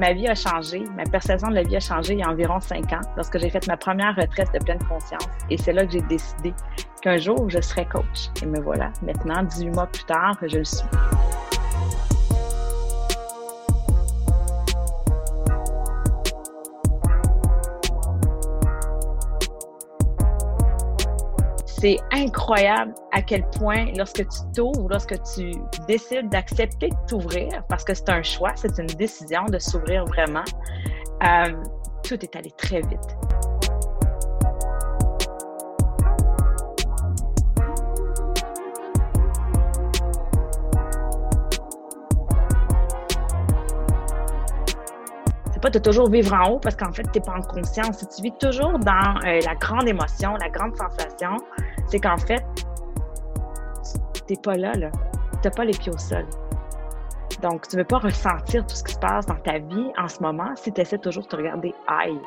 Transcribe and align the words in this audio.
ma 0.00 0.14
vie 0.14 0.26
a 0.26 0.34
changé, 0.34 0.82
ma 0.96 1.04
perception 1.04 1.48
de 1.48 1.56
la 1.56 1.62
vie 1.62 1.76
a 1.76 1.80
changé 1.80 2.14
il 2.14 2.20
y 2.20 2.22
a 2.22 2.30
environ 2.30 2.58
cinq 2.58 2.90
ans 2.92 3.02
lorsque 3.16 3.38
j'ai 3.38 3.50
fait 3.50 3.66
ma 3.68 3.76
première 3.76 4.16
retraite 4.16 4.48
de 4.54 4.58
pleine 4.64 4.82
conscience. 4.88 5.28
Et 5.50 5.58
c'est 5.58 5.74
là 5.74 5.84
que 5.84 5.92
j'ai 5.92 6.00
décidé 6.00 6.54
qu'un 7.02 7.18
jour, 7.18 7.50
je 7.50 7.60
serais 7.60 7.84
coach. 7.84 8.30
Et 8.42 8.46
me 8.46 8.60
voilà, 8.60 8.90
maintenant, 9.02 9.42
18 9.42 9.70
mois 9.70 9.86
plus 9.86 10.04
tard, 10.04 10.36
je 10.42 10.56
le 10.56 10.64
suis. 10.64 10.88
C'est 21.80 21.96
incroyable 22.12 22.92
à 23.12 23.22
quel 23.22 23.42
point, 23.58 23.86
lorsque 23.96 24.28
tu 24.28 24.38
t'ouvres, 24.54 24.88
lorsque 24.90 25.16
tu 25.34 25.52
décides 25.88 26.28
d'accepter 26.28 26.88
de 26.88 26.96
t'ouvrir, 27.08 27.48
parce 27.68 27.84
que 27.84 27.94
c'est 27.94 28.10
un 28.10 28.22
choix, 28.22 28.52
c'est 28.54 28.78
une 28.78 28.86
décision 28.86 29.46
de 29.46 29.58
s'ouvrir 29.58 30.04
vraiment, 30.04 30.44
euh, 31.22 31.52
tout 32.02 32.22
est 32.22 32.36
allé 32.36 32.50
très 32.50 32.82
vite. 32.82 33.16
pas 45.60 45.70
de 45.70 45.78
toujours 45.78 46.10
vivre 46.10 46.34
en 46.34 46.52
haut 46.52 46.58
parce 46.58 46.74
qu'en 46.74 46.92
fait, 46.92 47.04
tu 47.12 47.18
n'es 47.18 47.24
pas 47.24 47.34
en 47.34 47.42
conscience. 47.42 48.04
Tu 48.16 48.22
vis 48.22 48.32
toujours 48.40 48.78
dans 48.78 49.14
euh, 49.24 49.40
la 49.44 49.54
grande 49.54 49.88
émotion, 49.88 50.34
la 50.40 50.48
grande 50.48 50.76
sensation, 50.76 51.36
c'est 51.90 51.98
qu'en 51.98 52.16
fait, 52.16 52.44
tu 54.14 54.22
n'es 54.34 54.40
pas 54.40 54.56
là, 54.56 54.72
là. 54.74 54.90
Tu 55.32 55.38
n'as 55.48 55.50
pas 55.50 55.64
les 55.64 55.72
pieds 55.72 55.92
au 55.92 55.98
sol. 55.98 56.24
Donc, 57.42 57.66
tu 57.68 57.76
ne 57.76 57.80
veux 57.80 57.86
pas 57.86 57.98
ressentir 57.98 58.64
tout 58.66 58.74
ce 58.74 58.84
qui 58.84 58.94
se 58.94 58.98
passe 58.98 59.26
dans 59.26 59.36
ta 59.36 59.58
vie 59.58 59.90
en 59.98 60.08
ce 60.08 60.22
moment 60.22 60.54
si 60.56 60.72
tu 60.72 60.80
essaies 60.80 60.98
toujours 60.98 61.24
de 61.24 61.28
te 61.28 61.36
regarder 61.36 61.74
aïe. 61.88 62.20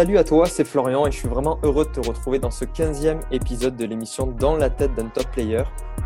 Salut 0.00 0.16
à 0.16 0.24
toi, 0.24 0.46
c'est 0.46 0.64
Florian 0.64 1.06
et 1.06 1.10
je 1.10 1.18
suis 1.18 1.28
vraiment 1.28 1.58
heureux 1.62 1.84
de 1.84 1.90
te 1.90 2.08
retrouver 2.08 2.38
dans 2.38 2.50
ce 2.50 2.64
15e 2.64 3.20
épisode 3.32 3.76
de 3.76 3.84
l'émission 3.84 4.26
Dans 4.26 4.56
la 4.56 4.70
tête 4.70 4.94
d'un 4.94 5.08
top 5.08 5.30
player. 5.30 5.62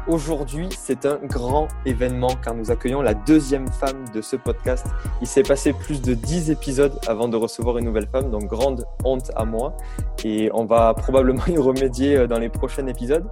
Aujourd'hui, 0.08 0.68
c'est 0.76 1.06
un 1.06 1.20
grand 1.22 1.68
événement 1.86 2.34
car 2.42 2.56
nous 2.56 2.72
accueillons 2.72 3.02
la 3.02 3.14
deuxième 3.14 3.68
femme 3.68 4.04
de 4.12 4.20
ce 4.20 4.34
podcast. 4.34 4.84
Il 5.20 5.28
s'est 5.28 5.44
passé 5.44 5.72
plus 5.72 6.02
de 6.02 6.14
10 6.14 6.50
épisodes 6.50 6.98
avant 7.06 7.28
de 7.28 7.36
recevoir 7.36 7.78
une 7.78 7.84
nouvelle 7.84 8.08
femme, 8.08 8.32
donc 8.32 8.46
grande 8.46 8.84
honte 9.04 9.30
à 9.36 9.44
moi 9.44 9.76
et 10.24 10.50
on 10.52 10.64
va 10.64 10.92
probablement 10.94 11.44
y 11.46 11.56
remédier 11.56 12.16
euh, 12.16 12.26
dans 12.26 12.40
les 12.40 12.48
prochains 12.48 12.88
épisodes. 12.88 13.24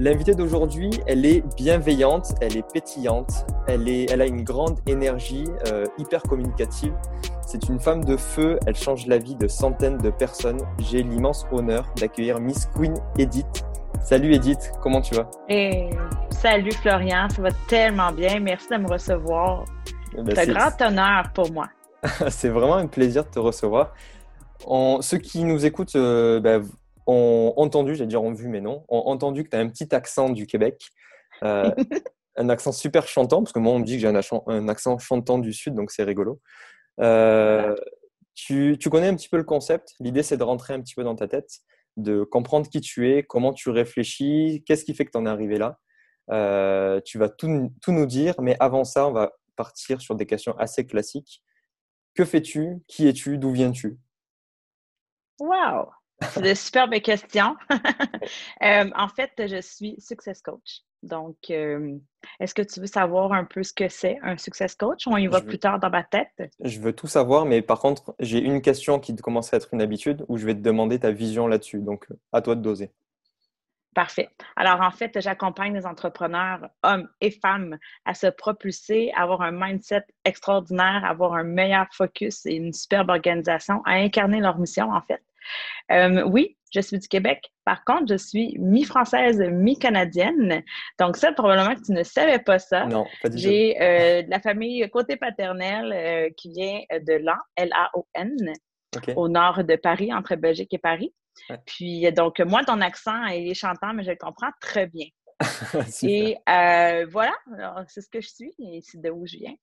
L'invitée 0.00 0.34
d'aujourd'hui, 0.34 0.90
elle 1.06 1.24
est 1.24 1.44
bienveillante, 1.56 2.34
elle 2.40 2.56
est 2.56 2.72
pétillante, 2.72 3.46
elle, 3.68 3.88
est, 3.88 4.10
elle 4.10 4.22
a 4.22 4.26
une 4.26 4.42
grande 4.42 4.80
énergie, 4.88 5.44
euh, 5.68 5.84
hyper 5.98 6.20
communicative. 6.22 6.92
C'est 7.46 7.68
une 7.68 7.78
femme 7.78 8.04
de 8.04 8.16
feu, 8.16 8.58
elle 8.66 8.74
change 8.74 9.06
la 9.06 9.18
vie 9.18 9.36
de 9.36 9.46
centaines 9.46 9.98
de 9.98 10.10
personnes. 10.10 10.60
J'ai 10.80 11.04
l'immense 11.04 11.46
honneur 11.52 11.88
d'accueillir 11.96 12.40
Miss 12.40 12.66
Queen 12.74 12.94
Edith. 13.18 13.64
Salut 14.02 14.34
Edith, 14.34 14.72
comment 14.82 15.00
tu 15.00 15.14
vas? 15.14 15.30
Et 15.48 15.90
Salut 16.30 16.72
Florian, 16.72 17.28
ça 17.28 17.40
va 17.40 17.50
tellement 17.68 18.10
bien. 18.10 18.40
Merci 18.40 18.66
de 18.70 18.78
me 18.78 18.88
recevoir. 18.88 19.64
Eh 20.18 20.22
ben, 20.22 20.34
c'est 20.34 20.50
un 20.50 20.54
grand 20.54 20.88
honneur 20.88 21.32
pour 21.32 21.52
moi. 21.52 21.68
c'est 22.30 22.48
vraiment 22.48 22.76
un 22.76 22.88
plaisir 22.88 23.24
de 23.24 23.30
te 23.30 23.38
recevoir. 23.38 23.92
Ceux 25.00 25.18
qui 25.18 25.44
nous 25.44 25.64
écoutent, 25.64 25.94
euh, 25.94 26.40
ben, 26.40 26.64
ont 27.06 27.52
entendu, 27.56 27.94
j'allais 27.94 28.08
dire 28.08 28.22
ont 28.22 28.32
vu, 28.32 28.48
mais 28.48 28.60
non, 28.60 28.84
ont 28.88 29.08
entendu 29.08 29.44
que 29.44 29.50
tu 29.50 29.56
as 29.56 29.60
un 29.60 29.68
petit 29.68 29.94
accent 29.94 30.30
du 30.30 30.46
Québec. 30.46 30.88
Euh, 31.42 31.70
un 32.36 32.48
accent 32.48 32.72
super 32.72 33.06
chantant, 33.06 33.42
parce 33.42 33.52
que 33.52 33.58
moi, 33.58 33.72
on 33.72 33.78
me 33.78 33.84
dit 33.84 33.94
que 33.94 34.00
j'ai 34.00 34.08
un, 34.08 34.68
accent 34.68 34.98
chantant 34.98 35.38
du 35.38 35.52
Sud, 35.52 35.74
donc 35.74 35.90
c'est 35.90 36.04
rigolo. 36.04 36.40
Euh, 37.00 37.76
tu, 38.34 38.76
tu, 38.80 38.90
connais 38.90 39.08
un 39.08 39.14
petit 39.14 39.28
peu 39.28 39.36
le 39.36 39.44
concept? 39.44 39.94
L'idée, 40.00 40.22
c'est 40.22 40.36
de 40.36 40.42
rentrer 40.42 40.74
un 40.74 40.80
petit 40.80 40.94
peu 40.94 41.04
dans 41.04 41.14
ta 41.14 41.28
tête, 41.28 41.60
de 41.96 42.24
comprendre 42.24 42.68
qui 42.68 42.80
tu 42.80 43.12
es, 43.12 43.22
comment 43.22 43.52
tu 43.52 43.70
réfléchis, 43.70 44.64
qu'est-ce 44.66 44.84
qui 44.84 44.94
fait 44.94 45.04
que 45.04 45.12
tu 45.12 45.18
en 45.18 45.26
es 45.26 45.28
arrivé 45.28 45.58
là? 45.58 45.78
Euh, 46.30 47.00
tu 47.04 47.18
vas 47.18 47.28
tout, 47.28 47.70
tout, 47.80 47.92
nous 47.92 48.06
dire, 48.06 48.34
mais 48.40 48.56
avant 48.58 48.84
ça, 48.84 49.06
on 49.06 49.12
va 49.12 49.32
partir 49.56 50.00
sur 50.00 50.16
des 50.16 50.26
questions 50.26 50.56
assez 50.58 50.86
classiques. 50.86 51.42
Que 52.14 52.24
fais-tu? 52.24 52.82
Qui 52.88 53.06
es-tu? 53.06 53.38
D'où 53.38 53.50
viens-tu? 53.52 53.98
Wow 55.38 55.90
c'est 56.30 56.42
de 56.42 56.54
superbes 56.54 57.00
questions. 57.00 57.56
Euh, 58.62 58.88
en 58.96 59.08
fait, 59.08 59.30
je 59.38 59.60
suis 59.60 59.96
success 59.98 60.40
coach. 60.40 60.80
Donc, 61.02 61.36
euh, 61.50 61.98
est-ce 62.40 62.54
que 62.54 62.62
tu 62.62 62.80
veux 62.80 62.86
savoir 62.86 63.32
un 63.32 63.44
peu 63.44 63.62
ce 63.62 63.74
que 63.74 63.88
c'est 63.88 64.18
un 64.22 64.38
success 64.38 64.74
coach? 64.74 65.06
On 65.06 65.18
y 65.18 65.26
va 65.26 65.42
plus 65.42 65.58
tard 65.58 65.78
dans 65.78 65.90
ma 65.90 66.02
tête. 66.02 66.30
Je 66.60 66.80
veux 66.80 66.94
tout 66.94 67.06
savoir, 67.06 67.44
mais 67.44 67.60
par 67.60 67.80
contre, 67.80 68.14
j'ai 68.20 68.38
une 68.38 68.62
question 68.62 68.98
qui 68.98 69.14
commence 69.16 69.52
à 69.52 69.58
être 69.58 69.68
une 69.74 69.82
habitude 69.82 70.24
où 70.28 70.38
je 70.38 70.46
vais 70.46 70.54
te 70.54 70.60
demander 70.60 70.98
ta 70.98 71.10
vision 71.10 71.46
là-dessus. 71.46 71.80
Donc, 71.80 72.06
à 72.32 72.40
toi 72.40 72.54
de 72.54 72.62
doser. 72.62 72.90
Parfait. 73.94 74.28
Alors, 74.56 74.80
en 74.80 74.90
fait, 74.90 75.20
j'accompagne 75.20 75.74
les 75.74 75.86
entrepreneurs, 75.86 76.68
hommes 76.82 77.08
et 77.20 77.30
femmes, 77.30 77.78
à 78.04 78.14
se 78.14 78.26
propulser, 78.26 79.12
à 79.14 79.22
avoir 79.22 79.42
un 79.42 79.52
mindset 79.52 80.04
extraordinaire, 80.24 81.04
à 81.04 81.10
avoir 81.10 81.34
un 81.34 81.44
meilleur 81.44 81.86
focus 81.92 82.44
et 82.46 82.54
une 82.54 82.72
superbe 82.72 83.10
organisation, 83.10 83.82
à 83.84 83.92
incarner 83.92 84.40
leur 84.40 84.58
mission, 84.58 84.90
en 84.90 85.00
fait. 85.02 85.22
Euh, 85.92 86.22
oui, 86.24 86.56
je 86.72 86.80
suis 86.80 86.98
du 86.98 87.08
Québec. 87.08 87.40
Par 87.64 87.84
contre, 87.84 88.06
je 88.08 88.16
suis 88.16 88.56
mi-française, 88.58 89.40
mi-canadienne. 89.40 90.62
Donc, 90.98 91.16
ça, 91.16 91.32
probablement 91.32 91.74
que 91.74 91.82
tu 91.82 91.92
ne 91.92 92.02
savais 92.02 92.38
pas 92.38 92.58
ça. 92.58 92.86
Non, 92.86 93.06
pas 93.22 93.28
du 93.28 93.38
J'ai 93.38 93.80
euh, 93.80 94.22
de 94.22 94.30
la 94.30 94.40
famille 94.40 94.88
côté 94.90 95.16
paternel 95.16 95.92
euh, 95.92 96.30
qui 96.36 96.50
vient 96.50 96.80
de 96.90 97.14
Lan, 97.14 97.36
L-A-O-N, 97.56 98.52
au 99.16 99.28
nord 99.28 99.64
de 99.64 99.76
Paris, 99.76 100.12
entre 100.12 100.36
Belgique 100.36 100.72
et 100.72 100.78
Paris. 100.78 101.12
Puis, 101.66 102.10
donc, 102.12 102.40
moi, 102.40 102.62
ton 102.64 102.80
accent 102.80 103.26
est 103.26 103.54
chantant, 103.54 103.92
mais 103.92 104.04
je 104.04 104.10
le 104.10 104.16
comprends 104.16 104.50
très 104.60 104.86
bien. 104.86 105.06
et 106.02 106.36
voilà, 107.10 107.34
c'est 107.88 108.00
ce 108.00 108.08
que 108.08 108.20
je 108.20 108.28
suis 108.28 108.54
et 108.58 108.80
c'est 108.82 109.00
de 109.00 109.10
où 109.10 109.26
je 109.26 109.38
viens. 109.38 109.54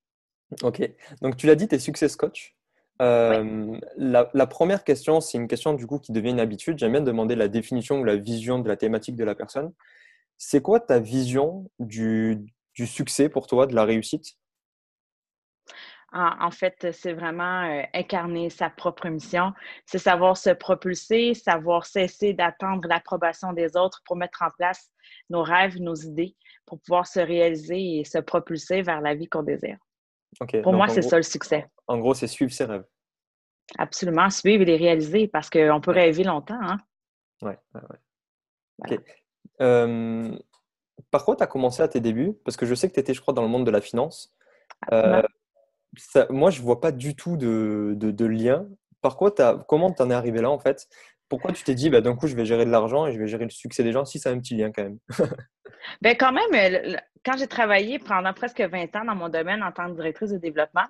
OK. 0.63 0.81
Donc, 1.21 1.37
tu 1.37 1.47
l'as 1.47 1.55
dit, 1.55 1.67
tu 1.67 1.75
es 1.75 1.79
success 1.79 2.15
coach. 2.15 2.53
Euh, 3.01 3.79
la, 3.97 4.47
première 4.47 4.83
question, 4.83 5.21
c'est 5.21 5.37
une 5.37 5.47
question 5.47 5.73
du 5.73 5.87
coup 5.87 5.97
qui 5.97 6.11
devient 6.11 6.29
une 6.29 6.39
habitude. 6.39 6.77
J'aime 6.77 6.91
bien 6.91 7.01
demander 7.01 7.35
la 7.35 7.47
définition 7.47 7.99
ou 7.99 8.03
la 8.03 8.15
vision 8.15 8.59
de 8.59 8.67
la 8.67 8.77
thématique 8.77 9.15
de 9.15 9.23
la 9.23 9.33
personne. 9.33 9.73
C'est 10.37 10.61
quoi 10.61 10.79
ta 10.79 10.99
vision 10.99 11.69
du, 11.79 12.45
succès 12.85 13.29
pour 13.29 13.47
toi, 13.47 13.65
de 13.65 13.75
la 13.75 13.85
réussite? 13.85 14.37
En, 16.13 16.51
fait, 16.51 16.91
c'est 16.91 17.13
vraiment 17.13 17.63
euh, 17.63 17.83
incarner 17.93 18.49
sa 18.49 18.69
propre 18.69 19.07
mission. 19.07 19.53
C'est 19.85 19.97
savoir 19.97 20.35
se 20.35 20.49
propulser, 20.49 21.33
savoir 21.33 21.85
cesser 21.85 22.33
d'attendre 22.33 22.85
l'approbation 22.89 23.53
des 23.53 23.77
autres 23.77 24.01
pour 24.05 24.17
mettre 24.17 24.41
en 24.41 24.49
place 24.49 24.91
nos 25.29 25.41
rêves, 25.41 25.79
nos 25.79 25.95
idées, 25.95 26.35
pour 26.65 26.81
pouvoir 26.81 27.07
se 27.07 27.21
réaliser 27.21 27.99
et 27.99 28.03
se 28.03 28.17
propulser 28.17 28.81
vers 28.81 28.99
la 28.99 29.15
vie 29.15 29.29
qu'on 29.29 29.43
désire. 29.43 29.77
Pour 30.63 30.73
moi, 30.73 30.87
c'est 30.87 31.01
ça 31.01 31.17
le 31.17 31.23
succès. 31.23 31.67
En 31.87 31.97
gros, 31.97 32.13
c'est 32.13 32.27
suivre 32.27 32.51
ses 32.51 32.65
rêves. 32.65 32.85
Absolument, 33.77 34.29
suivre 34.29 34.63
et 34.63 34.65
les 34.65 34.77
réaliser 34.77 35.27
parce 35.27 35.49
qu'on 35.49 35.81
peut 35.81 35.91
rêver 35.91 36.23
longtemps. 36.23 36.59
Hein? 36.61 36.77
Oui, 37.41 37.53
ouais, 37.73 37.81
ouais. 39.59 39.89
par 41.09 41.25
quoi 41.25 41.35
tu 41.35 41.43
as 41.43 41.47
commencé 41.47 41.81
à 41.81 41.87
tes 41.87 41.99
débuts? 41.99 42.33
Parce 42.43 42.57
que 42.57 42.65
je 42.65 42.75
sais 42.75 42.89
que 42.89 42.93
tu 42.93 42.99
étais, 42.99 43.13
je 43.13 43.21
crois, 43.21 43.33
dans 43.33 43.41
le 43.41 43.47
monde 43.47 43.65
de 43.65 43.71
la 43.71 43.81
finance. 43.81 44.33
Euh, 44.91 45.21
moi, 46.29 46.49
je 46.51 46.59
ne 46.59 46.65
vois 46.65 46.81
pas 46.81 46.91
du 46.91 47.15
tout 47.15 47.37
de, 47.37 47.93
de, 47.95 48.25
lien. 48.25 48.67
Par 49.01 49.17
quoi 49.17 49.33
as, 49.41 49.63
comment 49.67 49.91
tu 49.91 50.01
en 50.01 50.09
es 50.09 50.13
arrivé 50.13 50.41
là, 50.41 50.49
en 50.49 50.59
fait? 50.59 50.87
Pourquoi 51.29 51.53
tu 51.53 51.63
t'es 51.63 51.75
dit, 51.75 51.89
bah, 51.89 52.01
d'un 52.01 52.15
coup, 52.15 52.27
je 52.27 52.35
vais 52.35 52.45
gérer 52.45 52.65
de 52.65 52.71
l'argent 52.71 53.07
et 53.07 53.13
je 53.13 53.19
vais 53.19 53.27
gérer 53.27 53.45
le 53.45 53.51
succès 53.51 53.83
des 53.83 53.93
gens 53.93 54.03
Si, 54.05 54.19
ça 54.19 54.29
a 54.29 54.33
un 54.33 54.39
petit 54.39 54.55
lien 54.55 54.71
quand 54.71 54.83
même? 54.83 54.99
ben, 56.01 56.15
quand 56.17 56.33
même, 56.33 56.97
quand 57.23 57.37
j'ai 57.37 57.47
travaillé 57.47 57.99
pendant 57.99 58.33
presque 58.33 58.61
20 58.61 58.95
ans 58.95 59.05
dans 59.05 59.15
mon 59.15 59.29
domaine 59.29 59.63
en 59.63 59.71
tant 59.71 59.87
que 59.87 59.95
directrice 59.95 60.31
de 60.31 60.37
développement, 60.37 60.85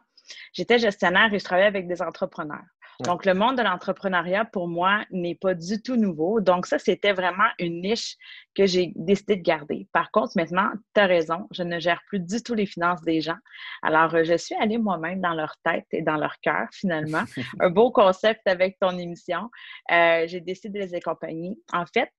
j'étais 0.54 0.80
gestionnaire 0.80 1.34
et 1.34 1.40
je 1.40 1.44
travaillais 1.44 1.68
avec 1.68 1.88
des 1.88 2.02
entrepreneurs. 2.02 2.64
Donc, 3.04 3.26
le 3.26 3.34
monde 3.34 3.58
de 3.58 3.64
l'entrepreneuriat, 3.64 4.46
pour 4.46 4.68
moi, 4.68 5.04
n'est 5.12 5.36
pas 5.36 5.56
du 5.56 5.82
tout 5.82 5.96
nouveau. 5.96 6.40
Donc, 6.40 6.68
ça, 6.68 6.78
c'était 6.78 7.14
vraiment 7.14 7.48
une 7.58 7.82
niche 7.82 8.16
que 8.56 8.66
j'ai 8.66 8.92
décidé 8.96 9.38
de 9.38 9.42
garder. 9.42 9.88
Par 9.92 10.12
contre, 10.12 10.34
maintenant, 10.36 10.70
tu 10.94 11.02
as 11.02 11.08
raison, 11.08 11.48
je 11.52 11.64
ne 11.64 11.80
gère 11.80 12.02
plus 12.08 12.20
du 12.20 12.44
tout 12.44 12.54
les 12.54 12.66
finances 12.66 13.02
des 13.02 13.22
gens. 13.22 13.38
Alors, 13.82 14.24
je 14.24 14.38
suis 14.38 14.56
allée 14.56 14.78
moi-même 14.78 15.20
dans 15.20 15.34
leur 15.34 15.56
tête 15.64 15.88
et 15.92 16.02
dans 16.02 16.18
leur 16.18 16.40
cœur, 16.42 16.68
finalement. 16.72 17.24
Un 17.60 17.70
beau 17.70 17.92
concept 17.92 18.42
avec 18.46 18.78
ton 18.80 18.98
émission. 18.98 19.50
Euh, 19.92 20.26
j'ai 20.28 20.42
décidé 20.42 20.80
de 20.80 20.86
les 20.86 20.96
accompagner. 20.96 21.58
En 21.74 21.86
fait, 21.86 22.12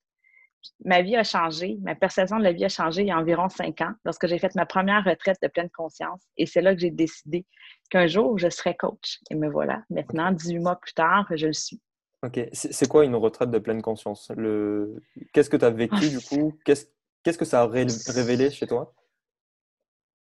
ma 0.84 1.02
vie 1.02 1.16
a 1.16 1.24
changé, 1.24 1.78
ma 1.82 1.94
perception 1.94 2.38
de 2.38 2.44
la 2.44 2.52
vie 2.52 2.64
a 2.64 2.68
changé 2.68 3.02
il 3.02 3.08
y 3.08 3.10
a 3.10 3.18
environ 3.18 3.48
cinq 3.48 3.80
ans 3.80 3.92
lorsque 4.04 4.26
j'ai 4.26 4.38
fait 4.38 4.54
ma 4.54 4.66
première 4.66 5.04
retraite 5.04 5.38
de 5.42 5.48
pleine 5.48 5.70
conscience. 5.70 6.22
Et 6.36 6.46
c'est 6.46 6.62
là 6.62 6.74
que 6.74 6.80
j'ai 6.80 6.90
décidé 6.90 7.46
qu'un 7.90 8.06
jour, 8.06 8.38
je 8.38 8.48
serais 8.48 8.74
coach. 8.74 9.18
Et 9.30 9.34
me 9.34 9.50
voilà, 9.50 9.82
maintenant, 9.90 10.32
18 10.32 10.58
mois 10.58 10.76
plus 10.76 10.94
tard, 10.94 11.26
je 11.34 11.46
le 11.46 11.52
suis. 11.52 11.80
Ok. 12.24 12.40
C'est 12.52 12.88
quoi 12.88 13.04
une 13.04 13.16
retraite 13.16 13.50
de 13.50 13.58
pleine 13.58 13.82
conscience? 13.82 14.30
Le... 14.36 15.02
Qu'est-ce 15.32 15.50
que 15.50 15.56
tu 15.56 15.64
as 15.64 15.70
vécu 15.70 16.08
du 16.08 16.18
ah, 16.18 16.28
coup? 16.28 16.52
Qu'est-ce 16.64 17.38
que 17.38 17.44
ça 17.44 17.62
a 17.62 17.66
révélé 17.66 18.50
chez 18.50 18.66
toi? 18.66 18.94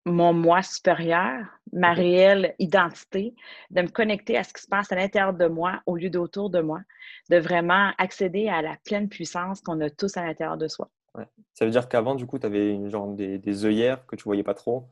Mon 0.07 0.33
moi 0.33 0.63
supérieur, 0.63 1.47
ma 1.73 1.93
réelle 1.93 2.55
identité, 2.59 3.35
de 3.71 3.83
me 3.83 3.89
connecter 3.89 4.37
à 4.37 4.45
ce 4.45 4.53
qui 4.53 4.63
se 4.63 4.69
passe 4.69 4.91
à 4.93 4.97
l'intérieur 4.97 5.35
de 5.35 5.47
moi 5.47 5.81
au 5.87 5.97
lieu 5.97 6.11
d'autour 6.11 6.51
de 6.51 6.61
moi, 6.61 6.81
de 7.31 7.37
vraiment 7.37 7.93
accéder 7.99 8.49
à 8.49 8.63
la 8.63 8.77
pleine 8.85 9.09
puissance 9.09 9.61
qu'on 9.61 9.81
a 9.81 9.91
tous 9.91 10.17
à 10.17 10.25
l'intérieur 10.25 10.57
de 10.57 10.69
soi. 10.69 10.89
Ça 11.55 11.65
veut 11.65 11.71
dire 11.71 11.89
qu'avant, 11.89 12.15
du 12.15 12.27
coup, 12.27 12.39
tu 12.39 12.47
avais 12.47 12.89
genre 12.89 13.09
des, 13.09 13.39
des 13.39 13.65
œillères 13.65 14.07
que 14.07 14.17
tu 14.17 14.25
voyais 14.25 14.43
pas 14.43 14.55
trop? 14.55 14.89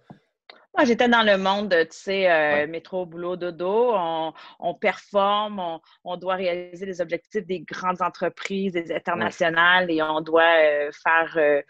Moi, 0.79 0.85
j'étais 0.85 1.09
dans 1.09 1.25
le 1.25 1.37
monde, 1.39 1.71
tu 1.71 1.87
sais, 1.91 2.31
euh, 2.31 2.69
métro, 2.69 3.05
boulot, 3.05 3.35
dodo. 3.35 3.91
On, 3.97 4.33
on 4.61 4.75
performe, 4.75 5.59
on, 5.59 5.81
on, 6.05 6.17
doit 6.17 6.37
réaliser 6.37 6.87
les 6.87 7.01
objectifs 7.01 7.45
des 7.47 7.63
grandes 7.63 8.01
entreprises, 8.01 8.75
des 8.75 8.93
internationales 8.93 9.91
et 9.91 10.01
on 10.03 10.21
doit 10.21 10.43
euh, 10.43 10.91
faire 11.03 11.35
euh, 11.37 11.63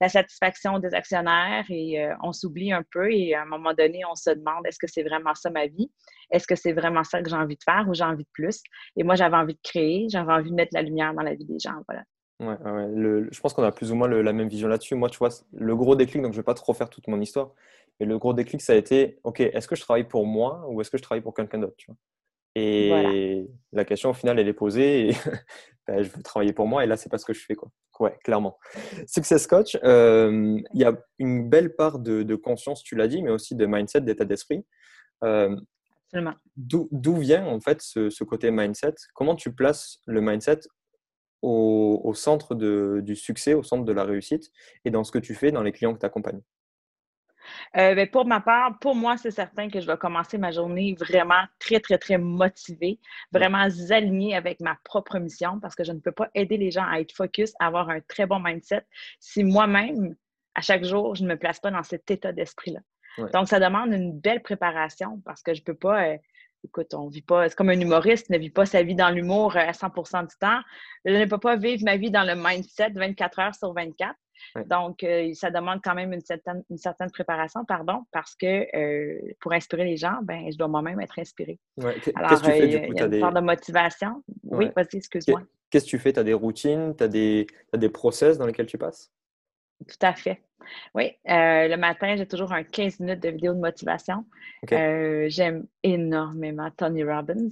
la 0.00 0.08
satisfaction 0.08 0.78
des 0.78 0.94
actionnaires 0.94 1.66
et 1.68 2.08
on 2.22 2.32
s'oublie 2.32 2.72
un 2.72 2.82
peu 2.90 3.12
et 3.12 3.34
à 3.34 3.42
un 3.42 3.44
moment 3.44 3.74
donné, 3.74 4.00
on 4.10 4.14
se 4.14 4.30
demande 4.30 4.66
est-ce 4.66 4.78
que 4.78 4.86
c'est 4.86 5.02
vraiment 5.02 5.34
ça 5.34 5.50
ma 5.50 5.66
vie? 5.66 5.92
Est-ce 6.30 6.46
que 6.46 6.56
c'est 6.56 6.72
vraiment 6.72 7.04
ça 7.04 7.22
que 7.22 7.28
j'ai 7.28 7.36
envie 7.36 7.56
de 7.56 7.62
faire 7.62 7.84
ou 7.86 7.92
j'ai 7.92 8.04
envie 8.04 8.24
de 8.24 8.30
plus? 8.32 8.62
Et 8.96 9.04
moi, 9.04 9.14
j'avais 9.14 9.36
envie 9.36 9.54
de 9.54 9.62
créer, 9.62 10.06
j'avais 10.08 10.32
envie 10.32 10.50
de 10.50 10.56
mettre 10.56 10.72
la 10.72 10.80
lumière 10.80 11.12
dans 11.12 11.22
la 11.22 11.34
vie 11.34 11.44
des 11.44 11.58
gens. 11.58 11.82
Voilà. 11.86 12.02
Ouais, 12.40 12.46
ouais. 12.48 13.28
je 13.30 13.40
pense 13.40 13.54
qu'on 13.54 13.62
a 13.62 13.70
plus 13.70 13.92
ou 13.92 13.94
moins 13.94 14.08
la 14.08 14.32
même 14.32 14.48
vision 14.48 14.68
là-dessus. 14.68 14.94
Moi, 14.96 15.08
tu 15.08 15.18
vois, 15.18 15.30
le 15.52 15.76
gros 15.76 15.94
déclic, 15.94 16.22
donc 16.22 16.32
je 16.32 16.38
ne 16.38 16.40
vais 16.40 16.44
pas 16.44 16.54
trop 16.54 16.74
faire 16.74 16.90
toute 16.90 17.06
mon 17.06 17.20
histoire, 17.20 17.52
mais 18.00 18.06
le 18.06 18.18
gros 18.18 18.34
déclic, 18.34 18.60
ça 18.60 18.72
a 18.72 18.76
été, 18.76 19.20
OK, 19.22 19.40
est-ce 19.40 19.68
que 19.68 19.76
je 19.76 19.82
travaille 19.82 20.08
pour 20.08 20.26
moi 20.26 20.66
ou 20.68 20.80
est-ce 20.80 20.90
que 20.90 20.98
je 20.98 21.02
travaille 21.02 21.22
pour 21.22 21.34
quelqu'un 21.34 21.58
d'autre 21.58 21.76
Et 22.56 23.46
la 23.72 23.84
question, 23.84 24.10
au 24.10 24.14
final, 24.14 24.38
elle 24.38 24.48
est 24.48 24.52
posée 24.52 25.08
et 25.08 25.12
ben, 25.86 26.02
je 26.02 26.10
veux 26.10 26.22
travailler 26.22 26.52
pour 26.52 26.66
moi 26.66 26.82
et 26.82 26.86
là, 26.88 26.96
c'est 26.96 27.08
pas 27.08 27.18
ce 27.18 27.24
que 27.24 27.34
je 27.34 27.44
fais. 27.44 27.54
Quoi. 27.54 27.70
Ouais, 28.00 28.18
clairement. 28.24 28.58
Success 29.06 29.46
Coach, 29.46 29.78
euh, 29.84 30.60
il 30.72 30.80
y 30.80 30.84
a 30.84 30.92
une 31.18 31.48
belle 31.48 31.76
part 31.76 32.00
de, 32.00 32.34
conscience, 32.34 32.82
tu 32.82 32.96
l'as 32.96 33.06
dit, 33.06 33.22
mais 33.22 33.30
aussi 33.30 33.54
de 33.54 33.66
mindset, 33.66 34.00
d'état 34.00 34.24
d'esprit. 34.24 34.64
Euh, 35.22 35.56
D'où 36.56 37.16
vient 37.16 37.44
en 37.46 37.60
fait 37.60 37.82
ce, 37.82 38.08
ce, 38.08 38.22
côté 38.22 38.52
mindset? 38.52 38.94
Comment 39.14 39.34
tu 39.34 39.52
places 39.52 39.98
le 40.06 40.20
mindset 40.20 40.60
au, 41.44 42.00
au 42.02 42.14
centre 42.14 42.54
de, 42.54 43.00
du 43.04 43.14
succès, 43.14 43.54
au 43.54 43.62
centre 43.62 43.84
de 43.84 43.92
la 43.92 44.04
réussite 44.04 44.50
et 44.84 44.90
dans 44.90 45.04
ce 45.04 45.12
que 45.12 45.18
tu 45.18 45.34
fais, 45.34 45.52
dans 45.52 45.62
les 45.62 45.72
clients 45.72 45.94
que 45.94 46.00
tu 46.00 46.06
accompagnes? 46.06 46.40
Euh, 47.76 47.94
ben, 47.94 48.08
pour 48.08 48.24
ma 48.24 48.40
part, 48.40 48.78
pour 48.78 48.94
moi, 48.94 49.18
c'est 49.18 49.30
certain 49.30 49.68
que 49.68 49.78
je 49.78 49.86
vais 49.86 49.98
commencer 49.98 50.38
ma 50.38 50.50
journée 50.50 50.96
vraiment 50.98 51.44
très, 51.58 51.78
très, 51.78 51.98
très 51.98 52.16
motivée, 52.16 52.98
vraiment 53.32 53.68
alignée 53.90 54.34
avec 54.34 54.60
ma 54.60 54.78
propre 54.82 55.18
mission 55.18 55.60
parce 55.60 55.74
que 55.74 55.84
je 55.84 55.92
ne 55.92 55.98
peux 55.98 56.12
pas 56.12 56.30
aider 56.34 56.56
les 56.56 56.70
gens 56.70 56.86
à 56.88 57.00
être 57.00 57.12
focus, 57.12 57.52
à 57.60 57.66
avoir 57.66 57.90
un 57.90 58.00
très 58.00 58.24
bon 58.24 58.40
mindset 58.40 58.86
si 59.20 59.44
moi-même, 59.44 60.16
à 60.54 60.62
chaque 60.62 60.84
jour, 60.84 61.14
je 61.14 61.24
ne 61.24 61.28
me 61.28 61.36
place 61.36 61.60
pas 61.60 61.70
dans 61.70 61.82
cet 61.82 62.10
état 62.10 62.32
d'esprit-là. 62.32 62.80
Donc, 63.32 63.46
ça 63.46 63.60
demande 63.60 63.92
une 63.92 64.18
belle 64.18 64.42
préparation 64.42 65.20
parce 65.24 65.42
que 65.42 65.54
je 65.54 65.60
ne 65.60 65.64
peux 65.64 65.74
pas. 65.74 66.08
Euh, 66.08 66.16
écoute, 66.64 66.94
on 66.94 67.08
vit 67.08 67.22
pas, 67.22 67.48
c'est 67.48 67.54
comme 67.54 67.68
un 67.68 67.78
humoriste 67.78 68.30
ne 68.30 68.38
vit 68.38 68.50
pas 68.50 68.66
sa 68.66 68.82
vie 68.82 68.94
dans 68.94 69.10
l'humour 69.10 69.56
euh, 69.56 69.60
à 69.60 69.72
100% 69.72 70.28
du 70.28 70.36
temps. 70.38 70.60
Je 71.04 71.12
ne 71.12 71.24
peux 71.26 71.38
pas 71.38 71.56
vivre 71.56 71.84
ma 71.84 71.96
vie 71.96 72.10
dans 72.10 72.24
le 72.24 72.34
mindset 72.34 72.90
24 72.94 73.38
heures 73.38 73.54
sur 73.54 73.72
24. 73.72 74.14
Donc, 74.66 75.02
euh, 75.02 75.32
ça 75.34 75.50
demande 75.50 75.80
quand 75.82 75.94
même 75.94 76.12
une 76.12 76.20
certaine, 76.20 76.62
une 76.68 76.76
certaine 76.76 77.10
préparation, 77.10 77.64
pardon, 77.64 78.04
parce 78.12 78.34
que 78.34 78.66
euh, 78.76 79.20
pour 79.40 79.52
inspirer 79.52 79.84
les 79.84 79.96
gens, 79.96 80.18
ben, 80.22 80.50
je 80.50 80.58
dois 80.58 80.68
moi-même 80.68 81.00
être 81.00 81.18
inspirée. 81.18 81.58
Alors, 82.14 82.40
tu 82.40 82.46
fais, 82.46 82.66
il 82.66 82.72
y 82.72 82.76
a 82.76 83.06
une 83.06 83.20
sorte 83.20 83.34
de 83.34 83.40
motivation. 83.40 84.22
Oui, 84.44 84.70
vas-y, 84.74 84.96
excuse-moi. 84.96 85.42
Qu'est-ce 85.70 85.86
que 85.86 85.90
tu 85.90 85.98
fais? 85.98 86.12
Tu 86.12 86.20
as 86.20 86.24
des 86.24 86.34
routines, 86.34 86.94
tu 86.96 87.04
as 87.04 87.08
des, 87.08 87.46
as 87.72 87.78
des 87.78 87.88
process 87.88 88.38
dans 88.38 88.46
lesquels 88.46 88.66
tu 88.66 88.78
passes? 88.78 89.10
Tout 89.86 89.96
à 90.02 90.14
fait. 90.14 90.42
Oui, 90.94 91.12
euh, 91.28 91.68
le 91.68 91.76
matin, 91.76 92.16
j'ai 92.16 92.26
toujours 92.26 92.52
un 92.52 92.62
15 92.62 93.00
minutes 93.00 93.20
de 93.20 93.30
vidéo 93.30 93.54
de 93.54 93.60
motivation. 93.60 94.24
Euh, 94.72 95.26
j'aime 95.28 95.66
énormément 95.82 96.70
Tony 96.70 97.04
Robbins. 97.04 97.48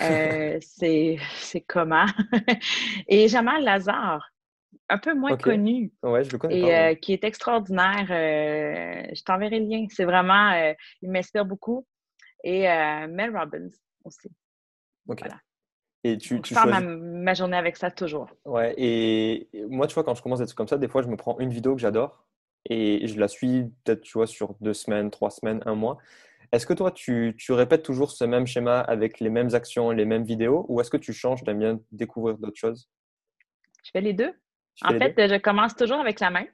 Euh, 0.00 0.58
c'est 0.60 1.18
comment? 1.66 2.06
et 3.08 3.28
Jamal 3.28 3.64
Lazare, 3.64 4.30
un 4.88 4.98
peu 4.98 5.14
moins 5.14 5.36
connu. 5.36 5.92
Ouais, 6.02 6.24
je 6.24 6.32
le 6.32 6.38
connais 6.38 6.92
et, 6.92 6.98
qui 6.98 7.12
est 7.12 7.24
extraordinaire. 7.24 8.06
je 8.08 9.22
t'enverrai 9.24 9.60
le 9.60 9.66
lien. 9.66 9.86
C'est 9.90 10.04
vraiment, 10.04 10.52
il 11.02 11.10
m'inspire 11.10 11.44
beaucoup. 11.44 11.86
Et 12.42 12.62
Mel 12.62 13.36
Robbins 13.36 13.70
aussi. 14.04 14.30
Voilà. 15.06 15.36
Et 16.02 16.16
tu, 16.16 16.40
tu 16.40 16.54
choisis... 16.54 16.80
ma, 16.82 17.34
journée 17.34 17.56
avec 17.56 17.76
ça 17.76 17.90
toujours. 17.90 18.28
Ouais, 18.46 18.74
et 18.78 19.48
moi, 19.68 19.86
tu 19.86 19.94
vois, 19.94 20.04
quand 20.04 20.14
je 20.14 20.22
commence 20.22 20.40
à 20.40 20.44
être 20.44 20.54
comme 20.54 20.68
ça, 20.68 20.78
des 20.78 20.88
fois, 20.88 21.02
je 21.02 21.08
me 21.08 21.16
prends 21.16 21.38
une 21.38 21.50
vidéo 21.50 21.74
que 21.74 21.80
j'adore 21.80 22.24
et 22.66 23.06
je 23.06 23.18
la 23.18 23.28
suis 23.28 23.64
peut-être, 23.84 24.02
tu 24.02 24.12
vois, 24.14 24.26
sur 24.26 24.54
deux 24.60 24.74
semaines, 24.74 25.10
trois 25.10 25.30
semaines, 25.30 25.62
un 25.66 25.74
mois. 25.74 25.98
Est-ce 26.52 26.66
que 26.66 26.74
toi, 26.74 26.90
tu, 26.90 27.34
tu, 27.38 27.52
répètes 27.52 27.82
toujours 27.82 28.10
ce 28.10 28.24
même 28.24 28.46
schéma 28.46 28.80
avec 28.80 29.20
les 29.20 29.30
mêmes 29.30 29.54
actions, 29.54 29.90
les 29.90 30.04
mêmes 30.04 30.24
vidéos 30.24 30.66
ou 30.68 30.80
est-ce 30.80 30.90
que 30.90 30.96
tu 30.96 31.12
changes, 31.12 31.44
tu 31.44 31.50
aimes 31.50 31.60
bien 31.60 31.80
découvrir 31.92 32.38
d'autres 32.38 32.58
choses? 32.58 32.90
Je 33.84 33.90
fais 33.92 34.00
les 34.00 34.12
deux. 34.12 34.32
en 34.82 34.98
fait, 34.98 35.14
je 35.16 35.38
commence 35.38 35.76
toujours 35.76 36.00
avec 36.00 36.20
la 36.20 36.30
même. 36.30 36.48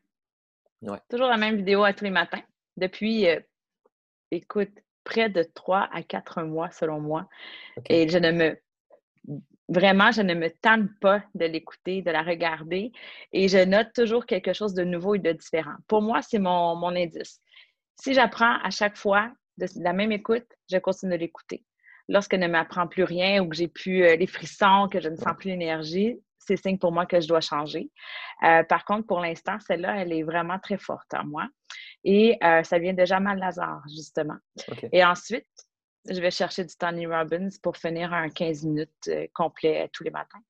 Ouais. 0.82 0.98
Toujours 1.08 1.28
la 1.28 1.38
même 1.38 1.56
vidéo 1.56 1.82
à 1.82 1.92
tous 1.92 2.04
les 2.04 2.10
matins. 2.10 2.42
Depuis, 2.76 3.26
euh, 3.26 3.40
écoute, 4.30 4.70
près 5.02 5.30
de 5.30 5.42
trois 5.42 5.88
à 5.92 6.02
quatre 6.02 6.42
mois, 6.42 6.70
selon 6.70 7.00
moi. 7.00 7.28
Et 7.88 8.08
je 8.08 8.18
ne 8.18 8.32
me 8.32 8.58
Vraiment, 9.68 10.12
je 10.12 10.22
ne 10.22 10.34
me 10.34 10.48
tente 10.48 10.88
pas 11.00 11.22
de 11.34 11.44
l'écouter, 11.44 12.00
de 12.00 12.10
la 12.10 12.22
regarder 12.22 12.92
et 13.32 13.48
je 13.48 13.64
note 13.64 13.92
toujours 13.94 14.24
quelque 14.24 14.52
chose 14.52 14.74
de 14.74 14.84
nouveau 14.84 15.16
et 15.16 15.18
de 15.18 15.32
différent. 15.32 15.74
Pour 15.88 16.02
moi, 16.02 16.22
c'est 16.22 16.38
mon, 16.38 16.76
mon 16.76 16.94
indice. 16.94 17.40
Si 18.00 18.14
j'apprends 18.14 18.58
à 18.62 18.70
chaque 18.70 18.96
fois 18.96 19.32
de 19.58 19.66
la 19.76 19.92
même 19.92 20.12
écoute, 20.12 20.46
je 20.70 20.78
continue 20.78 21.12
de 21.12 21.18
l'écouter. 21.18 21.64
Lorsque 22.08 22.34
ne 22.34 22.46
m'apprend 22.46 22.86
plus 22.86 23.02
rien 23.02 23.42
ou 23.42 23.48
que 23.48 23.56
j'ai 23.56 23.66
plus 23.66 24.04
euh, 24.04 24.14
les 24.14 24.28
frissons, 24.28 24.88
que 24.90 25.00
je 25.00 25.08
ne 25.08 25.16
sens 25.16 25.34
plus 25.36 25.48
l'énergie, 25.48 26.20
c'est 26.38 26.56
signe 26.56 26.78
pour 26.78 26.92
moi 26.92 27.06
que 27.06 27.20
je 27.20 27.26
dois 27.26 27.40
changer. 27.40 27.90
Euh, 28.44 28.62
par 28.62 28.84
contre, 28.84 29.06
pour 29.06 29.20
l'instant, 29.20 29.58
celle-là, 29.58 29.96
elle 29.96 30.12
est 30.12 30.22
vraiment 30.22 30.58
très 30.60 30.78
forte 30.78 31.12
en 31.14 31.24
moi. 31.24 31.48
Et 32.04 32.38
euh, 32.44 32.62
ça 32.62 32.78
vient 32.78 32.94
de 32.94 33.04
Jamal 33.04 33.38
Lazare, 33.38 33.82
justement. 33.88 34.36
Et 34.92 35.04
ensuite, 35.04 35.48
je 36.08 36.20
vais 36.20 36.30
chercher 36.30 36.64
du 36.64 36.74
Tony 36.76 37.06
Robbins 37.06 37.48
pour 37.62 37.76
finir 37.76 38.12
un 38.12 38.28
15 38.28 38.64
minutes 38.64 38.90
euh, 39.08 39.26
complet 39.34 39.88
tous 39.92 40.04
les 40.04 40.10
matins. 40.10 40.40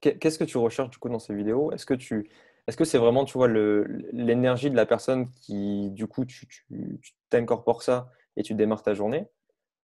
Qu'est-ce 0.00 0.38
que 0.38 0.44
tu 0.44 0.58
recherches 0.58 0.90
du 0.90 0.98
coup 0.98 1.08
dans 1.08 1.18
ces 1.18 1.34
vidéos? 1.34 1.72
Est-ce 1.72 1.86
que 1.86 1.94
tu 1.94 2.30
est-ce 2.68 2.76
que 2.76 2.84
c'est 2.84 2.98
vraiment 2.98 3.24
tu 3.24 3.32
vois 3.32 3.48
l'énergie 3.48 4.70
de 4.70 4.76
la 4.76 4.86
personne 4.86 5.30
qui 5.32 5.90
du 5.90 6.06
coup 6.06 6.24
tu 6.24 6.46
t'incorpores 7.30 7.82
ça 7.82 8.10
et 8.36 8.42
tu 8.42 8.54
démarres 8.54 8.82
ta 8.82 8.94
journée? 8.94 9.26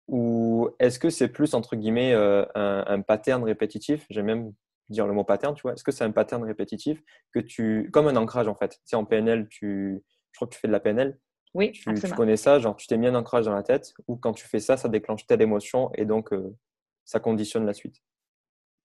Ou 0.07 0.69
est-ce 0.79 0.99
que 0.99 1.09
c'est 1.09 1.29
plus 1.29 1.53
entre 1.53 1.75
guillemets 1.75 2.13
euh, 2.13 2.45
un, 2.55 3.01
pattern 3.01 3.43
répétitif? 3.43 4.05
J'aime 4.09 4.25
même 4.25 4.53
dire 4.89 5.07
le 5.07 5.13
mot 5.13 5.23
pattern, 5.23 5.55
tu 5.55 5.63
vois. 5.63 5.73
Est-ce 5.73 5.83
que 5.83 5.91
c'est 5.91 6.03
un 6.03 6.11
pattern 6.11 6.43
répétitif 6.43 7.01
que 7.33 7.39
tu 7.39 7.89
comme 7.91 8.07
un 8.07 8.15
ancrage 8.17 8.47
en 8.47 8.55
fait? 8.55 8.79
C'est 8.83 8.97
en 8.97 9.05
PNL, 9.05 9.47
tu 9.49 10.03
je 10.31 10.37
crois 10.37 10.47
que 10.47 10.53
tu 10.53 10.59
fais 10.59 10.67
de 10.67 10.73
la 10.73 10.81
PNL. 10.81 11.17
Oui, 11.55 11.71
tu, 11.71 11.93
connais 12.15 12.35
ça, 12.35 12.59
genre 12.59 12.75
tu 12.75 12.85
t'es 12.85 12.97
mis 12.97 13.07
un 13.07 13.15
ancrage 13.15 13.45
dans 13.45 13.55
la 13.55 13.63
tête, 13.63 13.93
ou 14.07 14.17
quand 14.17 14.33
tu 14.33 14.45
fais 14.45 14.59
ça, 14.59 14.75
ça 14.75 14.89
déclenche 14.89 15.25
telle 15.25 15.41
émotion 15.41 15.89
et 15.95 16.03
donc 16.03 16.33
euh, 16.33 16.53
ça 17.05 17.21
conditionne 17.21 17.65
la 17.65 17.73
suite. 17.73 17.95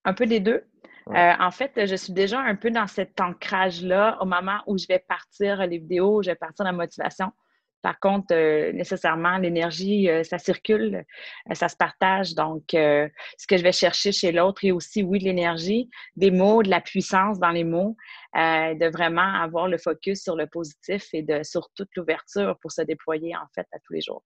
Un 0.05 0.13
peu 0.13 0.25
des 0.25 0.39
deux. 0.39 0.63
Euh, 1.09 1.33
en 1.39 1.51
fait, 1.51 1.85
je 1.85 1.95
suis 1.95 2.13
déjà 2.13 2.39
un 2.39 2.55
peu 2.55 2.71
dans 2.71 2.87
cet 2.87 3.19
ancrage-là 3.19 4.17
au 4.21 4.25
moment 4.25 4.59
où 4.67 4.77
je 4.77 4.87
vais 4.87 4.99
partir 4.99 5.67
les 5.67 5.79
vidéos, 5.79 6.19
où 6.19 6.23
je 6.23 6.29
vais 6.29 6.35
partir 6.35 6.63
la 6.63 6.71
motivation. 6.71 7.33
Par 7.81 7.99
contre, 7.99 8.33
euh, 8.33 8.71
nécessairement, 8.73 9.37
l'énergie, 9.37 10.09
euh, 10.09 10.23
ça 10.23 10.37
circule, 10.37 11.03
euh, 11.49 11.53
ça 11.53 11.67
se 11.67 11.75
partage. 11.75 12.35
Donc, 12.35 12.63
ce 12.71 13.47
que 13.47 13.57
je 13.57 13.63
vais 13.63 13.71
chercher 13.71 14.11
chez 14.11 14.31
l'autre 14.31 14.63
est 14.63 14.71
aussi, 14.71 15.03
oui, 15.03 15.19
de 15.19 15.25
l'énergie, 15.25 15.89
des 16.15 16.31
mots, 16.31 16.63
de 16.63 16.69
la 16.69 16.81
puissance 16.81 17.39
dans 17.39 17.49
les 17.49 17.63
mots, 17.63 17.95
de 18.35 18.91
vraiment 18.91 19.33
avoir 19.41 19.67
le 19.67 19.77
focus 19.77 20.21
sur 20.21 20.35
le 20.35 20.47
positif 20.47 21.07
et 21.13 21.23
de, 21.23 21.43
sur 21.43 21.69
toute 21.75 21.89
l'ouverture 21.95 22.57
pour 22.61 22.71
se 22.71 22.81
déployer, 22.81 23.35
en 23.35 23.47
fait, 23.53 23.67
à 23.71 23.79
tous 23.83 23.93
les 23.93 24.01
jours. 24.01 24.23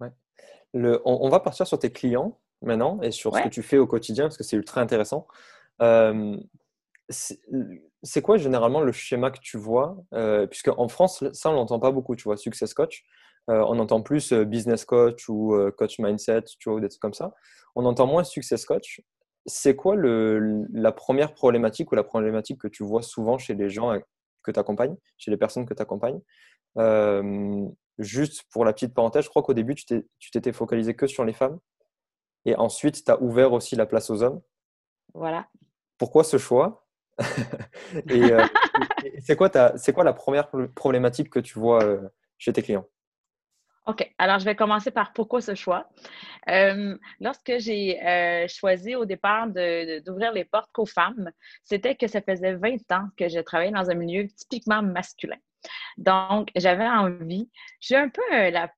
Ouais. 0.00 0.10
Le, 0.74 1.00
on, 1.04 1.28
va 1.28 1.40
partir 1.40 1.66
sur 1.66 1.78
tes 1.78 1.90
clients 1.90 2.38
maintenant 2.60 3.00
et 3.02 3.10
sur 3.10 3.34
ce 3.34 3.42
que 3.42 3.48
tu 3.48 3.62
fais 3.62 3.78
au 3.78 3.86
quotidien 3.86 4.24
parce 4.24 4.36
que 4.36 4.44
c'est 4.44 4.56
ultra 4.56 4.80
intéressant 4.80 5.26
c'est 7.10 8.22
quoi 8.22 8.36
généralement 8.36 8.80
le 8.80 8.92
schéma 8.92 9.30
que 9.30 9.38
tu 9.40 9.56
vois 9.56 9.96
euh, 10.14 10.46
Puisque 10.46 10.68
en 10.68 10.88
France, 10.88 11.24
ça, 11.32 11.50
on 11.50 11.54
l'entend 11.54 11.80
pas 11.80 11.90
beaucoup, 11.90 12.16
tu 12.16 12.24
vois, 12.24 12.36
success 12.36 12.74
coach. 12.74 13.04
Euh, 13.50 13.64
on 13.66 13.78
entend 13.78 14.02
plus 14.02 14.32
euh, 14.32 14.44
business 14.44 14.84
coach 14.84 15.28
ou 15.28 15.56
coach 15.76 15.98
mindset, 15.98 16.44
tu 16.58 16.68
vois, 16.68 16.78
ou 16.78 16.80
des 16.80 16.88
trucs 16.88 17.00
comme 17.00 17.14
ça. 17.14 17.32
On 17.74 17.84
entend 17.86 18.06
moins 18.06 18.24
success 18.24 18.64
coach. 18.64 19.00
c'est 19.46 19.74
quoi 19.74 19.94
le, 19.96 20.66
la 20.72 20.92
première 20.92 21.32
problématique 21.32 21.90
ou 21.92 21.94
la 21.94 22.04
problématique 22.04 22.60
que 22.60 22.68
tu 22.68 22.84
vois 22.84 23.02
souvent 23.02 23.38
chez 23.38 23.54
les 23.54 23.70
gens 23.70 23.98
que 24.42 24.50
tu 24.50 24.60
accompagnes, 24.60 24.96
chez 25.16 25.30
les 25.30 25.36
personnes 25.36 25.66
que 25.66 25.74
tu 25.74 25.82
accompagnes 25.82 26.20
Juste 27.98 28.44
pour 28.52 28.64
la 28.64 28.72
petite 28.72 28.94
parenthèse, 28.94 29.24
je 29.24 29.28
crois 29.28 29.42
qu'au 29.42 29.54
début, 29.54 29.74
tu 29.74 30.30
t'étais 30.30 30.52
focalisé 30.52 30.94
que 30.94 31.08
sur 31.08 31.24
les 31.24 31.32
femmes. 31.32 31.58
Et 32.44 32.54
ensuite, 32.54 33.04
tu 33.04 33.10
as 33.10 33.20
ouvert 33.20 33.52
aussi 33.52 33.74
la 33.74 33.86
place 33.86 34.08
aux 34.10 34.22
hommes. 34.22 34.40
Voilà. 35.14 35.48
Pourquoi 35.98 36.22
ce 36.22 36.38
choix? 36.38 36.87
Euh, 37.20 38.46
Et, 39.04 39.20
c'est 39.20 39.36
quoi, 39.36 40.04
la 40.04 40.12
première 40.12 40.48
problématique 40.74 41.30
que 41.30 41.40
tu 41.40 41.58
vois 41.58 41.82
euh, 41.82 42.08
chez 42.38 42.52
tes 42.52 42.62
clients? 42.62 42.86
OK. 43.86 44.10
Alors, 44.18 44.38
je 44.38 44.44
vais 44.44 44.54
commencer 44.54 44.90
par 44.90 45.12
pourquoi 45.14 45.40
ce 45.40 45.54
choix. 45.54 45.88
Euh, 46.50 46.96
lorsque 47.20 47.52
j'ai 47.58 47.98
choisi 48.48 48.94
au 48.94 49.06
départ 49.06 49.46
d'ouvrir 49.46 50.32
les 50.32 50.44
portes 50.44 50.70
qu'aux 50.72 50.86
femmes, 50.86 51.30
c'était 51.64 51.94
que 51.94 52.06
ça 52.06 52.20
faisait 52.20 52.54
20 52.54 52.92
ans 52.92 53.08
que 53.16 53.28
je 53.28 53.40
travaillais 53.40 53.72
dans 53.72 53.90
un 53.90 53.94
milieu 53.94 54.26
typiquement 54.28 54.82
masculin. 54.82 55.38
Donc, 55.96 56.50
j'avais 56.54 56.86
envie, 56.86 57.50
j'ai 57.80 57.96
un 57.96 58.10
peu 58.10 58.22
la, 58.30 58.70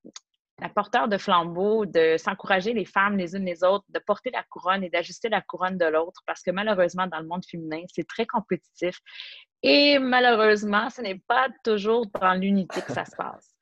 la 0.61 0.69
porteur 0.69 1.09
de 1.09 1.19
flambeau, 1.19 1.87
de 1.87 2.17
s'encourager 2.19 2.73
les 2.73 2.85
femmes 2.85 3.17
les 3.17 3.35
unes 3.35 3.45
les 3.45 3.65
autres, 3.65 3.85
de 3.89 3.99
porter 3.99 4.31
la 4.31 4.43
couronne 4.45 4.85
et 4.85 4.91
d'ajuster 4.91 5.29
la 5.29 5.41
couronne 5.41 5.79
de 5.79 5.87
l'autre, 5.87 6.23
parce 6.27 6.43
que 6.43 6.51
malheureusement, 6.51 7.07
dans 7.07 7.21
le 7.21 7.27
monde 7.27 7.45
féminin, 7.45 7.83
c'est 7.93 8.07
très 8.07 8.27
compétitif. 8.27 8.99
Et 9.63 9.99
malheureusement, 9.99 10.89
ce 10.91 11.03
n'est 11.03 11.21
pas 11.27 11.49
toujours 11.65 12.07
dans 12.21 12.35
l'unité 12.35 12.81
que 12.83 12.93
ça 12.93 13.05
se 13.05 13.17
passe. 13.17 13.55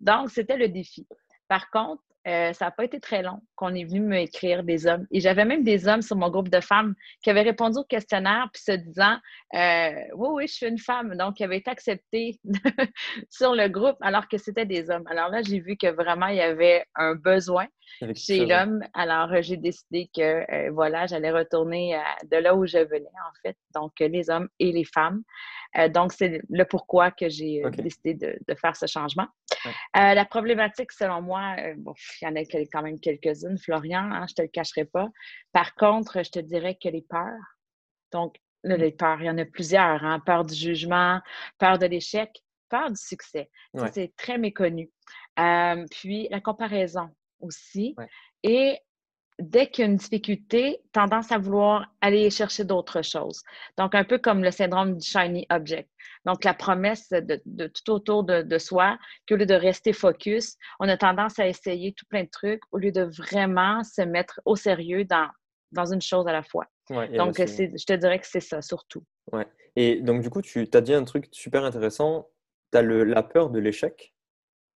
Donc, 0.00 0.30
c'était 0.30 0.56
le 0.56 0.68
défi. 0.68 1.06
Par 1.48 1.70
contre, 1.70 2.02
euh, 2.26 2.52
ça 2.52 2.64
n'a 2.64 2.70
pas 2.72 2.84
été 2.84 2.98
très 2.98 3.22
long 3.22 3.40
qu'on 3.54 3.72
est 3.74 3.84
venu 3.84 4.00
m'écrire 4.00 4.64
des 4.64 4.86
hommes. 4.86 5.06
Et 5.12 5.20
j'avais 5.20 5.44
même 5.44 5.62
des 5.62 5.86
hommes 5.86 6.02
sur 6.02 6.16
mon 6.16 6.28
groupe 6.28 6.48
de 6.48 6.60
femmes 6.60 6.94
qui 7.22 7.30
avaient 7.30 7.42
répondu 7.42 7.78
au 7.78 7.84
questionnaire 7.84 8.48
puis 8.52 8.62
se 8.62 8.72
disant 8.72 9.16
euh, 9.54 9.92
Oui, 10.14 10.28
oui, 10.32 10.46
je 10.48 10.54
suis 10.54 10.66
une 10.66 10.78
femme. 10.78 11.16
Donc, 11.16 11.36
qui 11.36 11.44
avaient 11.44 11.58
été 11.58 11.70
acceptés 11.70 12.40
sur 13.30 13.54
le 13.54 13.68
groupe 13.68 13.96
alors 14.00 14.26
que 14.26 14.38
c'était 14.38 14.66
des 14.66 14.90
hommes. 14.90 15.04
Alors 15.08 15.28
là, 15.28 15.42
j'ai 15.42 15.60
vu 15.60 15.76
que 15.76 15.86
vraiment, 15.86 16.26
il 16.26 16.36
y 16.36 16.40
avait 16.40 16.84
un 16.96 17.14
besoin 17.14 17.66
chez 18.16 18.44
l'homme. 18.44 18.82
Alors, 18.92 19.30
j'ai 19.42 19.56
décidé 19.56 20.10
que, 20.14 20.20
euh, 20.20 20.70
voilà, 20.72 21.06
j'allais 21.06 21.30
retourner 21.30 21.96
de 22.28 22.38
là 22.38 22.56
où 22.56 22.66
je 22.66 22.78
venais, 22.78 23.06
en 23.06 23.40
fait. 23.42 23.56
Donc, 23.72 23.92
les 24.00 24.30
hommes 24.30 24.48
et 24.58 24.72
les 24.72 24.84
femmes. 24.84 25.22
donc, 25.90 26.12
c'est 26.12 26.40
le 26.50 26.64
pourquoi 26.64 27.12
que 27.12 27.28
j'ai 27.28 27.62
décidé 27.78 28.14
de, 28.14 28.54
faire 28.60 28.74
ce 28.74 28.86
changement. 28.86 29.28
la 29.94 30.24
problématique, 30.24 30.90
selon 30.90 31.22
moi, 31.22 31.54
bon, 31.76 31.94
il 32.20 32.24
y 32.24 32.28
en 32.28 32.36
a 32.36 32.44
quand 32.44 32.82
même 32.82 33.00
quelques-unes, 33.00 33.58
Florian, 33.58 34.10
hein, 34.12 34.26
je 34.28 34.32
ne 34.32 34.36
te 34.36 34.42
le 34.42 34.48
cacherai 34.48 34.84
pas. 34.84 35.08
Par 35.52 35.74
contre, 35.74 36.22
je 36.24 36.30
te 36.30 36.38
dirais 36.38 36.76
que 36.80 36.88
les 36.88 37.02
peurs, 37.02 37.56
donc 38.12 38.36
mm. 38.64 38.74
les 38.74 38.92
peurs, 38.92 39.20
il 39.20 39.26
y 39.26 39.30
en 39.30 39.38
a 39.38 39.44
plusieurs, 39.44 40.04
hein, 40.04 40.20
peur 40.20 40.44
du 40.44 40.54
jugement, 40.54 41.20
peur 41.58 41.78
de 41.78 41.86
l'échec, 41.86 42.30
peur 42.68 42.90
du 42.90 43.00
succès. 43.00 43.50
C'est 43.92 44.14
très 44.16 44.38
méconnu. 44.38 44.90
Euh, 45.38 45.84
puis 45.90 46.28
la 46.30 46.40
comparaison 46.40 47.10
aussi. 47.40 47.94
Et 48.42 48.78
dès 49.38 49.68
qu'il 49.68 49.84
y 49.84 49.88
a 49.88 49.90
une 49.90 49.96
difficulté, 49.96 50.80
tendance 50.92 51.30
à 51.30 51.38
vouloir 51.38 51.94
aller 52.00 52.30
chercher 52.30 52.64
d'autres 52.64 53.02
choses. 53.02 53.42
Donc, 53.76 53.94
un 53.94 54.04
peu 54.04 54.18
comme 54.18 54.42
le 54.42 54.50
syndrome 54.50 54.96
du 54.96 55.06
shiny 55.06 55.46
object. 55.50 55.90
Donc, 56.26 56.44
la 56.44 56.54
promesse 56.54 57.08
de, 57.10 57.66
tout 57.68 57.92
autour 57.92 58.24
de, 58.24 58.58
soi, 58.58 58.98
qu'au 59.28 59.36
lieu 59.36 59.46
de 59.46 59.54
rester 59.54 59.92
focus, 59.92 60.56
on 60.80 60.88
a 60.88 60.96
tendance 60.96 61.38
à 61.38 61.46
essayer 61.46 61.92
tout 61.92 62.04
plein 62.06 62.24
de 62.24 62.28
trucs 62.28 62.62
au 62.72 62.78
lieu 62.78 62.90
de 62.90 63.02
vraiment 63.02 63.84
se 63.84 64.02
mettre 64.02 64.40
au 64.44 64.56
sérieux 64.56 65.04
dans, 65.04 65.28
dans 65.70 65.86
une 65.86 66.02
chose 66.02 66.26
à 66.26 66.32
la 66.32 66.42
fois. 66.42 66.66
donc, 66.90 67.36
je 67.38 67.84
te 67.84 67.92
dirais 67.92 68.18
que 68.18 68.26
c'est 68.26 68.40
ça, 68.40 68.60
surtout. 68.60 69.04
Ouais. 69.32 69.46
Et 69.76 70.00
donc, 70.00 70.20
du 70.20 70.28
coup, 70.28 70.42
tu 70.42 70.68
as 70.72 70.80
dit 70.80 70.94
un 70.94 71.04
truc 71.04 71.28
super 71.30 71.64
intéressant. 71.64 72.28
Tu 72.72 72.78
as 72.78 72.82
la 72.82 73.22
peur 73.22 73.50
de 73.50 73.60
l'échec, 73.60 74.12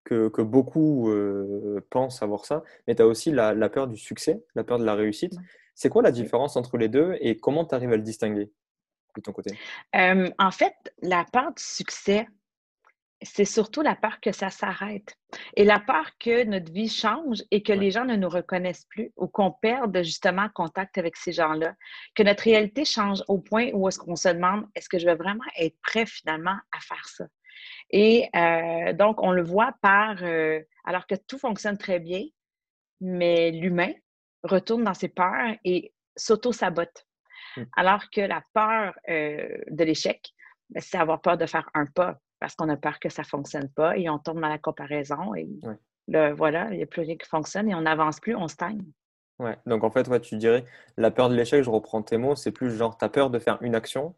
que, 0.05 0.29
que, 0.29 0.43
beaucoup 0.43 1.11
euh, 1.11 1.85
pensent 1.91 2.23
avoir 2.23 2.45
ça, 2.45 2.63
mais 2.87 2.95
tu 2.95 3.03
as 3.03 3.07
aussi 3.07 3.33
la, 3.33 3.55
la, 3.55 3.69
peur 3.69 3.89
du 3.89 3.97
succès, 3.97 4.45
la 4.55 4.63
peur 4.63 4.79
de 4.79 4.85
la 4.85 4.95
réussite. 4.95 5.35
C'est 5.75 5.89
quoi 5.89 6.03
la 6.03 6.13
différence 6.13 6.57
entre 6.57 6.77
les 6.77 6.89
deux 6.89 7.17
et 7.21 7.39
comment 7.39 7.65
tu 7.65 7.75
arrives 7.75 7.93
à 7.93 7.97
le 7.97 8.03
distinguer? 8.03 8.53
De 9.17 9.23
ton 9.23 9.33
côté? 9.33 9.59
en 9.95 10.51
fait, 10.51 10.75
la 11.03 11.25
peur 11.33 11.53
du 11.55 11.63
succès, 11.63 12.27
c'est 13.23 13.45
surtout 13.45 13.83
la 13.83 13.95
peur 13.95 14.21
que 14.21 14.33
ça 14.33 14.49
s'arrête 14.49 15.15
et 15.55 15.65
la 15.65 15.79
peur 15.79 16.11
que 16.19 16.45
notre 16.45 16.73
vie 16.73 16.89
change 16.89 17.43
et 17.51 17.63
que 17.63 17.73
les 17.73 17.91
gens 17.91 18.05
ne 18.05 18.17
nous 18.17 18.29
reconnaissent 18.29 18.87
plus 18.87 19.13
ou 19.17 19.29
qu'on 19.29 19.53
perde 19.53 19.97
justement 20.03 20.49
contact 20.55 20.97
avec 20.97 21.17
ces 21.17 21.33
gens-là, 21.33 21.75
que 22.15 22.23
notre 22.23 22.45
réalité 22.45 22.85
change 22.85 23.23
au 23.29 23.39
point 23.39 23.71
où 23.75 23.89
est-ce 23.89 23.99
qu'on 23.99 24.17
se 24.17 24.29
demande 24.29 24.67
est-ce 24.75 24.89
que 24.89 24.99
je 24.99 25.05
vais 25.05 25.15
vraiment 25.15 25.45
être 25.59 25.77
prêt 25.83 26.07
finalement 26.07 26.57
à 26.73 26.81
faire 26.81 27.07
ça? 27.09 27.27
Et 27.91 28.29
euh, 28.35 28.93
donc, 28.95 29.23
on 29.23 29.33
le 29.33 29.43
voit 29.43 29.75
par, 29.83 30.23
euh, 30.23 30.61
alors 30.85 31.07
que 31.07 31.15
tout 31.15 31.39
fonctionne 31.39 31.77
très 31.77 31.99
bien, 31.99 32.25
mais 33.01 33.51
l'humain 33.51 33.93
retourne 34.43 34.85
dans 34.85 34.95
ses 34.95 35.09
peurs 35.09 35.57
et 35.65 35.93
s'auto-sabote. 36.17 37.07
Mmh. 37.57 37.63
Alors 37.77 38.11
que 38.11 38.21
la 38.21 38.43
peur 38.53 38.95
euh, 39.09 39.59
de 39.69 39.85
l'échec, 39.85 40.33
ben, 40.71 40.81
c'est 40.81 40.99
avoir 40.99 41.21
peur 41.21 41.37
de 41.37 41.47
faire 41.47 41.69
un 41.75 41.87
pas 41.87 42.19
parce 42.39 42.55
qu'on 42.55 42.69
a 42.69 42.77
peur 42.77 42.99
que 42.99 43.09
ça 43.09 43.23
ne 43.23 43.27
fonctionne 43.27 43.69
pas 43.69 43.97
et 43.97 44.09
on 44.09 44.19
tombe 44.19 44.41
dans 44.41 44.49
la 44.49 44.59
comparaison 44.59 45.35
et 45.35 45.49
voilà, 46.09 46.69
il 46.71 46.79
n'y 46.79 46.83
a 46.83 46.87
plus 46.87 47.03
rien 47.03 47.17
qui 47.17 47.29
fonctionne 47.29 47.69
et 47.69 47.75
on 47.75 47.83
n'avance 47.83 48.19
plus, 48.19 48.35
on 48.35 48.49
stagne. 48.49 48.83
Ouais, 49.39 49.57
donc 49.67 49.85
en 49.85 49.91
fait, 49.91 50.09
ouais, 50.09 50.21
tu 50.21 50.37
dirais, 50.37 50.65
la 50.97 51.11
peur 51.11 51.29
de 51.29 51.35
l'échec, 51.35 51.63
je 51.63 51.71
reprends 51.71 52.03
tes 52.03 52.19
mots, 52.19 52.35
c'est 52.37 52.53
plus 52.53 52.77
genre, 52.77 52.99
tu 52.99 53.05
as 53.05 53.09
peur 53.09 53.31
de 53.31 53.39
faire 53.39 53.59
une 53.63 53.75
action 53.75 54.15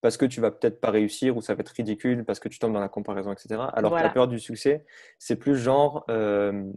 parce 0.00 0.16
que 0.16 0.26
tu 0.26 0.40
vas 0.40 0.50
peut-être 0.50 0.80
pas 0.80 0.90
réussir 0.90 1.36
ou 1.36 1.40
ça 1.40 1.54
va 1.54 1.60
être 1.60 1.70
ridicule 1.70 2.24
parce 2.24 2.38
que 2.38 2.48
tu 2.48 2.58
tombes 2.58 2.72
dans 2.72 2.80
la 2.80 2.88
comparaison, 2.88 3.32
etc. 3.32 3.60
Alors 3.72 3.96
que 3.96 4.02
la 4.02 4.10
peur 4.10 4.28
du 4.28 4.38
succès, 4.38 4.84
c'est 5.18 5.36
plus 5.36 5.56
genre, 5.56 6.04
euh, 6.10 6.70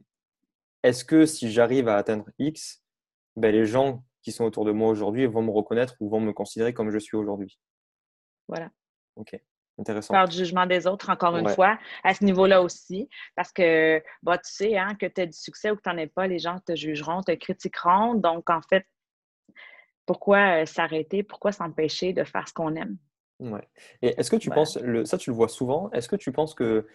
est-ce 0.81 1.05
que 1.05 1.25
si 1.25 1.51
j'arrive 1.51 1.88
à 1.88 1.98
atteindre 1.98 2.25
X, 2.39 2.84
ben, 3.36 3.51
les 3.51 3.65
gens 3.65 4.03
qui 4.21 4.31
sont 4.31 4.45
autour 4.45 4.65
de 4.65 4.71
moi 4.71 4.89
aujourd'hui 4.89 5.25
vont 5.25 5.41
me 5.41 5.51
reconnaître 5.51 5.95
ou 5.99 6.09
vont 6.09 6.19
me 6.19 6.33
considérer 6.33 6.73
comme 6.73 6.91
je 6.91 6.99
suis 6.99 7.17
aujourd'hui. 7.17 7.59
Voilà. 8.47 8.69
OK. 9.15 9.39
Intéressant. 9.77 10.13
Peur 10.13 10.27
du 10.27 10.35
jugement 10.35 10.65
des 10.65 10.88
autres, 10.88 11.09
encore 11.09 11.38
une 11.38 11.47
fois, 11.47 11.79
à 12.03 12.13
ce 12.13 12.25
niveau-là 12.25 12.61
aussi. 12.61 13.07
Parce 13.35 13.53
que 13.53 14.03
bah, 14.23 14.38
tu 14.38 14.51
sais 14.51 14.77
hein, 14.77 14.95
que 14.99 15.05
tu 15.05 15.21
as 15.21 15.25
du 15.25 15.38
succès 15.38 15.71
ou 15.71 15.77
que 15.77 15.81
tu 15.81 15.89
n'en 15.89 15.97
as 15.97 16.07
pas, 16.07 16.27
les 16.27 16.39
gens 16.39 16.59
te 16.59 16.75
jugeront, 16.75 17.21
te 17.21 17.31
critiqueront. 17.31 18.15
Donc, 18.15 18.49
en 18.49 18.61
fait, 18.61 18.85
pourquoi 20.05 20.63
euh, 20.63 20.65
s'arrêter? 20.65 21.23
Pourquoi 21.23 21.53
s'empêcher 21.53 22.11
de 22.11 22.25
faire 22.25 22.47
ce 22.47 22.53
qu'on 22.53 22.75
aime? 22.75 22.97
Ouais. 23.39 23.65
Et 24.01 24.19
est-ce 24.19 24.29
que 24.29 24.35
tu 24.35 24.49
penses, 24.49 24.77
le, 24.77 25.05
ça 25.05 25.17
tu 25.17 25.29
le 25.29 25.35
vois 25.35 25.47
souvent, 25.47 25.89
est-ce 25.91 26.09
que 26.09 26.17
tu 26.17 26.33
penses 26.33 26.53
que 26.53 26.85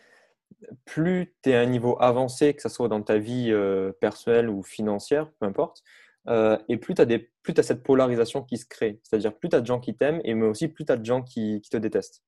plus 0.84 1.34
tu 1.42 1.50
es 1.50 1.54
à 1.54 1.60
un 1.60 1.66
niveau 1.66 1.96
avancé, 2.00 2.54
que 2.54 2.60
ce 2.60 2.68
soit 2.68 2.88
dans 2.88 3.02
ta 3.02 3.16
vie 3.16 3.50
euh, 3.50 3.92
personnelle 3.92 4.50
ou 4.50 4.62
financière, 4.62 5.30
peu 5.40 5.46
importe, 5.46 5.82
euh, 6.28 6.58
et 6.68 6.76
plus 6.76 6.94
tu 6.94 7.02
as, 7.02 7.06
as, 7.06 7.62
cette 7.62 7.82
polarisation 7.82 8.42
qui 8.42 8.56
se 8.56 8.66
crée. 8.66 9.00
C'est-à-dire 9.02 9.36
plus 9.36 9.48
tu 9.48 9.56
as 9.56 9.60
de 9.60 9.66
gens 9.66 9.80
qui 9.80 9.96
t'aiment, 9.96 10.20
et 10.24 10.34
mais 10.34 10.46
aussi 10.46 10.68
plus 10.68 10.84
tu 10.84 10.92
as 10.92 10.96
de 10.96 11.04
gens 11.04 11.22
qui, 11.22 11.60
te 11.70 11.76
détestent. 11.76 12.22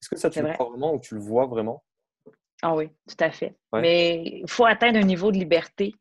Est-ce 0.00 0.08
que 0.08 0.16
ça, 0.16 0.30
tu 0.30 0.42
le 0.42 0.52
crois 0.52 0.68
vraiment 0.68 0.94
ou 0.94 1.00
tu 1.00 1.14
le 1.14 1.20
vois 1.20 1.46
vraiment? 1.46 1.84
Ah 2.62 2.74
oui, 2.74 2.88
tout 3.08 3.16
à 3.18 3.30
fait. 3.30 3.56
Mais 3.72 4.22
il 4.24 4.50
faut 4.50 4.64
atteindre 4.64 4.98
un 4.98 5.04
niveau 5.04 5.32
de 5.32 5.38
liberté. 5.38 5.94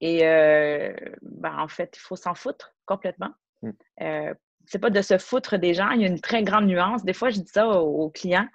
Et 0.00 0.26
euh, 0.26 0.94
ben, 1.22 1.58
en 1.58 1.68
fait, 1.68 1.94
il 1.96 2.00
faut 2.00 2.16
s'en 2.16 2.34
foutre 2.34 2.74
complètement. 2.84 3.30
Ce 3.62 3.66
mm. 3.68 3.74
Euh, 4.02 4.34
c'est 4.66 4.78
pas 4.78 4.90
de 4.90 5.00
se 5.00 5.18
foutre 5.18 5.58
des 5.58 5.74
gens. 5.74 5.90
Il 5.90 6.02
y 6.02 6.04
a 6.04 6.08
une 6.08 6.20
très 6.20 6.42
grande 6.42 6.66
nuance. 6.66 7.04
Des 7.04 7.14
fois, 7.14 7.30
je 7.30 7.40
dis 7.40 7.48
ça 7.48 7.66
aux 7.68 8.10
clients. 8.10 8.46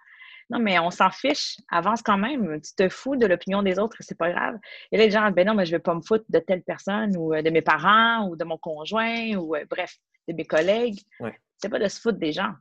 Non, 0.50 0.60
mais 0.60 0.80
on 0.80 0.92
s'en 0.92 1.10
fiche, 1.10 1.58
avance 1.70 2.01
quand 2.01 2.18
même. 2.18 2.62
Tu 2.62 2.74
te 2.74 2.88
fous 2.88 3.18
de 3.18 3.25
l'opinion 3.25 3.63
des 3.63 3.80
autres, 3.80 3.98
c'est 4.00 4.18
pas 4.18 4.32
grave. 4.32 4.56
Et 4.92 4.98
là, 4.98 5.04
les 5.04 5.12
gens, 5.12 5.30
ben 5.32 5.46
non, 5.46 5.54
mais 5.54 5.66
je 5.66 5.72
vais 5.72 5.80
pas 5.80 5.94
me 5.94 6.01
foutre 6.01 6.24
de 6.30 6.39
telle 6.39 6.63
personne 6.63 7.18
ou 7.18 7.34
euh, 7.34 7.42
de 7.42 7.50
mes 7.50 7.62
parents 7.62 8.27
ou 8.27 8.38
de 8.38 8.46
mon 8.46 8.58
conjoint 8.58 9.36
ou 9.36 9.56
euh, 9.56 9.66
bref, 9.70 9.98
de 10.27 10.34
mes 10.34 10.46
collègues. 10.46 11.00
C'est 11.58 11.70
pas 11.70 11.80
de 11.80 11.88
se 11.88 12.00
foutre 12.00 12.18
des 12.18 12.32
gens. 12.32 12.54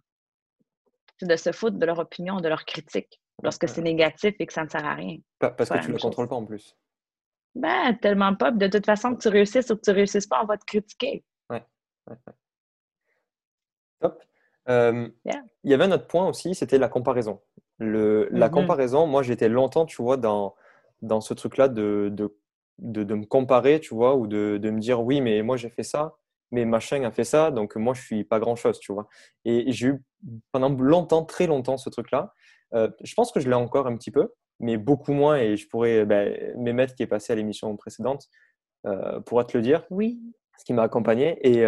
C'est 1.19 1.28
de 1.28 1.37
se 1.37 1.52
foutre 1.52 1.78
de 1.78 1.87
leur 1.87 1.99
opinion, 1.99 2.40
de 2.40 2.49
leur 2.49 2.64
critique 2.64 3.21
lorsque 3.43 3.69
c'est 3.69 3.83
négatif 3.83 4.35
et 4.38 4.47
que 4.47 4.52
ça 4.52 4.64
ne 4.64 4.69
sert 4.69 4.85
à 4.85 4.95
rien. 4.95 5.19
Parce 5.38 5.69
que 5.69 5.78
tu 5.81 5.88
ne 5.88 5.95
le 5.95 6.00
contrôles 6.00 6.28
pas 6.28 6.37
en 6.37 6.45
plus. 6.45 6.76
Ben, 7.55 7.97
tellement 8.02 8.35
pas. 8.35 8.50
De 8.50 8.66
toute 8.66 8.85
façon, 8.85 9.14
que 9.14 9.23
tu 9.23 9.28
réussisses 9.28 9.71
ou 9.71 9.76
que 9.76 9.83
tu 9.83 9.90
réussisses 9.90 10.26
pas, 10.26 10.43
on 10.43 10.47
va 10.47 10.59
te 10.59 10.64
critiquer. 10.64 11.25
Ouais. 11.49 11.64
Top. 14.00 14.23
Euh, 14.69 15.09
il 15.25 15.71
y 15.71 15.75
avait 15.75 15.85
un 15.85 15.93
autre 15.93 16.07
point 16.07 16.28
aussi, 16.28 16.55
c'était 16.55 16.78
la 16.78 16.88
comparaison. 16.88 17.40
Le, 17.78 18.28
La 18.30 18.49
mm-hmm. 18.49 18.50
comparaison, 18.50 19.06
moi 19.06 19.23
j'étais 19.23 19.49
longtemps, 19.49 19.87
tu 19.87 20.02
vois, 20.02 20.16
dans, 20.16 20.54
dans 21.02 21.21
ce 21.21 21.35
truc-là 21.35 21.68
de, 21.68 22.11
de, 22.12 22.33
de, 22.78 23.14
me 23.14 23.26
comparer, 23.26 23.80
tu 23.80 23.95
vois, 23.95 24.16
ou 24.16 24.26
de, 24.26 24.59
de 24.59 24.71
me 24.71 24.80
dire 24.80 25.02
oui, 25.02 25.21
mais 25.21 25.42
moi 25.42 25.56
j'ai 25.56 25.71
fait 25.71 25.83
ça, 25.83 26.16
mais 26.50 26.64
machin 26.64 27.02
a 27.04 27.11
fait 27.11 27.25
ça, 27.25 27.50
donc 27.50 27.76
moi 27.76 27.95
je 27.95 28.02
suis 28.02 28.25
pas 28.25 28.38
grand-chose, 28.38 28.78
tu 28.78 28.92
vois. 28.92 29.09
Et 29.45 29.73
j'ai 29.73 29.88
eu 29.88 30.04
pendant 30.52 30.71
longtemps, 30.71 31.25
très 31.25 31.47
longtemps, 31.47 31.76
ce 31.76 31.90
truc-là. 31.90 32.33
Euh, 32.75 32.88
je 33.02 33.14
pense 33.14 33.33
que 33.33 33.40
je 33.40 33.49
l'ai 33.49 33.54
encore 33.54 33.87
un 33.87 33.97
petit 33.97 34.11
peu, 34.11 34.33
mais 34.61 34.76
beaucoup 34.76 35.12
moins, 35.12 35.37
et 35.37 35.56
je 35.56 35.68
pourrais, 35.68 36.04
ben, 36.06 36.54
Mehmet 36.56 36.87
qui 36.88 37.02
est 37.02 37.06
passé 37.06 37.33
à 37.33 37.37
l'émission 37.37 37.75
précédente, 37.76 38.28
euh, 38.87 39.21
pourra 39.21 39.45
te 39.45 39.56
le 39.56 39.62
dire. 39.62 39.85
Oui. 39.90 40.21
Ce 40.59 40.64
qui 40.64 40.73
m'a 40.73 40.83
accompagné. 40.83 41.38
Et, 41.47 41.66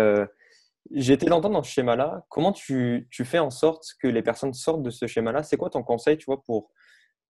J'ai 0.90 1.14
été 1.14 1.26
longtemps 1.26 1.50
dans 1.50 1.62
ce 1.62 1.70
schéma-là. 1.70 2.24
Comment 2.28 2.52
tu, 2.52 3.08
tu, 3.10 3.24
fais 3.24 3.38
en 3.38 3.50
sorte 3.50 3.84
que 4.00 4.08
les 4.08 4.22
personnes 4.22 4.54
sortent 4.54 4.82
de 4.82 4.90
ce 4.90 5.06
schéma-là? 5.06 5.42
C'est 5.42 5.56
quoi 5.56 5.70
ton 5.70 5.82
conseil, 5.82 6.16
tu 6.16 6.26
vois, 6.26 6.42
pour 6.42 6.70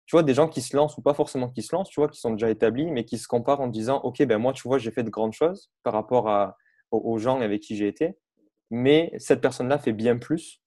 tu 0.06 0.16
vois, 0.16 0.24
des 0.24 0.34
gens 0.34 0.48
qui 0.48 0.62
se 0.62 0.76
lancent 0.76 0.98
ou 0.98 1.02
pas 1.02 1.14
forcément 1.14 1.50
qui 1.50 1.64
se 1.64 1.76
lancent, 1.76 1.90
tu 1.90 2.00
vois, 2.00 2.10
qui 2.10 2.20
sont 2.20 2.32
déjà 2.32 2.50
établis, 2.50 2.92
mais 2.92 3.06
qui 3.06 3.18
se 3.18 3.28
comparent 3.28 3.62
en 3.62 3.68
disant, 3.68 4.00
OK, 4.04 4.24
ben 4.24 4.38
moi, 4.38 4.54
tu 4.54 4.68
vois, 4.68 4.78
j'ai 4.78 4.92
fait 4.92 5.04
de 5.04 5.10
grandes 5.10 5.34
choses 5.34 5.72
par 5.84 5.94
rapport 5.94 6.30
à, 6.30 6.58
aux 6.92 7.18
gens 7.18 7.42
avec 7.42 7.62
qui 7.62 7.76
j'ai 7.76 7.88
été, 7.88 8.16
mais 8.70 9.12
cette 9.18 9.42
personne-là 9.42 9.80
fait 9.80 9.94
bien 9.94 10.18
plus, 10.18 10.62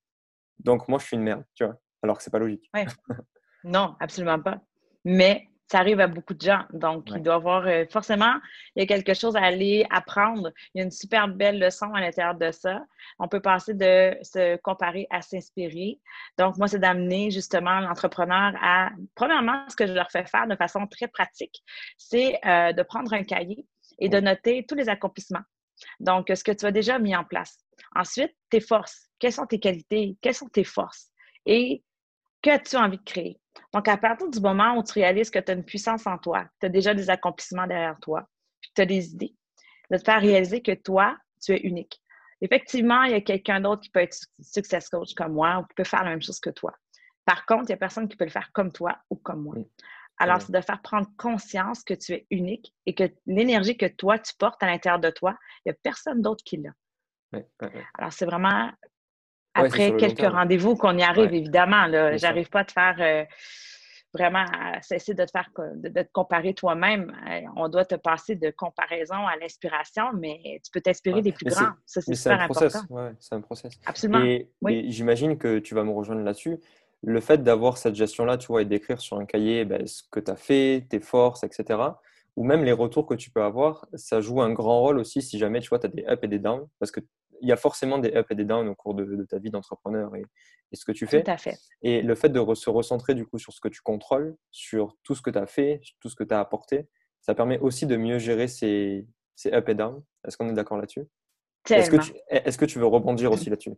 donc 0.59 0.89
moi, 0.89 0.99
je 0.99 1.07
suis 1.07 1.17
une 1.17 1.23
merde, 1.23 1.45
tu 1.55 1.65
vois, 1.65 1.81
alors 2.03 2.19
que 2.19 2.25
c'est 2.25 2.33
pas 2.33 2.41
logique. 2.41 2.69
Ouais. 2.75 2.87
non, 3.65 3.95
absolument 4.01 4.41
pas. 4.41 4.61
Mais 5.05 5.48
ça 5.71 5.79
arrive 5.79 6.01
à 6.01 6.07
beaucoup 6.07 6.35
de 6.35 6.41
gens. 6.41 6.65
Donc, 6.73 7.11
il 7.15 7.23
doit 7.23 7.35
y 7.35 7.37
avoir 7.37 7.67
euh, 7.67 7.85
forcément, 7.91 8.35
il 8.75 8.81
y 8.81 8.83
a 8.83 8.87
quelque 8.87 9.13
chose 9.15 9.37
à 9.37 9.43
aller 9.43 9.87
apprendre. 9.91 10.51
Il 10.75 10.79
y 10.79 10.81
a 10.81 10.85
une 10.85 10.91
super 10.91 11.29
belle 11.29 11.59
leçon 11.59 11.93
à 11.93 12.01
l'intérieur 12.01 12.35
de 12.35 12.51
ça. 12.51 12.83
On 13.19 13.29
peut 13.29 13.41
passer 13.41 13.75
de 13.75 14.17
se 14.23 14.57
comparer 14.57 15.07
à 15.11 15.21
s'inspirer. 15.21 16.01
Donc, 16.39 16.57
moi, 16.57 16.69
c'est 16.69 16.79
d'amener 16.79 17.31
justement 17.31 17.81
l'entrepreneur 17.81 18.55
à, 18.63 18.91
premièrement, 19.15 19.65
ce 19.69 19.77
que 19.77 19.87
je 19.87 19.93
leur 19.93 20.11
fais 20.11 20.25
faire 20.25 20.47
de 20.47 20.57
façon 20.57 20.87
très 20.87 21.09
pratique, 21.09 21.63
c'est 21.99 22.39
euh, 22.47 22.73
de 22.73 22.83
prendre 22.83 23.13
un 23.13 23.23
cahier 23.23 23.67
et 23.99 24.09
de 24.09 24.21
noter 24.21 24.65
tous 24.67 24.75
les 24.75 24.89
accomplissements. 24.89 25.45
Donc, 26.01 26.33
ce 26.35 26.43
que 26.43 26.53
tu 26.53 26.65
as 26.65 26.73
déjà 26.73 26.99
mis 26.99 27.15
en 27.15 27.25
place. 27.25 27.59
Ensuite, 27.95 28.35
tes 28.51 28.61
forces. 28.61 29.09
Quelles 29.19 29.33
sont 29.33 29.47
tes 29.47 29.61
qualités? 29.61 30.17
Quelles 30.23 30.35
sont 30.35 30.49
tes 30.49 30.65
forces? 30.65 31.11
Et 31.47 31.83
qu'as-tu 32.43 32.77
envie 32.77 32.99
de 32.99 33.05
créer? 33.05 33.41
Donc, 33.73 33.89
à 33.89 33.97
partir 33.97 34.29
du 34.29 34.41
moment 34.41 34.77
où 34.77 34.83
tu 34.83 34.95
réalises 34.95 35.31
que 35.31 35.39
tu 35.39 35.51
as 35.51 35.55
une 35.55 35.65
puissance 35.65 36.07
en 36.07 36.19
toi, 36.19 36.47
tu 36.61 36.67
as 36.67 36.69
déjà 36.69 36.95
des 36.95 37.11
accomplissements 37.11 37.67
derrière 37.67 37.99
toi, 38.01 38.27
puis 38.61 38.71
tu 38.75 38.83
as 38.83 38.87
des 38.87 39.13
idées, 39.13 39.35
de 39.91 39.97
te 39.97 40.05
faire 40.05 40.21
réaliser 40.21 40.63
que 40.63 40.73
toi, 40.73 41.17
tu 41.43 41.53
es 41.53 41.61
unique. 41.61 42.01
Effectivement, 42.41 43.03
il 43.03 43.13
y 43.13 43.15
a 43.15 43.21
quelqu'un 43.21 43.61
d'autre 43.61 43.83
qui 43.83 43.91
peut 43.91 44.01
être 44.01 44.17
success 44.41 44.89
coach 44.89 45.15
comme 45.15 45.33
moi 45.33 45.59
ou 45.59 45.63
qui 45.67 45.75
peut 45.75 45.85
faire 45.85 46.05
la 46.05 46.11
même 46.11 46.23
chose 46.23 46.41
que 46.41 46.51
toi. 46.51 46.73
Par 47.25 47.45
contre, 47.47 47.65
il 47.65 47.67
n'y 47.69 47.75
a 47.75 47.79
personne 47.79 48.09
qui 48.09 48.17
peut 48.17 48.25
le 48.25 48.31
faire 48.31 48.51
comme 48.53 48.73
toi 48.73 48.97
ou 49.11 49.17
comme 49.17 49.43
moi. 49.43 49.57
Alors, 50.21 50.41
c'est 50.41 50.53
de 50.53 50.61
faire 50.61 50.81
prendre 50.83 51.07
conscience 51.17 51.85
que 51.85 51.95
tu 51.95 52.13
es 52.13 52.27
unique 52.31 52.75
et 52.87 52.95
que 52.95 53.05
l'énergie 53.27 53.77
que 53.77 53.87
toi, 53.87 54.19
tu 54.19 54.33
portes 54.37 54.63
à 54.63 54.67
l'intérieur 54.67 54.99
de 54.99 55.11
toi, 55.11 55.37
il 55.65 55.69
n'y 55.69 55.73
a 55.73 55.79
personne 55.83 56.23
d'autre 56.23 56.43
qui 56.45 56.57
l'a. 56.57 56.71
Alors, 57.95 58.13
c'est 58.13 58.25
vraiment 58.25 58.71
après 59.65 59.97
quelques 59.97 60.21
rendez-vous 60.21 60.77
qu'on 60.77 60.97
y 60.97 61.03
arrive, 61.03 61.33
évidemment. 61.33 61.87
Je 61.87 62.23
n'arrive 62.23 62.49
pas 62.49 62.61
à 62.61 62.65
te 62.65 62.73
faire 62.73 62.97
euh, 63.01 63.25
vraiment 64.13 64.45
à 64.53 64.81
cesser 64.83 65.15
de 65.15 65.25
te 65.25 65.31
faire 65.31 65.51
de, 65.57 65.89
te 65.89 66.09
comparer 66.13 66.55
toi-même. 66.55 67.15
Euh, 67.29 67.41
on 67.57 67.69
doit 67.69 67.85
te 67.85 67.95
passer 67.95 68.37
de 68.37 68.51
comparaison 68.51 69.27
à 69.27 69.37
l'inspiration, 69.37 70.05
mais 70.15 70.61
tu 70.65 70.71
peux 70.73 70.81
t'inspirer 70.81 71.23
des 71.23 71.33
plus 71.33 71.47
grands. 71.47 71.73
Ça, 71.85 72.01
c'est 72.01 72.15
super 72.15 72.41
important. 72.41 73.15
c'est 73.19 73.35
un 73.35 73.41
process. 73.41 73.73
Absolument. 73.87 74.25
Et, 74.25 74.49
j'imagine 74.91 75.39
que 75.39 75.59
tu 75.59 75.75
vas 75.75 75.85
me 75.85 75.93
rejoindre 75.93 76.23
là-dessus. 76.23 76.59
Le 77.05 77.21
fait 77.21 77.43
d'avoir 77.45 77.79
cette 77.79 77.95
gestion-là, 77.95 78.39
tu 78.39 78.49
vois, 78.49 78.63
et 78.63 78.65
d'écrire 78.65 79.01
sur 79.01 79.19
un 79.19 79.25
cahier 79.25 79.65
ben, 79.65 79.87
ce 79.87 80.03
que 80.11 80.19
tu 80.19 80.31
as 80.31 80.37
fait, 80.37 80.85
tes 80.89 80.99
forces, 80.99 81.45
etc., 81.45 81.79
ou 82.35 82.45
même 82.45 82.65
les 82.65 82.73
retours 82.73 83.05
que 83.05 83.15
tu 83.15 83.31
peux 83.31 83.43
avoir, 83.43 83.87
ça 83.95 84.21
joue 84.21 84.41
un 84.41 84.53
grand 84.53 84.81
rôle 84.81 84.99
aussi 84.99 85.23
si 85.23 85.39
jamais 85.39 85.59
tu 85.59 85.69
vois, 85.71 85.81
tu 85.81 85.87
as 85.87 85.89
des 85.89 86.05
ups 86.09 86.23
et 86.23 86.29
des 86.29 86.39
downs, 86.39 86.69
parce 86.79 86.93
que 86.93 87.01
il 87.41 87.49
y 87.49 87.53
a 87.53 87.57
forcément 87.57 87.99
des 87.99 88.11
ups 88.11 88.31
et 88.31 88.35
des 88.35 88.45
downs 88.45 88.69
au 88.69 88.75
cours 88.75 88.95
de, 88.95 89.25
ta 89.25 89.39
vie 89.39 89.51
d'entrepreneur 89.51 90.15
et, 90.17 90.25
ce 90.73 90.85
que 90.85 90.93
tu 90.93 91.07
fais. 91.07 91.23
Tout 91.23 91.31
à 91.31 91.39
fait. 91.39 91.57
Et 91.83 92.03
le 92.03 92.15
fait 92.15 92.29
de 92.29 92.55
se 92.55 92.71
recentrer 92.71 93.15
du 93.15 93.27
coup 93.27 93.39
sur 93.39 93.53
ce 93.53 93.61
que 93.61 93.69
tu 93.69 93.81
contrôles, 93.81 94.37
sur 94.51 94.97
tout 95.03 95.15
ce 95.15 95.23
que 95.23 95.31
tu 95.31 95.39
as 95.39 95.47
fait, 95.47 95.81
tout 96.01 96.09
ce 96.09 96.17
que 96.17 96.25
tu 96.25 96.35
as 96.35 96.41
apporté, 96.41 96.89
ça 97.21 97.35
permet 97.35 97.59
aussi 97.59 97.87
de 97.87 97.97
mieux 97.97 98.19
gérer 98.19 98.49
ces, 98.49 99.07
ces 99.35 99.51
ups 99.51 99.69
et 99.69 99.75
downs. 99.75 100.03
Est-ce 100.27 100.37
qu'on 100.37 100.49
est, 100.49 100.53
d'accord 100.53 100.79
là-dessus? 100.79 101.07
Est-ce 101.71 101.91
que, 101.91 101.97
tu, 101.97 102.13
est 102.29 102.57
que 102.57 102.65
tu 102.65 102.79
veux 102.79 102.87
rebondir 102.87 103.33
aussi 103.33 103.51
là-dessus? 103.51 103.75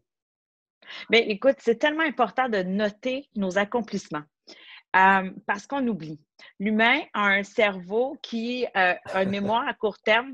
Bien, 1.08 1.20
écoute, 1.26 1.56
c'est 1.58 1.76
tellement 1.76 2.02
important 2.02 2.48
de 2.48 2.62
noter 2.62 3.28
nos 3.36 3.58
accomplissements. 3.58 4.22
Euh, 4.96 5.30
parce 5.46 5.68
qu'on 5.68 5.86
oublie. 5.86 6.20
L'humain 6.58 7.00
a 7.14 7.28
un 7.28 7.44
cerveau 7.44 8.16
qui 8.22 8.66
euh, 8.76 8.94
a 9.04 9.22
une 9.22 9.30
mémoire 9.30 9.66
à 9.68 9.74
court 9.74 9.98
terme 10.00 10.32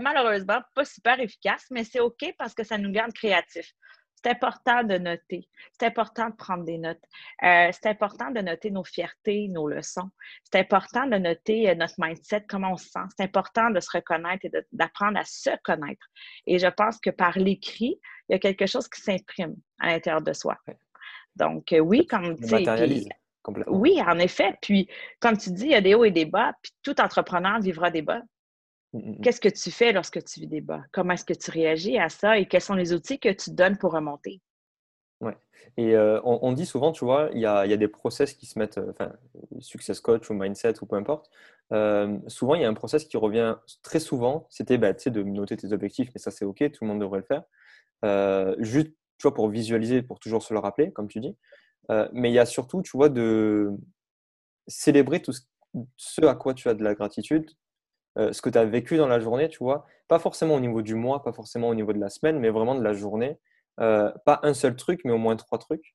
malheureusement 0.00 0.60
pas 0.74 0.84
super 0.84 1.20
efficace, 1.20 1.66
mais 1.70 1.84
c'est 1.84 2.00
OK 2.00 2.34
parce 2.38 2.54
que 2.54 2.64
ça 2.64 2.78
nous 2.78 2.90
garde 2.90 3.12
créatifs. 3.12 3.72
C'est 4.22 4.30
important 4.30 4.82
de 4.82 4.98
noter. 4.98 5.48
C'est 5.78 5.86
important 5.86 6.30
de 6.30 6.34
prendre 6.34 6.64
des 6.64 6.78
notes. 6.78 7.02
Euh, 7.44 7.70
c'est 7.72 7.86
important 7.86 8.30
de 8.30 8.40
noter 8.40 8.70
nos 8.70 8.82
fiertés, 8.82 9.48
nos 9.48 9.68
leçons. 9.68 10.10
C'est 10.42 10.58
important 10.58 11.06
de 11.06 11.16
noter 11.18 11.70
euh, 11.70 11.74
notre 11.74 11.94
mindset, 11.98 12.44
comment 12.48 12.72
on 12.72 12.76
se 12.76 12.88
sent. 12.88 13.06
C'est 13.16 13.22
important 13.22 13.70
de 13.70 13.78
se 13.78 13.90
reconnaître 13.92 14.44
et 14.44 14.50
d'apprendre 14.72 15.18
à 15.18 15.24
se 15.24 15.50
connaître. 15.62 16.04
Et 16.46 16.58
je 16.58 16.66
pense 16.66 16.98
que 16.98 17.10
par 17.10 17.38
l'écrit, 17.38 18.00
il 18.28 18.32
y 18.32 18.34
a 18.34 18.38
quelque 18.38 18.66
chose 18.66 18.88
qui 18.88 19.00
s'imprime 19.00 19.54
à 19.78 19.88
l'intérieur 19.88 20.22
de 20.22 20.32
soi. 20.32 20.56
Donc, 21.36 21.72
euh, 21.72 21.78
oui, 21.78 22.06
comme 22.06 22.36
tu 22.36 22.48
sais. 22.48 22.64
Oui, 23.68 24.02
en 24.02 24.18
effet. 24.18 24.56
Puis, 24.60 24.88
comme 25.20 25.38
tu 25.38 25.50
dis, 25.52 25.66
il 25.66 25.70
y 25.70 25.74
a 25.74 25.80
des 25.80 25.94
hauts 25.94 26.04
et 26.04 26.10
des 26.10 26.26
bas, 26.26 26.52
puis 26.60 26.72
tout 26.82 27.00
entrepreneur 27.00 27.60
vivra 27.60 27.90
des 27.90 28.02
bas. 28.02 28.20
Mmh, 28.92 28.98
mmh, 28.98 29.10
mmh. 29.10 29.20
Qu'est-ce 29.22 29.40
que 29.40 29.48
tu 29.48 29.70
fais 29.70 29.92
lorsque 29.92 30.22
tu 30.24 30.40
vis 30.40 30.46
des 30.46 30.60
bas? 30.60 30.82
Comment 30.92 31.14
est-ce 31.14 31.24
que 31.24 31.34
tu 31.34 31.50
réagis 31.50 31.98
à 31.98 32.08
ça 32.08 32.38
et 32.38 32.46
quels 32.46 32.60
sont 32.60 32.74
les 32.74 32.92
outils 32.92 33.18
que 33.18 33.32
tu 33.32 33.50
donnes 33.50 33.78
pour 33.78 33.92
remonter? 33.92 34.40
Oui. 35.20 35.32
Et 35.76 35.94
euh, 35.96 36.20
on, 36.24 36.52
dit 36.52 36.66
souvent, 36.66 36.92
tu 36.92 37.04
vois, 37.04 37.30
il 37.32 37.40
y 37.40 37.46
a, 37.46 37.76
des 37.76 37.88
process 37.88 38.34
qui 38.34 38.46
se 38.46 38.58
mettent, 38.58 38.78
euh, 38.78 38.90
enfin, 38.90 39.12
success 39.60 40.00
coach 40.00 40.30
ou 40.30 40.34
mindset 40.34 40.82
ou 40.82 40.86
peu 40.86 40.96
importe. 40.96 41.30
Euh, 41.72 42.18
souvent, 42.28 42.54
il 42.54 42.62
y 42.62 42.64
a 42.64 42.68
un 42.68 42.74
process 42.74 43.04
qui 43.04 43.16
revient 43.16 43.56
très 43.82 44.00
souvent. 44.00 44.46
C'était 44.50 44.78
bah, 44.78 44.92
de 44.92 45.22
noter 45.22 45.56
tes 45.56 45.72
objectifs, 45.72 46.10
mais 46.14 46.20
ça, 46.20 46.30
c'est 46.30 46.44
OK, 46.44 46.58
tout 46.70 46.84
le 46.84 46.88
monde 46.88 47.00
devrait 47.00 47.20
le 47.20 47.24
faire. 47.24 48.56
juste, 48.58 48.92
tu 49.18 49.22
vois, 49.22 49.34
pour 49.34 49.48
visualiser, 49.48 50.02
pour 50.02 50.20
toujours 50.20 50.42
se 50.42 50.54
le 50.54 50.60
rappeler, 50.60 50.92
comme 50.92 51.08
tu 51.08 51.20
dis. 51.20 51.36
mais 52.12 52.30
il 52.30 52.34
y 52.34 52.38
a 52.38 52.46
surtout, 52.46 52.82
tu 52.82 52.96
vois, 52.96 53.08
de 53.08 53.70
célébrer 54.68 55.20
tout 55.20 55.32
ce 55.96 56.24
à 56.24 56.34
quoi 56.34 56.54
tu 56.54 56.68
as 56.68 56.74
de 56.74 56.84
la 56.84 56.94
gratitude, 56.94 57.50
euh, 58.16 58.32
ce 58.32 58.42
que 58.42 58.50
tu 58.50 58.58
as 58.58 58.64
vécu 58.64 58.96
dans 58.96 59.08
la 59.08 59.20
journée, 59.20 59.48
tu 59.48 59.58
vois. 59.58 59.86
Pas 60.08 60.18
forcément 60.18 60.54
au 60.54 60.60
niveau 60.60 60.82
du 60.82 60.94
mois, 60.94 61.22
pas 61.22 61.32
forcément 61.32 61.68
au 61.68 61.74
niveau 61.74 61.92
de 61.92 62.00
la 62.00 62.08
semaine, 62.08 62.38
mais 62.38 62.50
vraiment 62.50 62.74
de 62.74 62.82
la 62.82 62.92
journée. 62.92 63.38
Euh, 63.80 64.10
pas 64.24 64.40
un 64.42 64.54
seul 64.54 64.74
truc, 64.74 65.02
mais 65.04 65.12
au 65.12 65.18
moins 65.18 65.36
trois 65.36 65.58
trucs. 65.58 65.94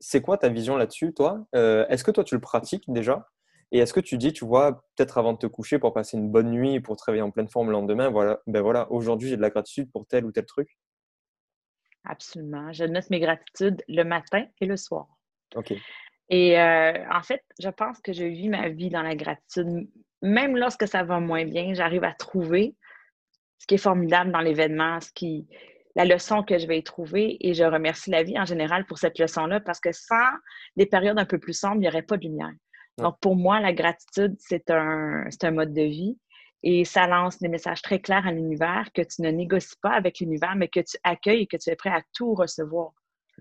C'est 0.00 0.20
quoi 0.20 0.38
ta 0.38 0.48
vision 0.48 0.76
là-dessus, 0.76 1.14
toi? 1.14 1.46
Euh, 1.54 1.86
Est-ce 1.88 2.04
que 2.04 2.10
toi, 2.10 2.24
tu 2.24 2.34
le 2.34 2.40
pratiques 2.40 2.84
déjà? 2.88 3.28
Et 3.72 3.78
est-ce 3.78 3.92
que 3.92 4.00
tu 4.00 4.16
dis, 4.16 4.32
tu 4.32 4.44
vois, 4.44 4.84
peut-être 4.94 5.18
avant 5.18 5.32
de 5.32 5.38
te 5.38 5.46
coucher 5.46 5.78
pour 5.78 5.92
passer 5.92 6.16
une 6.16 6.30
bonne 6.30 6.50
nuit, 6.50 6.80
pour 6.80 6.96
te 6.96 7.04
réveiller 7.04 7.22
en 7.22 7.30
pleine 7.30 7.48
forme 7.48 7.66
le 7.66 7.72
lendemain, 7.72 8.10
voilà, 8.10 8.40
ben 8.46 8.62
voilà, 8.62 8.90
aujourd'hui, 8.92 9.28
j'ai 9.28 9.36
de 9.36 9.42
la 9.42 9.50
gratitude 9.50 9.90
pour 9.90 10.06
tel 10.06 10.24
ou 10.24 10.32
tel 10.32 10.46
truc? 10.46 10.78
Absolument. 12.04 12.72
Je 12.72 12.84
note 12.84 13.10
mes 13.10 13.18
gratitudes 13.18 13.82
le 13.88 14.04
matin 14.04 14.44
et 14.60 14.66
le 14.66 14.76
soir. 14.76 15.08
OK. 15.56 15.74
Et 16.28 16.58
en 16.58 17.22
fait, 17.22 17.42
je 17.60 17.68
pense 17.68 18.00
que 18.00 18.12
je 18.12 18.24
vis 18.24 18.48
ma 18.48 18.68
vie 18.68 18.90
dans 18.90 19.02
la 19.02 19.16
gratitude 19.16 19.88
même 20.22 20.56
lorsque 20.56 20.88
ça 20.88 21.02
va 21.02 21.20
moins 21.20 21.44
bien, 21.44 21.74
j'arrive 21.74 22.04
à 22.04 22.12
trouver 22.12 22.74
ce 23.58 23.66
qui 23.66 23.74
est 23.74 23.78
formidable 23.78 24.32
dans 24.32 24.40
l'événement, 24.40 25.00
ce 25.00 25.10
qui, 25.12 25.46
la 25.94 26.04
leçon 26.04 26.42
que 26.42 26.58
je 26.58 26.66
vais 26.66 26.78
y 26.78 26.82
trouver. 26.84 27.36
Et 27.40 27.54
je 27.54 27.64
remercie 27.64 28.10
la 28.10 28.22
vie 28.22 28.38
en 28.38 28.44
général 28.44 28.86
pour 28.86 28.98
cette 28.98 29.18
leçon-là 29.18 29.60
parce 29.60 29.80
que 29.80 29.92
sans 29.92 30.28
des 30.76 30.86
périodes 30.86 31.18
un 31.18 31.24
peu 31.24 31.38
plus 31.38 31.58
sombres, 31.58 31.76
il 31.76 31.80
n'y 31.80 31.88
aurait 31.88 32.02
pas 32.02 32.16
de 32.16 32.22
lumière. 32.22 32.52
Donc, 32.98 33.18
pour 33.20 33.36
moi, 33.36 33.60
la 33.60 33.74
gratitude, 33.74 34.36
c'est 34.38 34.70
un, 34.70 35.24
un 35.42 35.50
mode 35.50 35.74
de 35.74 35.82
vie 35.82 36.18
et 36.62 36.84
ça 36.84 37.06
lance 37.06 37.38
des 37.38 37.48
messages 37.48 37.82
très 37.82 38.00
clairs 38.00 38.26
à 38.26 38.32
l'univers 38.32 38.88
que 38.94 39.02
tu 39.02 39.20
ne 39.20 39.30
négocies 39.30 39.76
pas 39.82 39.92
avec 39.92 40.20
l'univers, 40.20 40.54
mais 40.56 40.68
que 40.68 40.80
tu 40.80 40.96
accueilles 41.04 41.42
et 41.42 41.46
que 41.46 41.58
tu 41.58 41.68
es 41.68 41.76
prêt 41.76 41.90
à 41.90 42.02
tout 42.14 42.34
recevoir. 42.34 42.92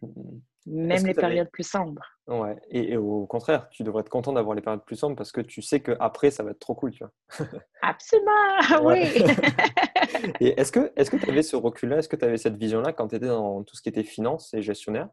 Mmh, 0.01 0.07
mmh. 0.07 0.85
Même 0.88 1.05
les 1.05 1.13
périodes 1.13 1.49
plus 1.51 1.67
sombres. 1.67 2.14
Ouais, 2.27 2.59
et, 2.71 2.97
au 2.97 3.27
contraire, 3.27 3.69
tu 3.69 3.83
devrais 3.83 4.01
être 4.01 4.09
content 4.09 4.33
d'avoir 4.33 4.55
les 4.55 4.61
périodes 4.61 4.83
plus 4.83 4.95
sombres 4.95 5.15
parce 5.15 5.31
que 5.31 5.41
tu 5.41 5.61
sais 5.61 5.79
qu'après, 5.79 6.31
ça 6.31 6.41
va 6.41 6.51
être 6.51 6.59
trop 6.59 6.73
cool, 6.73 6.91
tu 6.91 7.03
vois. 7.03 7.11
Absolument, 7.83 8.81
oui. 8.81 9.03
et 10.39 10.59
est-ce 10.59 10.71
que 10.71 10.91
est-ce 10.95 11.11
que 11.11 11.17
tu 11.17 11.29
avais 11.29 11.43
ce 11.43 11.55
recul-là, 11.55 11.99
est-ce 11.99 12.09
que 12.09 12.15
tu 12.15 12.25
avais 12.25 12.38
cette 12.38 12.57
vision-là 12.57 12.93
quand 12.93 13.09
tu 13.09 13.15
étais 13.15 13.27
dans 13.27 13.63
tout 13.63 13.75
ce 13.75 13.81
qui 13.83 13.89
était 13.89 14.03
finance 14.03 14.53
et 14.55 14.63
gestionnaire? 14.63 15.09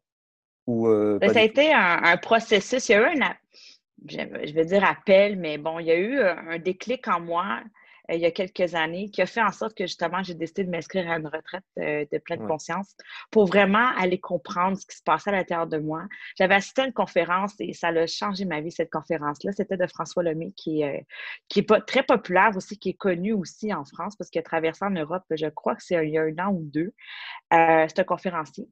Ou, 0.66 0.88
euh, 0.88 1.18
ben, 1.20 1.33
Ça 1.35 1.40
a 1.40 1.42
été 1.42 1.72
un, 1.75 2.16
processus. 2.16 2.88
Il 2.88 2.92
y 2.92 2.94
a 2.94 3.12
eu 3.12 3.20
un, 3.20 3.35
je 4.09 4.55
vais 4.55 4.64
dire 4.64 4.83
appel, 4.83 5.37
mais 5.37 5.59
bon, 5.59 5.81
il 5.81 5.87
y 5.87 5.90
a 5.90 5.98
eu 5.98 6.18
un 6.18 6.59
déclic 6.59 7.07
en 7.09 7.20
moi 7.20 7.61
euh, 7.61 7.68
il 8.09 8.21
y 8.21 8.27
a 8.27 8.31
quelques 8.31 8.75
années 8.75 9.11
qui 9.11 9.23
a 9.23 9.27
fait 9.27 9.43
en 9.43 9.53
sorte 9.53 9.77
que 9.77 9.85
justement 9.85 10.23
j'ai 10.23 10.35
décidé 10.35 10.65
de 10.65 10.71
m'inscrire 10.71 11.11
à 11.11 11.19
une 11.19 11.27
retraite 11.27 11.65
euh, 11.79 12.05
de 12.11 12.19
pleine 12.19 12.47
conscience 12.47 12.97
pour 13.31 13.47
vraiment 13.47 13.91
aller 13.97 14.19
comprendre 14.19 14.77
ce 14.77 14.87
qui 14.87 14.97
se 14.97 15.03
passait 15.03 15.31
à 15.31 15.35
l'intérieur 15.35 15.67
de 15.67 15.79
moi. 15.79 16.05
J'avais 16.37 16.57
assisté 16.57 16.83
à 16.83 16.87
une 16.87 16.93
conférence 16.93 17.55
et 17.61 17.73
ça 17.73 17.88
a 17.88 18.07
changé 18.07 18.45
ma 18.45 18.61
vie, 18.61 18.73
cette 18.73 18.91
conférence-là. 18.91 19.53
C'était 19.53 19.77
de 19.77 19.87
François 19.87 20.23
Lemay 20.23 20.53
qui, 20.57 20.85
euh, 20.85 20.99
qui 21.49 21.61
est 21.61 21.62
pas, 21.62 21.81
très 21.81 22.03
populaire 22.03 22.51
aussi, 22.57 22.79
qui 22.79 22.91
est 22.91 22.95
connu 22.95 23.33
aussi 23.33 23.73
en 23.73 23.85
France 23.85 24.17
parce 24.17 24.31
qu'il 24.31 24.41
a 24.41 24.45
traversé 24.45 24.85
en 24.85 24.91
Europe, 24.91 25.25
je 25.31 25.47
crois 25.47 25.77
que 25.77 25.83
c'est 25.83 25.95
il 26.07 26.12
y 26.12 26.19
a 26.19 26.23
un 26.23 26.38
an 26.38 26.53
ou 26.53 26.62
deux. 26.65 26.93
c'est 27.51 27.99
un 27.99 28.05
conférencier. 28.05 28.69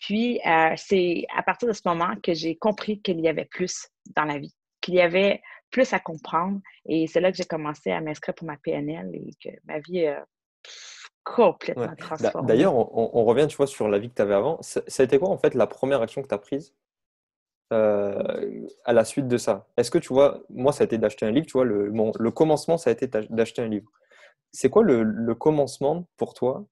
Puis, 0.00 0.40
c'est 0.76 1.24
à 1.36 1.42
partir 1.42 1.68
de 1.68 1.72
ce 1.72 1.82
moment 1.84 2.14
que 2.22 2.34
j'ai 2.34 2.56
compris 2.56 3.00
qu'il 3.00 3.20
y 3.20 3.28
avait 3.28 3.44
plus 3.44 3.88
dans 4.16 4.24
la 4.24 4.38
vie, 4.38 4.54
qu'il 4.80 4.94
y 4.94 5.00
avait 5.00 5.42
plus 5.70 5.92
à 5.92 5.98
comprendre. 5.98 6.60
Et 6.86 7.06
c'est 7.06 7.20
là 7.20 7.30
que 7.30 7.36
j'ai 7.36 7.44
commencé 7.44 7.90
à 7.90 8.00
m'inscrire 8.00 8.34
pour 8.34 8.46
ma 8.46 8.56
PNL 8.56 9.10
et 9.14 9.30
que 9.42 9.54
ma 9.64 9.78
vie 9.80 10.06
a 10.06 10.24
complètement 11.24 11.94
transformée. 11.96 12.46
D'ailleurs, 12.46 12.74
on, 12.74 13.24
revient, 13.24 13.46
tu 13.48 13.56
vois, 13.56 13.66
sur 13.66 13.88
la 13.88 13.98
vie 13.98 14.08
que 14.08 14.14
tu 14.14 14.22
avais 14.22 14.34
avant. 14.34 14.58
Ça, 14.62 14.80
a 14.98 15.02
été 15.02 15.18
quoi, 15.18 15.28
en 15.28 15.38
fait, 15.38 15.54
la 15.54 15.66
première 15.66 16.00
action 16.00 16.22
que 16.22 16.28
tu 16.28 16.34
as 16.34 16.38
prise 16.38 16.74
euh, 17.72 18.66
à 18.84 18.92
la 18.92 19.04
suite 19.04 19.28
de 19.28 19.36
ça? 19.36 19.66
Est-ce 19.76 19.90
que, 19.90 19.98
tu 19.98 20.12
vois, 20.12 20.42
moi, 20.48 20.72
ça 20.72 20.82
a 20.82 20.86
été 20.86 20.98
d'acheter 20.98 21.26
un 21.26 21.30
livre, 21.30 21.46
tu 21.46 21.52
vois, 21.52 21.64
le, 21.64 21.88
le 21.88 22.30
commencement, 22.30 22.78
ça 22.78 22.90
a 22.90 22.92
été 22.92 23.06
d'acheter 23.06 23.62
un 23.62 23.68
livre. 23.68 23.90
C'est 24.52 24.70
quoi 24.70 24.82
le, 24.82 25.34
commencement 25.34 26.08
pour 26.16 26.34
toi? 26.34 26.64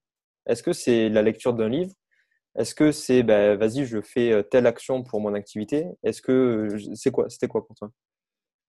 Est-ce 0.47 0.63
que 0.63 0.73
c'est 0.73 1.09
la 1.09 1.21
lecture 1.21 1.53
d'un 1.53 1.69
livre? 1.69 1.93
Est-ce 2.55 2.73
que 2.73 2.91
c'est, 2.91 3.21
ben, 3.21 3.55
vas-y, 3.55 3.85
je 3.85 4.01
fais 4.01 4.31
euh, 4.31 4.41
telle 4.41 4.65
action 4.65 5.03
pour 5.03 5.21
mon 5.21 5.35
activité? 5.35 5.85
Est-ce 6.01 6.23
que, 6.23 6.69
c'est 6.95 7.11
quoi, 7.11 7.29
c'était 7.29 7.47
quoi 7.47 7.65
pour 7.65 7.75
toi? 7.75 7.91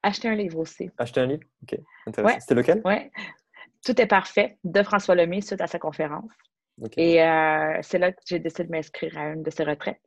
Acheter 0.02 0.28
un 0.28 0.34
livre 0.34 0.58
aussi. 0.58 0.90
Acheter 0.98 1.20
un 1.20 1.26
livre? 1.26 1.42
Ok, 1.62 1.78
intéressant. 2.06 2.40
C'était 2.40 2.54
lequel? 2.54 2.82
Oui. 2.84 3.10
Tout 3.84 4.00
est 4.00 4.06
parfait 4.06 4.58
de 4.64 4.82
François 4.82 5.14
Lemay 5.14 5.40
suite 5.40 5.60
à 5.60 5.66
sa 5.66 5.78
conférence. 5.78 6.30
Et 6.96 7.22
euh, 7.22 7.78
c'est 7.82 7.98
là 7.98 8.12
que 8.12 8.20
j'ai 8.24 8.38
décidé 8.38 8.64
de 8.64 8.70
m'inscrire 8.70 9.18
à 9.18 9.30
une 9.30 9.42
de 9.42 9.50
ses 9.50 9.64
retraites. 9.64 10.00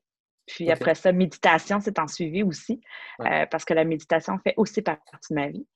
Puis 0.47 0.71
après 0.71 0.95
ça, 0.95 1.11
méditation, 1.11 1.79
c'est 1.79 1.99
en 1.99 2.07
suivi 2.07 2.43
aussi, 2.43 2.81
euh, 3.21 3.45
parce 3.45 3.63
que 3.63 3.73
la 3.73 3.85
méditation 3.85 4.37
fait 4.43 4.53
aussi 4.57 4.81
partie 4.81 5.03
de 5.29 5.35
ma 5.35 5.47
vie. 5.47 5.67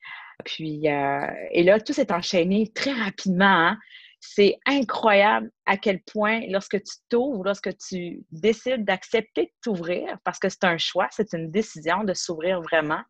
Puis, 0.44 0.90
euh, 0.90 1.28
et 1.52 1.64
là, 1.64 1.80
tout 1.80 1.94
s'est 1.94 2.12
enchaîné 2.12 2.72
très 2.74 2.92
rapidement. 2.92 3.46
Hein. 3.46 3.78
C'est 4.20 4.58
incroyable 4.66 5.50
à 5.66 5.78
quel 5.78 6.02
point, 6.02 6.42
lorsque 6.50 6.82
tu 6.82 6.96
t'ouvres, 7.10 7.44
lorsque 7.46 7.78
tu 7.78 8.24
décides 8.32 8.84
d'accepter 8.84 9.44
de 9.44 9.52
t'ouvrir, 9.62 10.18
parce 10.24 10.40
que 10.40 10.50
c'est 10.50 10.64
un 10.64 10.78
choix, 10.78 11.08
c'est 11.12 11.34
une 11.34 11.52
décision 11.52 12.04
de 12.04 12.14
s'ouvrir 12.14 12.62
vraiment, 12.62 13.02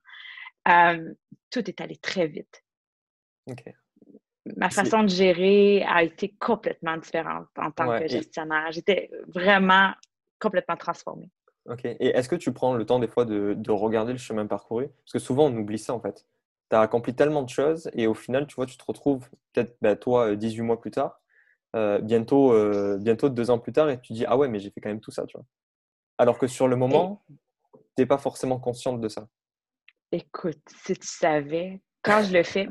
tout 0.66 1.70
est 1.70 1.82
allé 1.82 1.98
très 1.98 2.28
vite. 2.28 2.64
Ma 4.58 4.70
façon 4.70 5.04
de 5.04 5.10
gérer 5.10 5.84
a 5.84 6.04
été 6.04 6.36
complètement 6.40 6.98
différente 6.98 7.48
en 7.58 7.72
tant 7.72 8.00
que 8.00 8.08
gestionnaire. 8.08 8.72
J'étais 8.72 9.10
vraiment 9.28 9.92
complètement 10.40 10.78
transformée. 10.78 11.32
OK. 11.66 11.86
Et 11.86 12.08
est-ce 12.08 12.30
que 12.30 12.36
tu 12.36 12.54
prends 12.54 12.76
le 12.76 12.86
temps 12.86 13.00
des 13.00 13.08
fois 13.08 13.26
de, 13.26 13.72
regarder 13.72 14.12
le 14.12 14.20
chemin 14.20 14.46
parcouru? 14.46 14.88
Parce 14.88 15.14
que 15.14 15.20
souvent, 15.20 15.46
on 15.46 15.58
oublie 15.58 15.80
ça 15.80 15.94
en 15.94 16.00
fait. 16.00 16.26
Tu 16.70 16.76
as 16.76 16.82
accompli 16.82 17.16
tellement 17.16 17.44
de 17.44 17.50
choses 17.50 17.90
et 17.94 18.08
au 18.08 18.14
final, 18.14 18.46
tu 18.48 18.56
vois, 18.56 18.66
tu 18.66 18.78
te 18.78 18.84
retrouves 18.86 19.28
peut-être 19.54 19.76
ben, 19.82 19.96
toi 19.96 20.36
18 20.36 20.62
mois 20.62 20.80
plus 20.80 20.92
tard, 20.92 21.22
euh, 21.76 22.00
bientôt, 22.00 22.54
euh, 22.54 22.98
bientôt 23.00 23.30
deux 23.30 23.50
ans 23.50 23.60
plus 23.60 23.74
tard 23.74 23.90
et 23.90 24.00
tu 24.00 24.14
dis 24.14 24.26
Ah 24.28 24.38
ouais, 24.38 24.48
mais 24.48 24.60
j'ai 24.60 24.70
fait 24.70 24.82
quand 24.82 24.90
même 24.90 25.02
tout 25.02 25.12
ça, 25.12 25.26
tu 25.26 25.38
vois. 25.38 25.46
Alors 26.18 26.38
que 26.38 26.48
sur 26.48 26.68
le 26.68 26.76
moment, 26.76 27.24
tu 27.28 27.80
n'es 27.98 28.06
pas 28.06 28.18
forcément 28.18 28.60
consciente 28.60 29.02
de 29.02 29.08
ça. 29.08 29.28
Écoute, 30.16 30.62
si 30.68 30.94
tu 30.96 31.08
savais 31.08 31.82
quand 32.02 32.24
je 32.24 32.32
le 32.32 32.44
fais. 32.44 32.68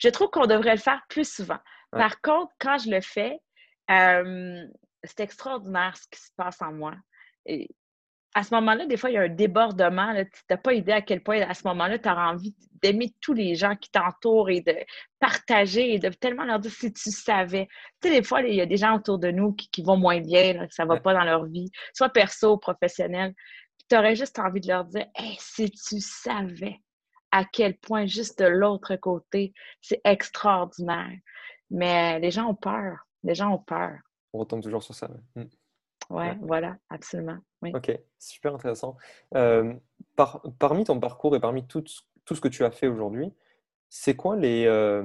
Je 0.00 0.08
trouve 0.08 0.30
qu'on 0.30 0.46
devrait 0.46 0.76
le 0.76 0.80
faire 0.80 1.02
plus 1.10 1.30
souvent. 1.30 1.58
Par 1.90 2.20
contre, 2.22 2.52
quand 2.58 2.78
je 2.78 2.90
le 2.90 3.00
fais, 3.02 3.38
c'est 3.88 5.22
extraordinaire 5.22 5.94
ce 5.96 6.06
qui 6.10 6.20
se 6.20 6.30
passe 6.36 6.62
en 6.62 6.72
moi. 6.72 6.94
Et 7.44 7.68
à 8.34 8.42
ce 8.42 8.54
moment-là, 8.54 8.86
des 8.86 8.96
fois, 8.96 9.10
il 9.10 9.14
y 9.14 9.18
a 9.18 9.22
un 9.22 9.28
débordement. 9.28 10.14
Tu 10.14 10.40
n'as 10.48 10.56
pas 10.56 10.72
idée 10.72 10.92
à 10.92 11.02
quel 11.02 11.22
point, 11.22 11.40
à 11.42 11.54
ce 11.54 11.66
moment-là, 11.68 11.98
tu 11.98 12.08
as 12.08 12.16
envie 12.16 12.54
d'aimer 12.82 13.14
tous 13.20 13.32
les 13.32 13.54
gens 13.54 13.76
qui 13.76 13.90
t'entourent 13.90 14.50
et 14.50 14.60
de 14.60 14.74
partager 15.18 15.94
et 15.94 15.98
de 15.98 16.08
tellement 16.08 16.44
leur 16.44 16.58
dire 16.58 16.70
si 16.70 16.92
tu 16.92 17.10
savais. 17.10 17.68
Tu 18.00 18.08
sais, 18.08 18.14
des 18.14 18.22
fois, 18.22 18.42
il 18.42 18.54
y 18.54 18.60
a 18.60 18.66
des 18.66 18.76
gens 18.76 18.96
autour 18.96 19.18
de 19.18 19.30
nous 19.30 19.52
qui, 19.54 19.82
vont 19.82 19.96
moins 19.96 20.20
bien, 20.20 20.66
que 20.66 20.74
ça 20.74 20.84
ne 20.84 20.88
va 20.88 21.00
pas 21.00 21.14
dans 21.14 21.24
leur 21.24 21.44
vie, 21.44 21.70
soit 21.94 22.10
perso 22.10 22.54
ou 22.54 22.58
professionnel. 22.58 23.34
Tu 23.88 23.96
aurais 23.96 24.16
juste 24.16 24.38
envie 24.38 24.60
de 24.60 24.68
leur 24.68 24.84
dire 24.84 25.06
hey, 25.14 25.36
si 25.38 25.70
tu 25.70 26.00
savais 26.00 26.80
à 27.36 27.44
quel 27.44 27.76
point 27.76 28.06
juste 28.06 28.38
de 28.38 28.46
l'autre 28.46 28.96
côté, 28.96 29.52
c'est 29.82 30.00
extraordinaire. 30.04 31.18
Mais 31.70 32.18
les 32.18 32.30
gens 32.30 32.46
ont 32.46 32.54
peur. 32.54 33.06
Les 33.24 33.34
gens 33.34 33.52
ont 33.52 33.58
peur. 33.58 33.92
On 34.32 34.38
retombe 34.38 34.62
toujours 34.62 34.82
sur 34.82 34.94
ça. 34.94 35.10
Oui, 35.34 35.42
mm. 35.42 36.14
ouais, 36.14 36.38
voilà, 36.40 36.78
absolument. 36.88 37.36
Ok, 37.62 37.92
super 38.18 38.54
intéressant. 38.54 38.96
Euh, 39.34 39.74
parmi 40.58 40.84
ton 40.84 40.98
parcours 40.98 41.36
et 41.36 41.40
parmi 41.40 41.66
tout, 41.66 41.84
tout, 42.24 42.34
ce 42.34 42.40
que 42.40 42.48
tu 42.48 42.64
as 42.64 42.70
fait 42.70 42.86
aujourd'hui, 42.86 43.30
c'est 43.90 44.16
quoi 44.16 44.36
les. 44.36 44.64
Euh, 44.64 45.04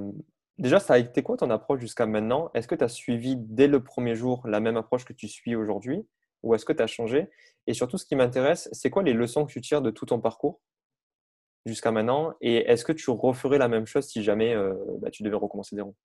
déjà, 0.58 0.80
ça 0.80 0.94
a 0.94 1.00
été 1.00 1.24
quoi 1.24 1.36
ton 1.36 1.50
approche 1.50 1.82
jusqu'à 1.82 2.06
maintenant? 2.06 2.50
Est-ce 2.54 2.68
que 2.68 2.76
tu 2.76 2.84
as 2.86 2.90
suivi 2.90 3.36
dès 3.36 3.68
le 3.68 3.84
premier 3.84 4.16
jour 4.16 4.48
la 4.48 4.62
même 4.62 4.78
approche 4.78 5.04
que 5.04 5.14
tu 5.14 5.28
suis 5.28 5.56
aujourd'hui? 5.56 6.08
Ou 6.44 6.56
est-ce 6.56 6.64
que 6.64 6.74
tu 6.74 6.82
as 6.82 6.88
changé? 6.88 7.30
Et 7.68 7.74
surtout, 7.74 7.98
ce 7.98 8.06
qui 8.06 8.16
m'intéresse, 8.16 8.70
c'est 8.72 8.90
quoi 8.90 9.04
les 9.04 9.14
leçons 9.14 9.46
que 9.46 9.52
tu 9.52 9.60
tires 9.60 9.82
de 9.82 9.92
tout 9.92 10.06
ton 10.06 10.22
parcours? 10.22 10.62
Jusqu'à 11.66 11.92
maintenant 11.92 12.34
Et 12.42 12.58
est-ce 12.58 12.86
que 12.86 12.92
tu 12.92 13.10
referais 13.10 13.58
la 13.58 13.68
même 13.68 13.86
chose 13.86 14.08
si 14.08 14.24
jamais 14.24 14.54
euh, 14.54 14.74
bah, 15.00 15.10
tu 15.12 15.24
devais 15.24 15.36
recommencer 15.36 15.76
zéro? 15.76 15.96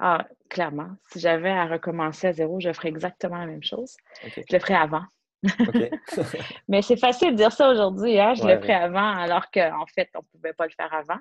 Ah, 0.00 0.26
clairement. 0.48 0.90
Si 1.10 1.18
j'avais 1.18 1.50
à 1.50 1.66
recommencer 1.66 2.28
à 2.28 2.32
zéro, 2.32 2.60
je 2.60 2.72
ferais 2.72 2.88
exactement 2.88 3.38
la 3.38 3.46
même 3.46 3.64
chose. 3.64 3.96
Je 4.22 4.42
le 4.52 4.58
ferais 4.60 4.74
avant. 4.74 5.02
Mais 6.68 6.82
c'est 6.82 6.96
facile 6.96 7.32
de 7.32 7.36
dire 7.36 7.52
ça 7.52 7.70
aujourd'hui. 7.70 8.18
Hein? 8.18 8.34
Je 8.34 8.44
le 8.44 8.60
ferais 8.60 8.74
avant, 8.74 9.16
alors 9.16 9.50
qu'en 9.50 9.86
fait, 9.86 10.08
on 10.14 10.18
ne 10.18 10.38
pouvait 10.38 10.52
pas 10.52 10.66
le 10.66 10.72
faire 10.72 10.92
avant. 10.94 11.18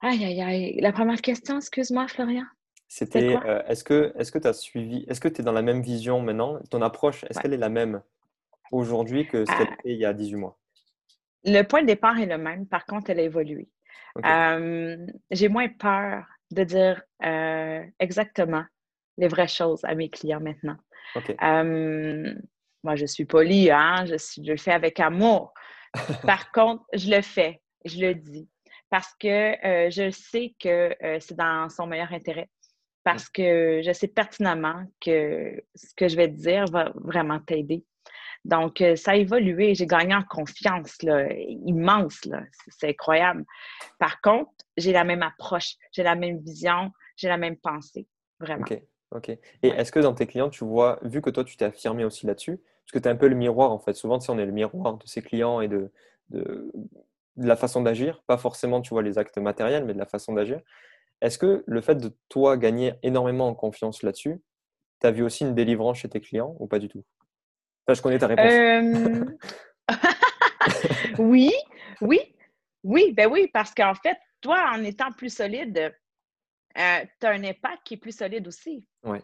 Aïe, 0.00 0.24
aïe, 0.24 0.40
aïe. 0.40 0.80
La 0.80 0.92
première 0.92 1.20
question, 1.20 1.56
excuse-moi, 1.56 2.06
Florian. 2.08 2.44
C'était, 2.86 3.36
euh, 3.36 3.62
est-ce 3.66 3.84
que 3.84 4.38
tu 4.38 4.48
as 4.48 4.52
suivi, 4.52 5.04
est-ce 5.08 5.20
que 5.20 5.28
tu 5.28 5.40
es 5.40 5.44
dans 5.44 5.52
la 5.52 5.62
même 5.62 5.82
vision 5.82 6.22
maintenant? 6.22 6.58
Ton 6.70 6.82
approche, 6.82 7.24
est-ce 7.24 7.40
qu'elle 7.40 7.52
est 7.52 7.58
la 7.58 7.68
même? 7.68 8.00
Aujourd'hui 8.72 9.26
que 9.26 9.44
ce 9.44 9.50
qu'elle 9.50 9.68
ah. 9.70 9.74
était 9.74 9.92
il 9.92 9.98
y 9.98 10.04
a 10.04 10.12
18 10.12 10.36
mois? 10.36 10.58
Le 11.44 11.62
point 11.62 11.82
de 11.82 11.86
départ 11.86 12.18
est 12.18 12.26
le 12.26 12.38
même, 12.38 12.66
par 12.66 12.84
contre, 12.84 13.10
elle 13.10 13.20
a 13.20 13.22
évolué. 13.22 13.68
j'ai 15.30 15.48
moins 15.48 15.68
peur 15.68 16.24
de 16.50 16.64
dire 16.64 17.02
euh, 17.24 17.84
exactement 17.98 18.64
les 19.16 19.28
vraies 19.28 19.48
choses 19.48 19.84
à 19.84 19.94
mes 19.94 20.08
clients 20.08 20.40
maintenant. 20.40 20.76
moi, 22.82 22.96
je 22.96 23.06
suis 23.06 23.24
polie, 23.24 23.70
hein? 23.70 24.06
je, 24.06 24.16
suis, 24.16 24.44
je 24.44 24.52
le 24.52 24.58
fais 24.58 24.72
avec 24.72 25.00
amour. 25.00 25.52
Par 26.26 26.52
contre, 26.52 26.84
je 26.92 27.10
le 27.10 27.22
fais, 27.22 27.60
je 27.84 28.00
le 28.00 28.14
dis, 28.14 28.48
parce 28.90 29.14
que 29.18 29.66
euh, 29.66 29.90
je 29.90 30.10
sais 30.10 30.54
que 30.60 30.94
euh, 31.02 31.18
c'est 31.20 31.36
dans 31.36 31.68
son 31.68 31.86
meilleur 31.86 32.12
intérêt. 32.12 32.48
Parce 33.04 33.28
que 33.28 33.80
je 33.82 33.92
sais 33.92 34.08
pertinemment 34.08 34.84
que 35.00 35.62
ce 35.74 35.94
que 35.96 36.08
je 36.08 36.16
vais 36.16 36.28
te 36.28 36.36
dire 36.36 36.66
va 36.66 36.92
vraiment 36.94 37.40
t'aider. 37.40 37.84
Donc, 38.44 38.80
euh, 38.80 38.96
ça 38.96 39.12
a 39.12 39.16
évolué. 39.16 39.74
J'ai 39.74 39.86
gagné 39.86 40.14
en 40.14 40.22
confiance, 40.22 41.02
là, 41.02 41.32
immense. 41.32 42.24
Là. 42.24 42.42
C'est 42.68 42.90
incroyable. 42.90 43.44
Par 43.98 44.20
contre, 44.20 44.50
j'ai 44.76 44.92
la 44.92 45.04
même 45.04 45.22
approche, 45.22 45.74
j'ai 45.92 46.02
la 46.02 46.14
même 46.14 46.38
vision, 46.38 46.90
j'ai 47.16 47.28
la 47.28 47.36
même 47.36 47.56
pensée. 47.56 48.06
Vraiment. 48.40 48.62
OK. 48.62 48.80
OK. 49.12 49.30
Et 49.30 49.68
est-ce 49.68 49.90
que 49.90 50.00
dans 50.00 50.14
tes 50.14 50.26
clients, 50.26 50.50
tu 50.50 50.64
vois, 50.64 50.98
vu 51.02 51.22
que 51.22 51.30
toi, 51.30 51.44
tu 51.44 51.56
t'es 51.56 51.64
affirmé 51.64 52.04
aussi 52.04 52.26
là-dessus, 52.26 52.58
parce 52.58 52.92
que 52.92 52.98
tu 52.98 53.08
es 53.08 53.10
un 53.10 53.16
peu 53.16 53.28
le 53.28 53.34
miroir, 53.34 53.70
en 53.70 53.78
fait. 53.78 53.94
Souvent, 53.94 54.20
si 54.20 54.30
on 54.30 54.38
est 54.38 54.46
le 54.46 54.52
miroir 54.52 54.96
de 54.96 55.06
ses 55.06 55.22
clients 55.22 55.60
et 55.60 55.68
de, 55.68 55.90
de, 56.30 56.70
la 57.36 57.56
façon 57.56 57.82
d'agir, 57.82 58.22
pas 58.26 58.36
forcément, 58.36 58.80
tu 58.80 58.90
vois, 58.90 59.02
les 59.02 59.18
actes 59.18 59.38
matériels, 59.38 59.84
mais 59.84 59.94
de 59.94 59.98
la 59.98 60.06
façon 60.06 60.32
d'agir. 60.32 60.60
Est-ce 61.20 61.38
que 61.38 61.64
le 61.66 61.80
fait 61.80 61.96
de 61.96 62.14
toi 62.28 62.56
gagner 62.56 62.94
énormément 63.02 63.48
en 63.48 63.54
confiance 63.54 64.02
là-dessus, 64.02 64.40
tu 65.00 65.06
as 65.06 65.10
vu 65.10 65.22
aussi 65.22 65.44
une 65.44 65.54
délivrance 65.54 65.98
chez 65.98 66.08
tes 66.08 66.20
clients 66.20 66.56
ou 66.58 66.66
pas 66.66 66.78
du 66.78 66.88
tout? 66.88 67.04
Je 67.94 68.02
connais 68.02 68.18
ta 68.18 68.26
réponse. 68.26 68.46
Euh, 68.46 69.24
oui, 71.18 71.52
oui, 72.00 72.20
oui, 72.84 73.12
ben 73.12 73.30
oui, 73.30 73.48
parce 73.52 73.74
qu'en 73.74 73.94
fait, 73.94 74.16
toi, 74.40 74.70
en 74.72 74.82
étant 74.84 75.10
plus 75.12 75.34
solide, 75.34 75.94
euh, 76.78 77.04
tu 77.20 77.26
as 77.26 77.30
un 77.30 77.44
impact 77.44 77.82
qui 77.84 77.94
est 77.94 77.98
plus 77.98 78.16
solide 78.16 78.46
aussi. 78.46 78.84
Oui. 79.04 79.18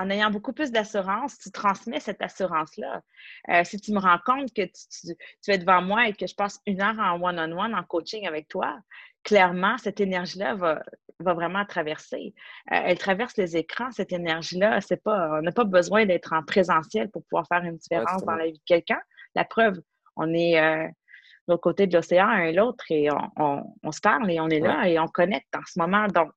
En 0.00 0.08
ayant 0.08 0.30
beaucoup 0.30 0.54
plus 0.54 0.72
d'assurance, 0.72 1.38
tu 1.38 1.50
transmets 1.50 2.00
cette 2.00 2.22
assurance-là. 2.22 3.02
Euh, 3.50 3.64
si 3.64 3.78
tu 3.78 3.92
me 3.92 3.98
rends 3.98 4.18
compte 4.24 4.50
que 4.54 4.62
tu, 4.62 5.14
tu, 5.42 5.50
es 5.50 5.58
devant 5.58 5.82
moi 5.82 6.08
et 6.08 6.14
que 6.14 6.26
je 6.26 6.34
passe 6.34 6.58
une 6.66 6.80
heure 6.80 6.98
en 6.98 7.20
one-on-one 7.20 7.74
en 7.74 7.82
coaching 7.82 8.26
avec 8.26 8.48
toi, 8.48 8.78
clairement, 9.24 9.76
cette 9.76 10.00
énergie-là 10.00 10.54
va, 10.54 10.82
va 11.18 11.34
vraiment 11.34 11.66
traverser. 11.66 12.34
Euh, 12.72 12.80
elle 12.82 12.96
traverse 12.96 13.36
les 13.36 13.58
écrans, 13.58 13.90
cette 13.90 14.12
énergie-là. 14.12 14.80
C'est 14.80 15.02
pas, 15.02 15.38
on 15.38 15.42
n'a 15.42 15.52
pas 15.52 15.64
besoin 15.64 16.06
d'être 16.06 16.32
en 16.32 16.42
présentiel 16.42 17.10
pour 17.10 17.22
pouvoir 17.24 17.46
faire 17.46 17.62
une 17.62 17.76
différence 17.76 18.24
dans 18.24 18.36
la 18.36 18.46
vie 18.46 18.52
de 18.52 18.64
quelqu'un. 18.64 19.00
La 19.34 19.44
preuve, 19.44 19.80
on 20.16 20.32
est 20.32 20.58
euh, 20.58 20.86
de 20.86 21.52
l'autre 21.52 21.62
côté 21.62 21.86
de 21.86 21.94
l'océan, 21.94 22.26
un 22.26 22.44
et 22.44 22.52
l'autre, 22.54 22.84
et 22.88 23.08
on, 23.36 23.92
se 23.92 24.00
parle 24.00 24.30
et 24.30 24.40
on 24.40 24.48
est 24.48 24.60
là 24.60 24.88
et 24.88 24.98
on 24.98 25.08
connecte 25.08 25.54
en 25.54 25.62
ce 25.66 25.78
moment. 25.78 26.06
Donc, 26.06 26.32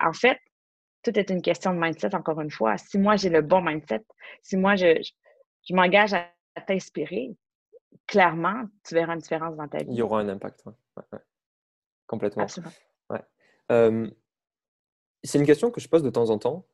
en 0.00 0.12
fait, 0.12 0.38
tout 1.02 1.18
est 1.18 1.30
une 1.30 1.42
question 1.42 1.72
de 1.72 1.78
mindset, 1.78 2.14
encore 2.14 2.40
une 2.40 2.50
fois. 2.50 2.76
Si 2.78 2.98
moi, 2.98 3.16
j'ai 3.16 3.30
le 3.30 3.42
bon 3.42 3.62
mindset, 3.62 4.04
si 4.42 4.56
moi, 4.56 4.76
je, 4.76 5.00
je, 5.68 5.74
m'engage 5.74 6.12
à, 6.12 6.26
t'inspirer, 6.66 7.34
clairement, 8.06 8.64
tu 8.86 8.94
verras 8.94 9.14
une 9.14 9.20
différence 9.20 9.56
dans 9.56 9.68
ta 9.68 9.78
vie. 9.78 9.86
Il 9.88 9.96
y 9.96 10.02
aura 10.02 10.20
un 10.20 10.28
impact. 10.28 10.64
Complètement. 12.06 12.42
Absolument 12.42 12.70
c'est 15.22 15.38
une 15.38 15.46
question 15.46 15.70
que 15.70 15.80
je 15.80 15.88
pose 15.88 16.02
de 16.02 16.10
temps 16.10 16.30
en 16.30 16.38
temps. 16.38 16.66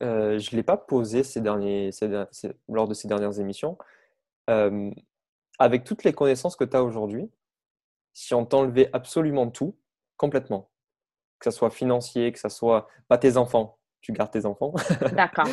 je 0.00 0.06
ne 0.06 0.56
l'ai 0.56 0.62
pas 0.62 0.76
posée 0.76 1.22
ces 1.22 1.40
derniers, 1.40 1.90
lors 2.68 2.88
de 2.88 2.94
ces 2.94 3.08
dernières 3.08 3.38
émissions. 3.38 3.78
avec 4.46 5.84
toutes 5.84 6.04
les 6.04 6.12
connaissances 6.12 6.56
que 6.56 6.64
tu 6.64 6.76
as 6.76 6.82
aujourd'hui, 6.82 7.30
si 8.12 8.34
on 8.34 8.44
t'enlevait 8.44 8.90
absolument 8.92 9.48
tout, 9.50 9.76
complètement, 10.16 10.70
que 11.38 11.50
ce 11.50 11.56
soit 11.56 11.70
financier, 11.70 12.32
que 12.32 12.38
ce 12.38 12.48
soit 12.48 12.88
pas 13.08 13.18
tes 13.18 13.36
enfants, 13.36 13.78
tu 14.00 14.12
gardes 14.12 14.30
tes 14.30 14.46
enfants. 14.46 14.72
D'accord. 15.12 15.46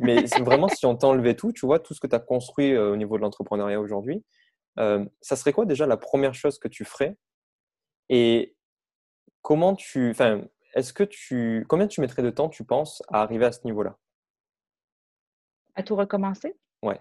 mais, 0.00 0.24
vraiment, 0.40 0.68
si 0.68 0.86
on 0.86 0.96
t'enlevait 0.96 1.34
tout, 1.34 1.52
tu 1.52 1.66
vois, 1.66 1.78
tout 1.78 1.94
ce 1.94 2.00
que 2.00 2.06
tu 2.06 2.14
as 2.14 2.20
construit 2.20 2.76
au 2.76 2.96
niveau 2.96 3.16
de 3.16 3.22
l'entrepreneuriat 3.22 3.80
aujourd'hui, 3.80 4.24
ça 4.76 5.36
serait 5.36 5.52
quoi 5.52 5.66
déjà 5.66 5.86
la 5.86 5.96
première 5.96 6.34
chose 6.34 6.58
que 6.58 6.68
tu 6.68 6.84
ferais? 6.84 7.16
Et 8.08 8.56
comment 9.42 9.74
tu. 9.74 10.10
Enfin, 10.10 10.42
est-ce 10.74 10.92
que 10.92 11.04
tu. 11.04 11.64
Combien 11.68 11.86
tu 11.86 12.00
mettrais 12.00 12.22
de 12.22 12.30
temps, 12.30 12.48
tu 12.48 12.64
penses, 12.64 13.02
à 13.08 13.22
arriver 13.22 13.46
à 13.46 13.52
ce 13.52 13.60
niveau-là? 13.64 13.96
À 15.76 15.82
tout 15.82 15.96
recommencer? 15.96 16.56
Ouais. 16.82 17.00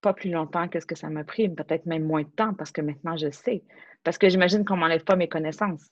Pas 0.00 0.14
plus 0.14 0.30
longtemps 0.30 0.68
que 0.68 0.80
ce 0.80 0.86
que 0.86 0.94
ça 0.94 1.08
m'a 1.08 1.24
pris, 1.24 1.48
peut-être 1.48 1.86
même 1.86 2.04
moins 2.04 2.22
de 2.22 2.28
temps 2.28 2.54
parce 2.54 2.70
que 2.70 2.80
maintenant 2.80 3.16
je 3.16 3.30
sais. 3.30 3.64
Parce 4.04 4.18
que 4.18 4.28
j'imagine 4.28 4.64
qu'on 4.64 4.76
m'enlève 4.76 5.04
pas 5.04 5.16
mes 5.16 5.28
connaissances. 5.28 5.90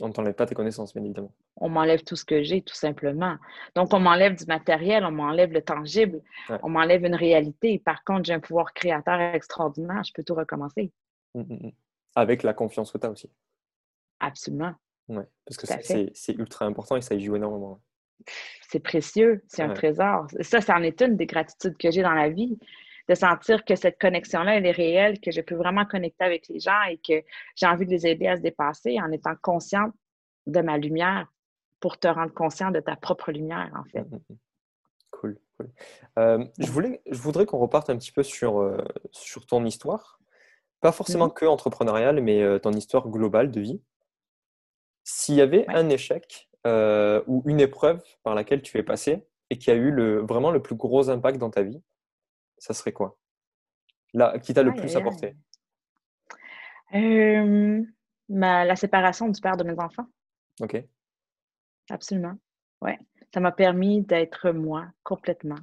On 0.00 0.08
ne 0.08 0.12
t'enlève 0.12 0.34
pas 0.34 0.46
tes 0.46 0.56
connaissances, 0.56 0.92
bien 0.92 1.04
évidemment. 1.04 1.32
On 1.56 1.68
m'enlève 1.68 2.02
tout 2.02 2.16
ce 2.16 2.24
que 2.24 2.42
j'ai, 2.42 2.62
tout 2.62 2.74
simplement. 2.74 3.36
Donc, 3.76 3.94
on 3.94 4.00
m'enlève 4.00 4.34
du 4.34 4.44
matériel, 4.46 5.04
on 5.04 5.12
m'enlève 5.12 5.52
le 5.52 5.62
tangible, 5.62 6.20
on 6.64 6.68
m'enlève 6.68 7.04
une 7.04 7.14
réalité. 7.14 7.78
Par 7.78 8.02
contre, 8.02 8.24
j'ai 8.24 8.32
un 8.32 8.40
pouvoir 8.40 8.74
créateur 8.74 9.20
extraordinaire, 9.20 10.02
je 10.02 10.12
peux 10.12 10.24
tout 10.24 10.34
recommencer. 10.34 10.90
Mmh, 11.34 11.42
mmh, 11.42 11.66
mmh. 11.66 11.72
Avec 12.16 12.42
la 12.42 12.54
confiance 12.54 12.90
que 12.90 12.98
tu 12.98 13.06
as 13.06 13.10
aussi. 13.10 13.30
Absolument. 14.18 14.74
Oui, 15.08 15.22
parce 15.44 15.58
que 15.58 16.10
c'est 16.14 16.32
ultra 16.32 16.64
important 16.64 16.96
et 16.96 17.00
ça 17.00 17.14
y 17.14 17.22
joue 17.22 17.36
énormément. 17.36 17.80
C'est 18.68 18.80
précieux, 18.80 19.44
c'est 19.46 19.62
un 19.62 19.74
trésor. 19.74 20.26
Ça, 20.40 20.60
ça 20.60 20.76
en 20.76 20.82
est 20.82 21.02
une 21.02 21.16
des 21.16 21.26
gratitudes 21.26 21.76
que 21.76 21.90
j'ai 21.90 22.02
dans 22.02 22.14
la 22.14 22.30
vie, 22.30 22.58
de 23.08 23.14
sentir 23.14 23.64
que 23.64 23.76
cette 23.76 23.98
connexion-là, 24.00 24.56
elle 24.56 24.66
est 24.66 24.70
réelle, 24.70 25.20
que 25.20 25.30
je 25.30 25.40
peux 25.40 25.54
vraiment 25.54 25.84
connecter 25.84 26.24
avec 26.24 26.48
les 26.48 26.58
gens 26.58 26.82
et 26.88 26.98
que 26.98 27.24
j'ai 27.54 27.66
envie 27.66 27.86
de 27.86 27.90
les 27.90 28.06
aider 28.06 28.26
à 28.26 28.36
se 28.36 28.42
dépasser 28.42 28.98
en 29.00 29.12
étant 29.12 29.34
consciente 29.42 29.92
de 30.46 30.60
ma 30.60 30.78
lumière 30.78 31.26
pour 31.80 31.98
te 31.98 32.08
rendre 32.08 32.32
conscient 32.32 32.70
de 32.70 32.80
ta 32.80 32.96
propre 32.96 33.30
lumière, 33.30 33.70
en 33.76 33.84
fait. 33.84 34.00
Mmh, 34.00 34.16
mmh, 34.16 34.32
mmh. 34.32 34.36
Cool, 35.10 35.38
cool. 35.58 35.70
Euh, 36.18 36.44
je, 36.58 36.70
voulais, 36.70 37.02
je 37.10 37.18
voudrais 37.18 37.46
qu'on 37.46 37.58
reparte 37.58 37.90
un 37.90 37.96
petit 37.96 38.12
peu 38.12 38.22
sur, 38.22 38.60
euh, 38.60 38.82
sur 39.12 39.46
ton 39.46 39.64
histoire. 39.64 40.18
Pas 40.80 40.92
forcément 40.92 41.30
que 41.30 41.46
entrepreneuriale, 41.46 42.20
mais 42.20 42.42
euh, 42.42 42.58
ton 42.58 42.72
histoire 42.72 43.08
globale 43.08 43.50
de 43.50 43.60
vie. 43.60 43.82
S'il 45.04 45.36
y 45.36 45.40
avait 45.40 45.66
un 45.68 45.88
échec 45.88 46.48
ou 46.66 47.42
une 47.44 47.60
épreuve 47.60 48.02
par 48.22 48.34
laquelle 48.34 48.62
tu 48.62 48.78
es 48.78 48.82
passé 48.82 49.26
et 49.50 49.58
qui 49.58 49.70
a 49.70 49.74
eu 49.74 49.90
le, 49.90 50.20
vraiment 50.20 50.50
le 50.50 50.62
plus 50.62 50.76
gros 50.76 51.10
impact 51.10 51.36
dans 51.36 51.50
ta 51.50 51.62
vie, 51.62 51.82
ça 52.64 52.72
serait 52.72 52.92
quoi? 52.92 53.18
Là, 54.14 54.38
Qui 54.38 54.54
t'a 54.54 54.62
le 54.62 54.72
plus 54.72 54.96
apporté? 54.96 55.36
La 58.28 58.76
séparation 58.76 59.28
du 59.28 59.38
père 59.38 59.58
de 59.58 59.64
mes 59.64 59.78
enfants. 59.78 60.06
OK. 60.62 60.82
Absolument. 61.90 62.34
Ouais. 62.80 62.98
Ça 63.34 63.40
m'a 63.40 63.52
permis 63.52 64.00
d'être 64.00 64.50
moi 64.52 64.86
complètement. 65.02 65.58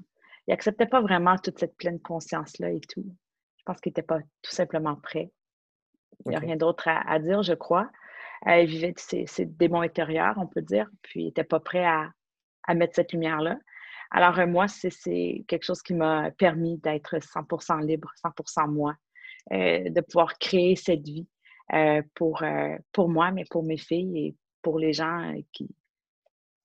Il 0.46 0.52
n'acceptait 0.52 0.86
pas 0.86 1.02
vraiment 1.02 1.38
toute 1.38 1.58
cette 1.58 1.76
pleine 1.76 2.00
conscience-là 2.00 2.70
et 2.70 2.82
tout. 2.82 3.06
Je 3.58 3.64
pense 3.66 3.82
qu'il 3.82 3.90
n'était 3.90 4.04
pas 4.04 4.20
tout 4.44 4.52
simplement 4.52 4.96
prêt. 4.96 5.32
Il 6.26 6.30
n'y 6.30 6.36
a 6.36 6.40
rien 6.40 6.56
d'autre 6.56 6.88
à, 6.88 7.18
dire, 7.18 7.42
je 7.42 7.54
crois. 7.54 7.90
Euh, 8.46 8.60
il 8.60 8.68
vivait 8.68 8.94
ses, 8.98 9.46
démons 9.46 9.82
intérieurs, 9.82 10.36
on 10.38 10.46
peut 10.46 10.62
dire, 10.62 10.88
puis 11.02 11.22
il 11.22 11.26
n'était 11.28 11.44
pas 11.44 11.60
prêt 11.60 11.84
à, 11.84 12.12
à 12.68 12.76
mettre 12.76 12.94
cette 12.94 13.12
lumière-là. 13.12 13.58
Alors, 14.12 14.38
euh, 14.40 14.46
moi, 14.46 14.68
c'est 14.68 15.46
quelque 15.48 15.64
chose 15.64 15.82
qui 15.82 15.94
m'a 15.94 16.32
permis 16.32 16.78
d'être 16.78 17.18
100% 17.18 17.86
libre, 17.86 18.12
100% 18.24 18.70
moi, 18.70 18.96
euh, 19.54 19.90
de 19.90 20.02
pouvoir 20.02 20.38
créer 20.38 20.76
cette 20.76 21.04
vie 21.04 21.28
euh, 21.74 22.02
pour, 22.14 22.44
pour 22.92 23.10
moi, 23.10 23.32
mais 23.32 23.46
pour 23.50 23.64
mes 23.64 23.78
filles 23.78 24.18
et 24.18 24.36
pour 24.62 24.78
les 24.78 24.92
gens 24.94 25.34
qui, 25.54 25.68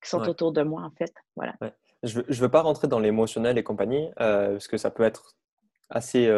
qui 0.03 0.11
sont 0.11 0.29
autour 0.29 0.53
de 0.53 0.63
moi, 0.63 0.83
en 0.83 0.91
fait. 0.91 1.15
Voilà. 1.37 1.55
Je 2.03 2.21
ne 2.21 2.35
veux, 2.35 2.49
pas 2.49 2.63
rentrer 2.63 2.89
dans 2.89 2.99
l'émotionnel 2.99 3.57
et 3.59 3.63
compagnie, 3.63 4.11
parce 4.17 4.69
que 4.69 4.77
ça 4.77 4.91
peut 4.91 5.05
être 5.05 5.37
assez, 5.89 6.29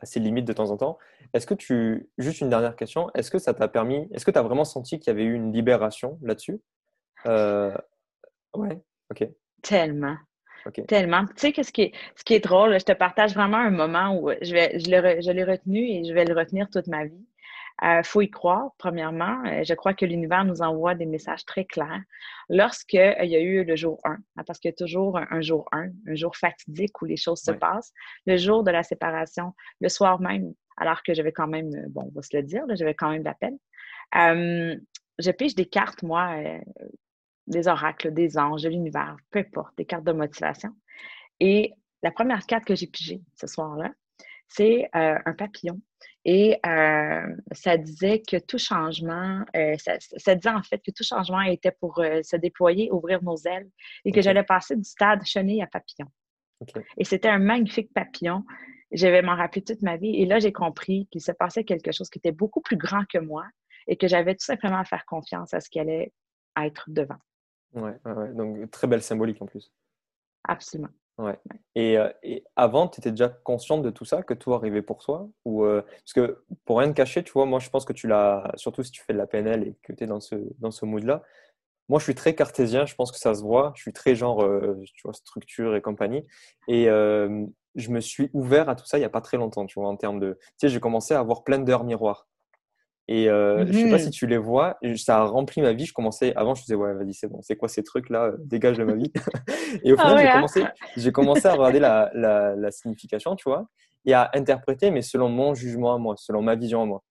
assez 0.00 0.18
limite 0.18 0.44
de 0.44 0.52
temps 0.52 0.70
en 0.70 0.76
temps. 0.76 0.98
Est-ce 1.34 1.46
que 1.46 1.54
tu, 1.54 2.10
juste 2.18 2.40
une 2.40 2.50
dernière 2.50 2.74
question, 2.74 3.10
est-ce 3.14 3.30
que 3.30 3.38
ça 3.38 3.54
t'a 3.54 3.68
permis, 3.68 4.08
est-ce 4.12 4.24
que 4.24 4.30
tu 4.32 4.38
as 4.38 4.42
vraiment 4.42 4.64
senti 4.64 4.98
qu'il 4.98 5.12
y 5.12 5.14
avait 5.14 5.24
eu 5.24 5.34
une 5.34 5.52
libération 5.52 6.18
là-dessus? 6.20 6.60
Ouais, 7.24 8.82
ok. 9.10 9.28
Tellement. 9.62 10.16
Tellement. 10.86 11.24
Tu 11.26 11.32
sais, 11.36 11.52
que 11.52 11.62
ce, 11.62 11.72
qui 11.72 11.82
est, 11.82 11.92
ce 12.16 12.24
qui 12.24 12.34
est 12.34 12.40
drôle, 12.40 12.78
je 12.78 12.84
te 12.84 12.92
partage 12.92 13.34
vraiment 13.34 13.58
un 13.58 13.70
moment 13.70 14.18
où 14.18 14.30
je, 14.42 14.52
vais, 14.52 14.78
je 14.80 15.30
l'ai 15.30 15.44
retenu 15.44 15.80
et 15.80 16.04
je 16.04 16.12
vais 16.12 16.24
le 16.24 16.34
retenir 16.34 16.68
toute 16.70 16.86
ma 16.86 17.04
vie. 17.04 17.26
Il 17.80 17.86
euh, 17.86 18.02
faut 18.02 18.20
y 18.20 18.30
croire, 18.30 18.72
premièrement. 18.76 19.44
Euh, 19.46 19.62
je 19.62 19.72
crois 19.74 19.94
que 19.94 20.04
l'univers 20.04 20.44
nous 20.44 20.62
envoie 20.62 20.96
des 20.96 21.06
messages 21.06 21.44
très 21.44 21.64
clairs. 21.64 22.02
Lorsqu'il 22.48 23.00
euh, 23.00 23.24
y 23.24 23.36
a 23.36 23.40
eu 23.40 23.64
le 23.64 23.76
jour 23.76 24.00
1, 24.04 24.12
hein, 24.12 24.42
parce 24.46 24.58
qu'il 24.58 24.68
y 24.68 24.74
a 24.74 24.76
toujours 24.76 25.16
un, 25.16 25.40
jour 25.40 25.68
1, 25.70 25.90
un 26.08 26.14
jour 26.16 26.36
fatidique 26.36 27.00
où 27.00 27.04
les 27.04 27.16
choses 27.16 27.40
se 27.40 27.52
passent, 27.52 27.92
le 28.26 28.36
jour 28.36 28.64
de 28.64 28.72
la 28.72 28.82
séparation, 28.82 29.54
le 29.80 29.88
soir 29.88 30.20
même, 30.20 30.54
alors 30.76 31.04
que 31.04 31.14
j'avais 31.14 31.30
quand 31.30 31.46
même, 31.46 31.70
bon, 31.90 32.10
on 32.10 32.16
va 32.16 32.22
se 32.22 32.36
le 32.36 32.42
dire, 32.42 32.64
j'avais 32.70 32.94
quand 32.94 33.10
même 33.10 33.20
de 33.20 33.26
la 33.26 33.34
peine. 33.34 33.58
je 34.12 35.30
pige 35.30 35.54
des 35.54 35.66
cartes, 35.66 36.02
moi, 36.02 36.34
des 37.48 37.68
oracles, 37.68 38.12
des 38.12 38.38
anges, 38.38 38.62
de 38.62 38.68
l'univers, 38.68 39.16
peu 39.30 39.40
importe, 39.40 39.76
des 39.76 39.84
cartes 39.84 40.04
de 40.04 40.12
motivation. 40.12 40.70
Et 41.40 41.72
la 42.02 42.10
première 42.10 42.46
carte 42.46 42.64
que 42.64 42.74
j'ai 42.74 42.86
pigée 42.86 43.20
ce 43.34 43.46
soir-là, 43.46 43.90
c'est 44.48 44.88
euh, 44.94 45.18
un 45.24 45.32
papillon. 45.34 45.80
Et 46.24 46.58
euh, 46.66 47.36
ça 47.52 47.76
disait 47.76 48.22
que 48.22 48.36
tout 48.38 48.58
changement, 48.58 49.44
euh, 49.56 49.76
ça, 49.78 50.34
disait 50.34 50.50
en 50.50 50.62
fait 50.62 50.78
que 50.78 50.90
tout 50.90 51.04
changement 51.04 51.40
était 51.42 51.72
pour 51.72 51.96
se 51.96 52.36
déployer, 52.36 52.90
ouvrir 52.90 53.22
nos 53.22 53.36
ailes 53.36 53.68
et 54.04 54.12
que 54.12 54.20
j'allais 54.20 54.42
passer 54.42 54.76
du 54.76 54.84
stade 54.84 55.24
chenille 55.24 55.62
à 55.62 55.66
papillon. 55.66 56.08
Et 56.96 57.04
c'était 57.04 57.28
un 57.28 57.38
magnifique 57.38 57.92
papillon. 57.94 58.44
Je 58.90 59.06
vais 59.06 59.22
m'en 59.22 59.36
rappeler 59.36 59.62
toute 59.62 59.82
ma 59.82 59.96
vie. 59.96 60.16
Et 60.16 60.26
là, 60.26 60.38
j'ai 60.38 60.52
compris 60.52 61.06
qu'il 61.10 61.20
se 61.20 61.32
passait 61.32 61.64
quelque 61.64 61.92
chose 61.92 62.10
qui 62.10 62.18
était 62.18 62.32
beaucoup 62.32 62.60
plus 62.60 62.76
grand 62.76 63.04
que 63.06 63.18
moi 63.18 63.44
et 63.86 63.96
que 63.96 64.08
j'avais 64.08 64.34
tout 64.34 64.44
simplement 64.44 64.78
à 64.78 64.84
faire 64.84 65.04
confiance 65.06 65.54
à 65.54 65.60
ce 65.60 65.70
qui 65.70 65.78
allait 65.78 66.12
être 66.56 66.84
devant. 66.88 67.18
Ouais, 67.74 67.98
donc 68.34 68.70
très 68.70 68.86
belle 68.86 69.02
symbolique 69.02 69.40
en 69.42 69.46
plus. 69.46 69.72
Absolument. 70.44 70.88
Ouais. 71.18 71.38
Et, 71.74 71.98
euh, 71.98 72.10
et 72.22 72.44
avant, 72.54 72.86
tu 72.88 73.00
étais 73.00 73.10
déjà 73.10 73.28
consciente 73.28 73.82
de 73.82 73.90
tout 73.90 74.04
ça, 74.04 74.22
que 74.22 74.34
tout 74.34 74.54
arrivait 74.54 74.82
pour 74.82 75.02
toi? 75.02 75.28
Ou, 75.44 75.64
euh, 75.64 75.82
Parce 75.82 76.12
que 76.12 76.44
pour 76.64 76.78
rien 76.78 76.88
te 76.88 76.94
cacher, 76.94 77.24
tu 77.24 77.32
vois, 77.32 77.44
moi 77.44 77.58
je 77.58 77.70
pense 77.70 77.84
que 77.84 77.92
tu 77.92 78.06
l'as, 78.06 78.50
surtout 78.54 78.82
si 78.84 78.92
tu 78.92 79.02
fais 79.02 79.12
de 79.12 79.18
la 79.18 79.26
PNL 79.26 79.64
et 79.66 79.76
que 79.82 79.92
tu 79.92 80.04
es 80.04 80.06
dans 80.06 80.20
ce, 80.20 80.36
dans 80.60 80.70
ce 80.70 80.84
mood-là, 80.84 81.22
moi 81.88 81.98
je 82.00 82.04
suis 82.04 82.14
très 82.14 82.34
cartésien, 82.34 82.86
je 82.86 82.94
pense 82.94 83.12
que 83.12 83.18
ça 83.18 83.34
se 83.34 83.42
voit, 83.42 83.72
je 83.76 83.82
suis 83.82 83.92
très 83.92 84.14
genre, 84.16 84.42
euh, 84.44 84.76
tu 84.94 85.02
vois, 85.04 85.14
structure 85.14 85.76
et 85.76 85.82
compagnie. 85.82 86.26
Et 86.68 86.86
je 86.86 87.90
me 87.90 88.00
suis 88.00 88.30
ouvert 88.32 88.68
à 88.68 88.74
tout 88.76 88.86
ça 88.86 88.98
il 88.98 89.02
n'y 89.02 89.06
a 89.06 89.10
pas 89.10 89.20
très 89.20 89.36
longtemps, 89.36 89.66
tu 89.66 89.80
vois, 89.80 89.88
en 89.88 89.96
termes 89.96 90.20
de. 90.20 90.38
Tu 90.40 90.48
sais, 90.58 90.68
j'ai 90.68 90.80
commencé 90.80 91.14
à 91.14 91.20
avoir 91.20 91.44
plein 91.44 91.58
d'heures 91.58 91.84
miroirs. 91.84 92.28
Et 93.10 93.30
euh, 93.30 93.64
je 93.66 93.72
sais 93.72 93.90
pas 93.90 93.98
si 93.98 94.08
mmh. 94.08 94.12
tu 94.12 94.26
les 94.26 94.36
vois, 94.36 94.78
ça 94.96 95.18
a 95.18 95.24
rempli 95.24 95.62
ma 95.62 95.72
vie. 95.72 95.86
Je 95.86 95.94
commençais, 95.94 96.34
avant, 96.36 96.54
je 96.54 96.60
faisais, 96.62 96.74
ouais, 96.74 96.92
vas-y, 96.92 97.14
c'est 97.14 97.26
bon, 97.26 97.40
c'est 97.40 97.56
quoi 97.56 97.68
ces 97.68 97.82
trucs-là, 97.82 98.32
dégage 98.38 98.76
de 98.76 98.84
ma 98.84 98.94
vie. 98.94 99.10
et 99.82 99.92
au 99.92 99.96
ah 99.98 100.02
final, 100.02 100.18
j'ai, 100.18 100.28
hein. 100.28 100.32
commencé, 100.34 100.64
j'ai 100.96 101.12
commencé 101.12 101.46
à 101.46 101.54
regarder 101.54 101.80
la, 101.80 102.10
la, 102.12 102.54
la, 102.54 102.70
signification, 102.70 103.34
tu 103.34 103.48
vois, 103.48 103.66
et 104.04 104.12
à 104.12 104.30
interpréter, 104.34 104.90
mais 104.90 105.00
selon 105.00 105.30
mon 105.30 105.54
jugement 105.54 105.94
à 105.94 105.98
moi, 105.98 106.16
selon 106.18 106.42
ma 106.42 106.54
vision 106.54 106.82
à 106.82 106.84
moi. 106.84 107.02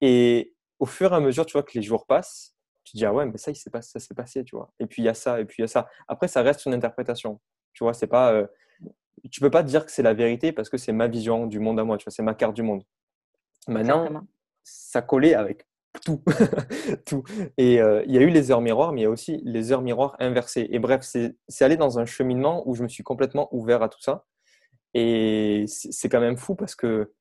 Et 0.00 0.54
au 0.78 0.86
fur 0.86 1.12
et 1.12 1.16
à 1.16 1.20
mesure, 1.20 1.44
tu 1.44 1.54
vois, 1.54 1.64
que 1.64 1.72
les 1.74 1.82
jours 1.82 2.06
passent, 2.06 2.54
tu 2.84 2.92
te 2.92 2.98
dis, 2.98 3.04
ah 3.04 3.12
ouais, 3.12 3.26
mais 3.26 3.36
ça, 3.36 3.50
il 3.50 3.56
s'est 3.56 3.70
passé, 3.70 3.90
ça 3.90 3.98
s'est 3.98 4.14
passé, 4.14 4.44
tu 4.44 4.54
vois. 4.54 4.72
Et 4.78 4.86
puis, 4.86 5.02
il 5.02 5.06
y 5.06 5.08
a 5.08 5.14
ça, 5.14 5.40
et 5.40 5.44
puis 5.44 5.56
il 5.58 5.62
y 5.62 5.64
a 5.64 5.68
ça. 5.68 5.88
Après, 6.06 6.28
ça 6.28 6.42
reste 6.42 6.66
une 6.66 6.74
interprétation. 6.74 7.40
Tu 7.72 7.82
vois, 7.82 7.94
c'est 7.94 8.06
pas. 8.06 8.32
Euh, 8.32 8.46
tu 9.32 9.40
peux 9.40 9.50
pas 9.50 9.64
dire 9.64 9.84
que 9.84 9.90
c'est 9.90 10.04
la 10.04 10.14
vérité 10.14 10.52
parce 10.52 10.68
que 10.68 10.76
c'est 10.76 10.92
ma 10.92 11.08
vision 11.08 11.46
du 11.46 11.58
monde 11.58 11.80
à 11.80 11.84
moi, 11.84 11.98
tu 11.98 12.04
vois, 12.04 12.12
c'est 12.12 12.22
ma 12.22 12.34
carte 12.34 12.54
du 12.54 12.62
monde. 12.62 12.84
Maintenant, 13.66 14.24
ça 14.66 15.00
collait 15.00 15.34
avec 15.34 15.66
tout. 16.02 16.22
tout. 17.06 17.22
Et 17.56 17.80
euh, 17.80 18.02
il 18.06 18.14
y 18.14 18.18
a 18.18 18.20
eu 18.20 18.30
les 18.30 18.50
heures 18.50 18.60
miroirs, 18.60 18.92
mais 18.92 19.02
il 19.02 19.04
y 19.04 19.06
a 19.06 19.10
aussi 19.10 19.40
les 19.44 19.72
heures 19.72 19.82
miroirs 19.82 20.16
inversées. 20.18 20.68
Et 20.70 20.78
bref, 20.78 21.02
c'est 21.02 21.64
allé 21.64 21.76
dans 21.76 21.98
un 21.98 22.04
cheminement 22.04 22.68
où 22.68 22.74
je 22.74 22.82
me 22.82 22.88
suis 22.88 23.02
complètement 23.02 23.48
ouvert 23.54 23.82
à 23.82 23.88
tout 23.88 24.00
ça. 24.00 24.26
Et 24.94 25.64
c'est 25.68 26.08
quand 26.08 26.20
même 26.20 26.36
fou 26.36 26.54
parce 26.54 26.74
que, 26.74 27.12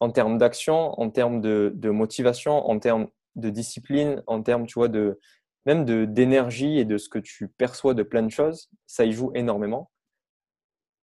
en 0.00 0.10
termes 0.10 0.38
d'action, 0.38 0.98
en 1.00 1.10
termes 1.10 1.40
de, 1.40 1.90
motivation, 1.90 2.68
en 2.68 2.78
termes 2.78 3.08
de 3.36 3.50
discipline, 3.50 4.22
en 4.26 4.42
termes, 4.42 4.66
tu 4.66 4.74
vois, 4.74 4.88
de 4.88 5.20
même 5.66 5.84
d'énergie 5.84 6.78
et 6.78 6.84
de 6.84 6.98
ce 6.98 7.08
que 7.08 7.18
tu 7.18 7.48
perçois 7.48 7.94
de 7.94 8.02
plein 8.02 8.22
de 8.22 8.30
choses, 8.30 8.70
ça 8.86 9.04
y 9.04 9.12
joue 9.12 9.30
énormément. 9.34 9.90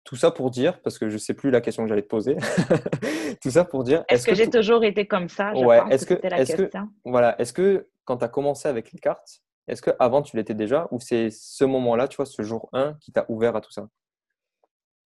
Tout 0.04 0.16
ça 0.16 0.30
pour 0.30 0.50
dire, 0.50 0.80
parce 0.82 0.98
que 0.98 1.08
je 1.08 1.14
ne 1.14 1.18
sais 1.18 1.32
plus 1.32 1.50
la 1.50 1.62
question 1.62 1.82
que 1.82 1.88
j'allais 1.88 2.02
te 2.02 2.08
poser, 2.08 2.36
tout 3.42 3.50
ça 3.50 3.64
pour 3.64 3.84
dire. 3.84 4.04
Est-ce 4.08 4.26
que, 4.26 4.34
j'ai 4.34 4.50
toujours 4.50 4.84
été 4.84 5.06
comme 5.06 5.30
ça? 5.30 5.54
Je 5.54 5.64
ouais, 5.64 5.80
est-ce 5.90 6.04
que, 6.04 6.14
la 6.22 6.36
question. 6.36 6.68
Que, 6.68 6.78
voilà, 7.06 7.40
est-ce 7.40 7.54
que 7.54 7.88
quand 8.04 8.18
tu 8.18 8.24
as 8.24 8.28
commencé 8.28 8.68
avec 8.68 8.92
les 8.92 8.98
cartes, 8.98 9.40
est-ce 9.66 9.80
que 9.80 9.90
avant 9.98 10.20
tu 10.20 10.36
l'étais 10.36 10.54
déjà 10.54 10.88
ou 10.90 11.00
c'est 11.00 11.30
ce 11.30 11.64
moment-là, 11.64 12.06
tu 12.06 12.16
vois, 12.16 12.26
ce 12.26 12.42
jour 12.42 12.68
1 12.74 12.94
qui 13.00 13.12
t'a 13.12 13.24
ouvert 13.28 13.56
à 13.56 13.60
tout 13.62 13.72
ça? 13.72 13.88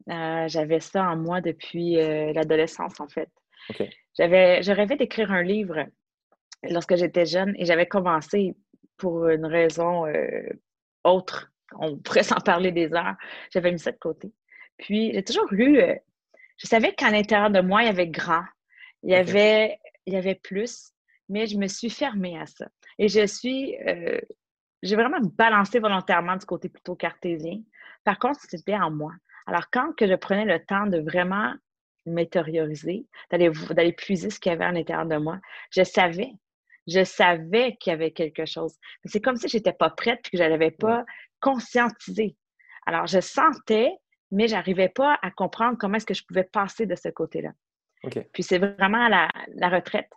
Euh, 0.09 0.47
J'avais 0.47 0.79
ça 0.79 1.03
en 1.03 1.17
moi 1.17 1.41
depuis 1.41 1.99
euh, 1.99 2.33
l'adolescence, 2.33 2.99
en 2.99 3.07
fait. 3.07 3.29
J'avais, 4.17 4.63
je 4.63 4.71
rêvais 4.71 4.95
d'écrire 4.95 5.31
un 5.31 5.43
livre 5.43 5.85
lorsque 6.63 6.95
j'étais 6.95 7.25
jeune 7.25 7.53
et 7.57 7.65
j'avais 7.65 7.85
commencé 7.85 8.55
pour 8.97 9.27
une 9.27 9.45
raison 9.45 10.07
euh, 10.07 10.49
autre. 11.03 11.51
On 11.77 11.97
pourrait 11.97 12.23
s'en 12.23 12.39
parler 12.39 12.71
des 12.71 12.93
heures. 12.93 13.15
J'avais 13.51 13.71
mis 13.71 13.79
ça 13.79 13.91
de 13.91 13.97
côté. 13.97 14.31
Puis, 14.79 15.11
j'ai 15.13 15.23
toujours 15.23 15.51
eu. 15.53 15.77
Euh, 15.77 15.95
je 16.57 16.67
savais 16.67 16.93
qu'à 16.93 17.09
l'intérieur 17.09 17.49
de 17.49 17.61
moi, 17.61 17.83
il 17.83 17.85
y 17.85 17.89
avait 17.89 18.07
grand. 18.07 18.43
Il 19.03 19.11
y 19.11 19.15
avait, 19.15 19.79
il 20.05 20.13
y 20.13 20.17
avait 20.17 20.35
plus, 20.35 20.91
mais 21.29 21.47
je 21.47 21.57
me 21.57 21.67
suis 21.67 21.89
fermée 21.89 22.37
à 22.39 22.45
ça. 22.45 22.67
Et 22.97 23.07
je 23.07 23.25
suis. 23.25 23.77
Euh, 23.87 24.19
j'ai 24.81 24.95
vraiment 24.95 25.19
balancé 25.21 25.79
volontairement 25.79 26.37
du 26.37 26.45
côté 26.45 26.69
plutôt 26.69 26.95
cartésien. 26.95 27.61
Par 28.03 28.17
contre, 28.17 28.39
c'était 28.41 28.75
en 28.75 28.91
moi. 28.91 29.11
Alors, 29.45 29.69
quand 29.71 29.93
que 29.95 30.07
je 30.07 30.15
prenais 30.15 30.45
le 30.45 30.63
temps 30.63 30.87
de 30.87 30.99
vraiment 30.99 31.53
m'intérioriser, 32.05 33.05
d'aller, 33.29 33.51
d'aller 33.71 33.91
puiser 33.91 34.29
ce 34.29 34.39
qu'il 34.39 34.51
y 34.51 34.55
avait 34.55 34.65
à 34.65 34.71
l'intérieur 34.71 35.05
de 35.05 35.17
moi, 35.17 35.39
je 35.71 35.83
savais 35.83 36.31
je 36.89 37.03
savais 37.03 37.77
qu'il 37.79 37.91
y 37.91 37.93
avait 37.93 38.11
quelque 38.11 38.45
chose. 38.45 38.75
Mais 39.03 39.11
c'est 39.11 39.21
comme 39.21 39.35
si 39.35 39.47
je 39.47 39.57
n'étais 39.57 39.73
pas 39.73 39.89
prête 39.89 40.19
et 40.25 40.29
que 40.31 40.37
je 40.37 40.49
n'avais 40.49 40.71
pas 40.71 41.05
conscientisé. 41.39 42.35
Alors, 42.85 43.05
je 43.05 43.19
sentais, 43.19 43.91
mais 44.31 44.47
je 44.47 44.53
n'arrivais 44.53 44.89
pas 44.89 45.17
à 45.21 45.31
comprendre 45.31 45.77
comment 45.77 45.95
est-ce 45.95 46.05
que 46.05 46.13
je 46.13 46.25
pouvais 46.25 46.43
passer 46.43 46.85
de 46.85 46.95
ce 46.95 47.09
côté-là. 47.09 47.51
Puis 48.33 48.43
c'est 48.43 48.59
vraiment 48.59 49.05
à 49.05 49.09
la, 49.09 49.69
retraite, 49.69 50.09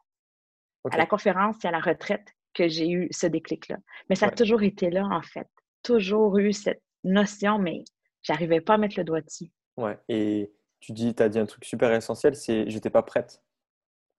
à 0.91 0.97
la 0.97 1.07
conférence 1.07 1.65
et 1.65 1.69
à 1.69 1.71
la 1.71 1.81
retraite 1.81 2.27
que 2.55 2.69
j'ai 2.69 2.89
eu 2.91 3.09
ce 3.11 3.27
déclic-là. 3.27 3.79
Mais 4.09 4.15
ça 4.15 4.27
a 4.27 4.31
toujours 4.31 4.63
été 4.63 4.91
là, 4.91 5.05
en 5.11 5.23
fait. 5.23 5.49
Toujours 5.83 6.39
eu 6.39 6.53
cette 6.53 6.83
notion, 7.03 7.59
mais 7.59 7.83
j'arrivais 8.23 8.61
pas 8.61 8.75
à 8.75 8.79
mettre 8.79 8.99
le 8.99 9.05
doigt 9.05 9.21
dessus. 9.21 9.51
Ouais. 9.77 9.99
Et 10.09 10.53
tu 10.81 10.93
dis, 10.93 11.15
tu 11.15 11.23
as 11.23 11.29
dit 11.29 11.39
un 11.39 11.47
truc 11.47 11.65
super 11.65 11.93
essentiel, 11.93 12.37
c'est 12.37 12.69
j'étais 12.69 12.91
pas 12.91 13.03
prête. 13.03 13.43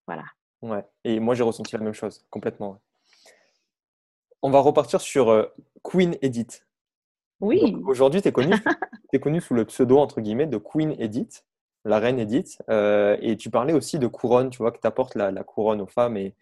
Voilà. 0.07 0.25
Ouais, 0.61 0.85
et 1.03 1.19
moi 1.19 1.35
j'ai 1.35 1.43
ressenti 1.43 1.75
la 1.75 1.83
même 1.83 1.93
chose, 1.93 2.25
complètement. 2.29 2.81
On 4.41 4.49
va 4.49 4.59
repartir 4.59 5.01
sur 5.01 5.29
euh, 5.29 5.45
Queen 5.83 6.17
Edith. 6.21 6.65
Oui. 7.39 7.75
Aujourd'hui, 7.85 8.21
tu 8.21 8.29
es 8.29 8.31
connue? 8.31 8.55
es 9.15 9.19
connu 9.19 9.41
sous 9.41 9.53
le 9.53 9.65
pseudo, 9.65 9.99
entre 9.99 10.21
guillemets, 10.21 10.47
de 10.47 10.57
Queen 10.57 10.95
Edith, 10.99 11.45
la 11.85 11.99
reine 11.99 12.19
Edith. 12.19 12.61
Euh, 12.69 13.17
et 13.21 13.37
tu 13.37 13.49
parlais 13.49 13.73
aussi 13.73 13.99
de 13.99 14.07
couronne, 14.07 14.49
tu 14.49 14.57
vois, 14.57 14.71
que 14.71 14.79
tu 14.79 14.87
apportes 14.87 15.15
la, 15.15 15.31
couronne 15.43 15.81
aux 15.81 15.87
femmes 15.87 16.17
et 16.17 16.35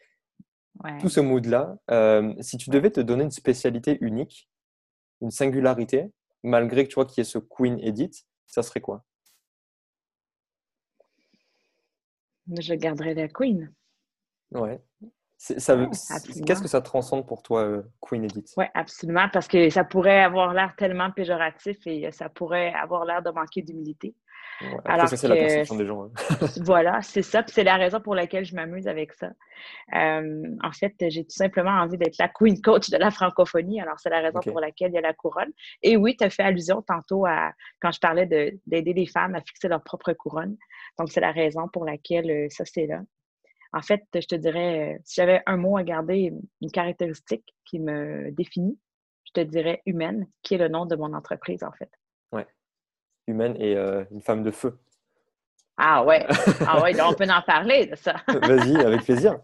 tout 1.00 1.10
ce 1.10 1.20
mood-là. 1.20 1.78
Euh, 1.90 2.34
si 2.40 2.58
tu 2.58 2.70
devais 2.70 2.92
te 2.92 3.02
donner 3.02 3.24
une 3.24 3.32
spécialité 3.32 3.98
unique, 4.02 4.50
une 5.22 5.32
singularité, 5.32 6.12
malgré 6.44 6.86
que 6.86 6.90
tu 6.90 6.96
vois 6.96 7.06
qu'il 7.06 7.20
y 7.20 7.22
ait 7.22 7.30
ce 7.30 7.38
Queen 7.38 7.80
Edith, 7.80 8.26
ça 8.48 8.64
serait 8.64 8.82
quoi? 8.82 9.04
Je 12.60 12.74
garderais 12.74 13.14
la 13.14 13.28
Queen. 13.28 13.74
Ouais. 14.52 14.82
Qu'est-ce 15.48 16.62
que 16.62 16.68
ça 16.68 16.82
transcende 16.82 17.26
pour 17.26 17.42
toi, 17.42 17.64
euh, 17.64 17.82
Queen 18.00 18.24
Edith? 18.24 18.54
Oui, 18.58 18.66
absolument, 18.76 19.28
parce 19.34 19.48
que 19.48 19.70
ça 19.70 19.84
pourrait 19.84 20.22
avoir 20.22 20.54
l'air 20.54 20.76
tellement 20.78 21.10
péjoratif 21.12 21.78
et 21.88 22.08
euh, 22.08 22.12
ça 22.12 22.30
pourrait 22.30 22.74
avoir 22.74 23.06
l'air 23.06 23.24
de 23.24 23.32
manquer 23.32 23.64
d'humilité. 23.64 24.16
Alors 24.86 25.08
ça, 25.08 25.18
c'est 25.18 25.28
la 25.28 25.36
perception 25.36 25.76
des 25.76 25.88
gens. 25.88 26.04
Hein. 26.04 26.12
voilà, 26.64 27.02
c'est 27.02 27.24
ça. 27.24 27.44
c'est 27.48 27.64
la 27.64 27.78
raison 27.78 28.00
pour 28.00 28.14
laquelle 28.14 28.46
je 28.46 28.54
m'amuse 28.54 28.88
avec 28.88 29.14
ça. 29.14 29.32
Euh, 29.96 30.44
en 30.64 30.72
fait, 30.72 30.94
j'ai 31.10 31.24
tout 31.24 31.36
simplement 31.36 31.72
envie 31.72 31.98
d'être 31.98 32.20
la 32.20 32.28
queen 32.28 32.62
coach 32.62 32.92
de 32.92 32.98
la 32.98 33.10
francophonie. 33.10 33.82
Alors, 33.82 34.00
c'est 34.00 34.12
la 34.12 34.20
raison 34.20 34.40
pour 34.40 34.60
laquelle 34.60 34.92
il 34.92 34.96
y 34.96 35.00
a 35.00 35.02
la 35.02 35.14
couronne. 35.14 35.52
Et 35.82 35.98
oui, 35.98 36.16
tu 36.16 36.24
as 36.24 36.30
fait 36.30 36.44
allusion 36.44 36.84
tantôt 36.84 37.26
à 37.26 37.54
quand 37.80 37.92
je 37.92 38.00
parlais 38.00 38.28
d'aider 38.28 38.94
les 38.94 39.08
femmes 39.08 39.34
à 39.34 39.42
fixer 39.42 39.68
leur 39.68 39.82
propre 39.82 40.14
couronne. 40.14 40.56
Donc, 41.00 41.10
c'est 41.10 41.22
la 41.22 41.32
raison 41.32 41.68
pour 41.68 41.86
laquelle 41.86 42.48
ça, 42.52 42.64
c'est 42.66 42.86
là. 42.86 43.00
En 43.74 43.82
fait, 43.82 44.04
je 44.14 44.28
te 44.28 44.36
dirais, 44.36 44.96
euh, 44.96 45.00
si 45.06 45.16
j'avais 45.16 45.42
un 45.46 45.58
mot 45.58 45.78
à 45.78 45.84
garder, 45.84 46.34
une 46.62 46.72
caractéristique 46.72 47.46
qui 47.66 47.80
me 47.80 48.32
définit, 48.32 48.78
je 49.26 49.32
te 49.34 49.42
dirais 49.42 49.82
humaine, 49.86 50.28
qui 50.44 50.56
est 50.56 50.58
le 50.58 50.68
nom 50.68 50.86
de 50.86 50.96
mon 50.96 51.14
entreprise, 51.14 51.64
en 51.64 51.72
fait. 51.72 51.90
Ouais. 52.34 52.46
Humaine 53.28 53.56
et 53.60 53.78
euh, 53.78 54.04
une 54.12 54.22
femme 54.22 54.44
de 54.44 54.52
feu. 54.52 54.78
Ah 55.78 56.04
ouais. 56.04 56.28
Ah 56.68 56.84
ouais, 56.84 57.00
on 57.02 57.14
peut 57.14 57.30
en 57.30 57.42
parler 57.42 57.86
de 57.86 57.96
ça. 57.96 58.16
Vas-y, 58.28 58.76
avec 58.76 59.04
plaisir. 59.04 59.40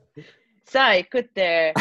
Ça, 0.66 0.98
écoute, 0.98 1.30
euh, 1.38 1.72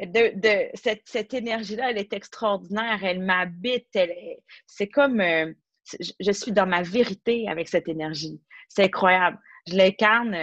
de, 0.00 0.70
cette, 0.74 1.32
énergie-là, 1.32 1.90
elle 1.90 1.98
est 1.98 2.12
extraordinaire. 2.12 2.98
Elle 3.04 3.20
m'habite. 3.20 3.96
c'est 4.66 4.88
comme 4.88 5.22
je 5.22 6.32
suis 6.32 6.50
dans 6.50 6.66
ma 6.66 6.82
vérité 6.82 7.48
avec 7.48 7.68
cette 7.68 7.88
énergie. 7.88 8.42
C'est 8.68 8.84
incroyable. 8.84 9.38
Je 9.68 9.76
l'incarne 9.76 10.34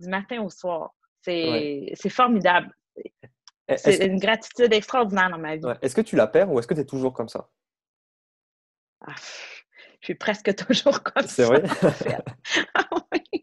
du 0.00 0.08
matin 0.08 0.42
au 0.42 0.50
soir. 0.50 0.94
C'est 1.22 2.08
formidable. 2.08 2.74
C'est 3.76 4.04
une 4.04 4.18
gratitude 4.18 4.72
extraordinaire 4.72 5.30
dans 5.30 5.38
ma 5.38 5.56
vie. 5.56 5.62
Est-ce 5.82 5.94
que 5.94 6.00
tu 6.00 6.16
la 6.16 6.26
perds 6.26 6.50
ou 6.50 6.58
est-ce 6.58 6.66
que 6.66 6.74
tu 6.74 6.80
es 6.80 6.84
toujours 6.84 7.12
comme 7.12 7.28
ça? 7.28 7.48
Ah, 9.06 9.14
je 10.00 10.06
suis 10.06 10.14
presque 10.14 10.54
toujours 10.66 11.02
comme 11.02 11.22
ça. 11.22 11.28
C'est 11.28 11.44
vrai? 11.44 11.62
ah, 12.74 12.88
oui. 13.12 13.42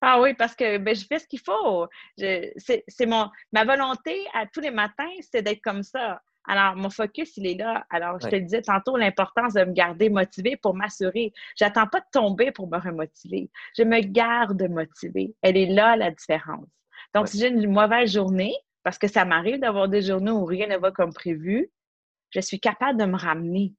ah 0.00 0.20
oui, 0.20 0.34
parce 0.34 0.54
que 0.54 0.78
ben, 0.78 0.94
je 0.94 1.06
fais 1.06 1.18
ce 1.18 1.26
qu'il 1.26 1.40
faut. 1.40 1.86
C'est 2.16 3.06
ma 3.06 3.64
volonté 3.64 4.26
à 4.34 4.46
tous 4.46 4.60
les 4.60 4.70
matins, 4.70 5.10
c'est 5.30 5.42
d'être 5.42 5.62
comme 5.62 5.82
ça. 5.82 6.20
Alors, 6.46 6.76
mon 6.76 6.90
focus, 6.90 7.36
il 7.36 7.46
est 7.46 7.54
là. 7.54 7.86
Alors, 7.90 8.20
je 8.20 8.28
te 8.28 8.36
disais 8.36 8.62
tantôt 8.62 8.96
l'importance 8.96 9.54
de 9.54 9.64
me 9.64 9.72
garder 9.72 10.10
motivée 10.10 10.56
pour 10.56 10.74
m'assurer. 10.74 11.32
J'attends 11.56 11.86
pas 11.86 12.00
de 12.00 12.06
tomber 12.12 12.52
pour 12.52 12.68
me 12.68 12.78
remotiver. 12.78 13.50
Je 13.76 13.82
me 13.82 14.00
garde 14.00 14.62
motivée. 14.68 15.34
Elle 15.42 15.56
est 15.56 15.72
là, 15.72 15.96
la 15.96 16.10
différence. 16.10 16.68
Donc, 17.14 17.28
si 17.28 17.38
j'ai 17.38 17.48
une 17.48 17.70
mauvaise 17.70 18.12
journée, 18.12 18.54
parce 18.82 18.98
que 18.98 19.08
ça 19.08 19.24
m'arrive 19.24 19.58
d'avoir 19.58 19.88
des 19.88 20.02
journées 20.02 20.30
où 20.30 20.44
rien 20.44 20.66
ne 20.66 20.76
va 20.76 20.90
comme 20.90 21.14
prévu, 21.14 21.70
je 22.30 22.40
suis 22.40 22.60
capable 22.60 22.98
de 22.98 23.06
me 23.06 23.16
ramener 23.16 23.72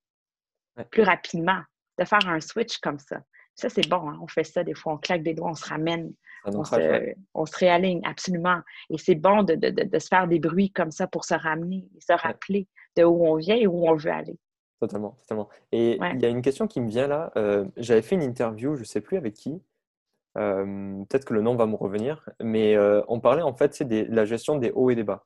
plus 0.92 1.04
rapidement, 1.04 1.62
de 2.00 2.06
faire 2.06 2.28
un 2.28 2.40
switch 2.40 2.78
comme 2.80 3.00
ça. 3.00 3.22
Ça, 3.54 3.70
c'est 3.70 3.88
bon. 3.88 4.10
Hein. 4.10 4.20
On 4.22 4.28
fait 4.28 4.44
ça 4.44 4.64
des 4.64 4.74
fois, 4.74 4.94
on 4.94 4.98
claque 4.98 5.24
des 5.24 5.34
doigts, 5.34 5.52
on 5.52 5.56
se 5.56 5.68
ramène. 5.68 6.14
On 6.54 7.46
se, 7.46 7.58
réaligne, 7.58 8.02
absolument. 8.06 8.60
Et 8.90 8.98
c'est 8.98 9.16
bon 9.16 9.44
de, 9.44 9.58
se 10.00 10.08
faire 10.08 10.28
des 10.28 10.40
bruits 10.40 10.72
comme 10.72 10.92
ça 10.92 11.08
pour 11.08 11.26
se 11.26 11.34
ramener 11.34 11.88
et 11.96 12.02
se 12.02 12.14
rappeler 12.14 12.68
de 12.96 13.04
où 13.04 13.26
on 13.26 13.36
vient 13.36 13.56
et 13.56 13.68
où 13.68 13.88
on 13.88 13.96
veut 13.96 14.12
aller. 14.12 14.38
Totalement, 14.80 15.18
totalement. 15.22 15.50
Et 15.72 15.98
il 16.14 16.22
y 16.22 16.26
a 16.26 16.30
une 16.30 16.42
question 16.42 16.68
qui 16.68 16.82
me 16.82 16.90
vient 16.90 17.08
là. 17.08 17.32
Euh, 17.38 17.66
j'avais 17.78 18.02
fait 18.02 18.16
une 18.16 18.24
interview, 18.24 18.76
je 18.76 18.82
ne 18.82 18.86
sais 18.86 19.02
plus 19.02 19.18
avec 19.18 19.34
qui. 19.34 19.62
Euh, 20.38 21.04
peut-être 21.06 21.26
que 21.26 21.34
le 21.34 21.42
nom 21.42 21.56
va 21.56 21.66
me 21.66 21.76
revenir. 21.76 22.30
Mais 22.42 22.76
euh, 22.76 23.02
on 23.08 23.20
parlait 23.20 23.42
en 23.42 23.54
fait 23.54 23.82
de 23.84 24.06
la 24.10 24.26
gestion 24.26 24.58
des 24.58 24.72
hauts 24.72 24.90
et 24.90 24.96
des 24.96 25.04
bas. 25.04 25.26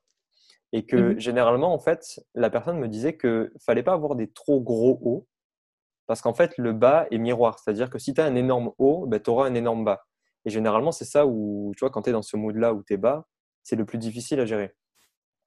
Et 0.72 0.86
que 0.86 0.96
mmh 0.96 1.18
généralement, 1.18 1.74
en 1.74 1.80
fait, 1.80 2.20
la 2.34 2.48
personne 2.48 2.78
me 2.78 2.86
disait 2.86 3.16
qu'il 3.16 3.30
ne 3.30 3.58
fallait 3.58 3.82
pas 3.82 3.92
avoir 3.92 4.14
des 4.14 4.30
trop 4.30 4.60
gros 4.60 5.00
hauts. 5.02 5.26
Parce 6.06 6.22
qu'en 6.22 6.34
fait, 6.34 6.56
le 6.58 6.72
bas 6.72 7.06
est 7.10 7.18
miroir. 7.18 7.58
C'est-à-dire 7.58 7.90
que 7.90 7.98
si 7.98 8.14
tu 8.14 8.20
as 8.20 8.24
un 8.24 8.34
énorme 8.36 8.72
haut, 8.78 9.06
ben, 9.06 9.20
tu 9.20 9.30
auras 9.30 9.46
un 9.46 9.54
énorme 9.54 9.84
bas. 9.84 10.06
Et 10.44 10.50
généralement, 10.50 10.92
c'est 10.92 11.04
ça 11.04 11.26
où, 11.26 11.72
tu 11.76 11.80
vois, 11.80 11.90
quand 11.90 12.02
tu 12.02 12.10
es 12.10 12.12
dans 12.12 12.22
ce 12.22 12.36
mood-là 12.36 12.72
où 12.72 12.82
tu 12.82 12.94
es 12.94 12.96
bas, 12.96 13.26
c'est 13.62 13.76
le 13.76 13.84
plus 13.84 13.98
difficile 13.98 14.40
à 14.40 14.46
gérer. 14.46 14.74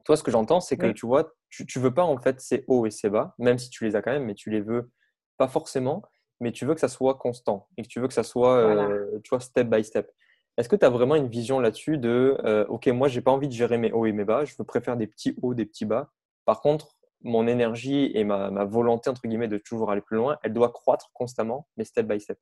Toi, 0.06 0.18
ce 0.18 0.24
que 0.24 0.32
j'entends, 0.32 0.60
c'est 0.60 0.78
que 0.78 0.92
tu 0.92 1.06
vois, 1.06 1.34
tu, 1.50 1.66
tu 1.66 1.80
veux 1.80 1.94
pas 1.94 2.04
en 2.04 2.18
fait 2.20 2.42
ces 2.42 2.66
hauts 2.68 2.86
et 2.86 2.92
ces 2.92 3.10
bas, 3.10 3.36
même 3.38 3.58
si 3.58 3.70
tu 3.70 3.86
les 3.86 3.96
as 3.96 4.02
quand 4.02 4.12
même, 4.12 4.26
mais 4.26 4.36
tu 4.36 4.50
les 4.50 4.60
veux 4.60 4.92
pas 5.38 5.48
forcément, 5.48 6.04
mais 6.42 6.52
tu 6.52 6.66
veux 6.66 6.74
que 6.74 6.82
ça 6.82 6.90
soit 6.90 7.16
constant 7.16 7.68
et 7.78 7.84
que 7.84 7.88
tu 7.88 8.00
veux 8.02 8.08
que 8.08 8.14
ça 8.14 8.24
soit, 8.24 8.58
euh, 8.58 9.20
tu 9.24 9.30
vois, 9.30 9.40
step 9.40 9.68
by 9.68 9.84
step. 9.84 10.12
Est-ce 10.58 10.70
que 10.70 10.76
tu 10.76 10.86
as 10.86 10.90
vraiment 10.90 11.16
une 11.16 11.30
vision 11.30 11.60
là-dessus 11.60 11.98
de, 11.98 12.38
euh, 12.44 12.66
OK, 12.68 12.88
moi, 12.88 13.08
j'ai 13.08 13.22
pas 13.22 13.32
envie 13.32 13.48
de 13.48 13.54
gérer 13.54 13.78
mes 13.78 13.92
hauts 13.92 14.06
et 14.06 14.12
mes 14.12 14.26
bas, 14.26 14.46
je 14.46 14.54
veux 14.58 14.66
préférer 14.66 14.98
des 14.98 15.08
petits 15.08 15.36
hauts, 15.42 15.54
des 15.54 15.66
petits 15.66 15.86
bas. 15.86 16.12
Par 16.46 16.62
contre, 16.62 16.98
mon 17.22 17.48
énergie 17.48 18.12
et 18.14 18.24
ma, 18.24 18.52
ma 18.52 18.66
volonté, 18.66 19.10
entre 19.10 19.22
guillemets, 19.26 19.48
de 19.48 19.58
toujours 19.58 19.90
aller 19.90 20.02
plus 20.02 20.18
loin, 20.18 20.38
elle 20.44 20.54
doit 20.54 20.72
croître 20.72 21.10
constamment, 21.14 21.68
mais 21.78 21.86
step 21.86 22.06
by 22.06 22.20
step. 22.20 22.38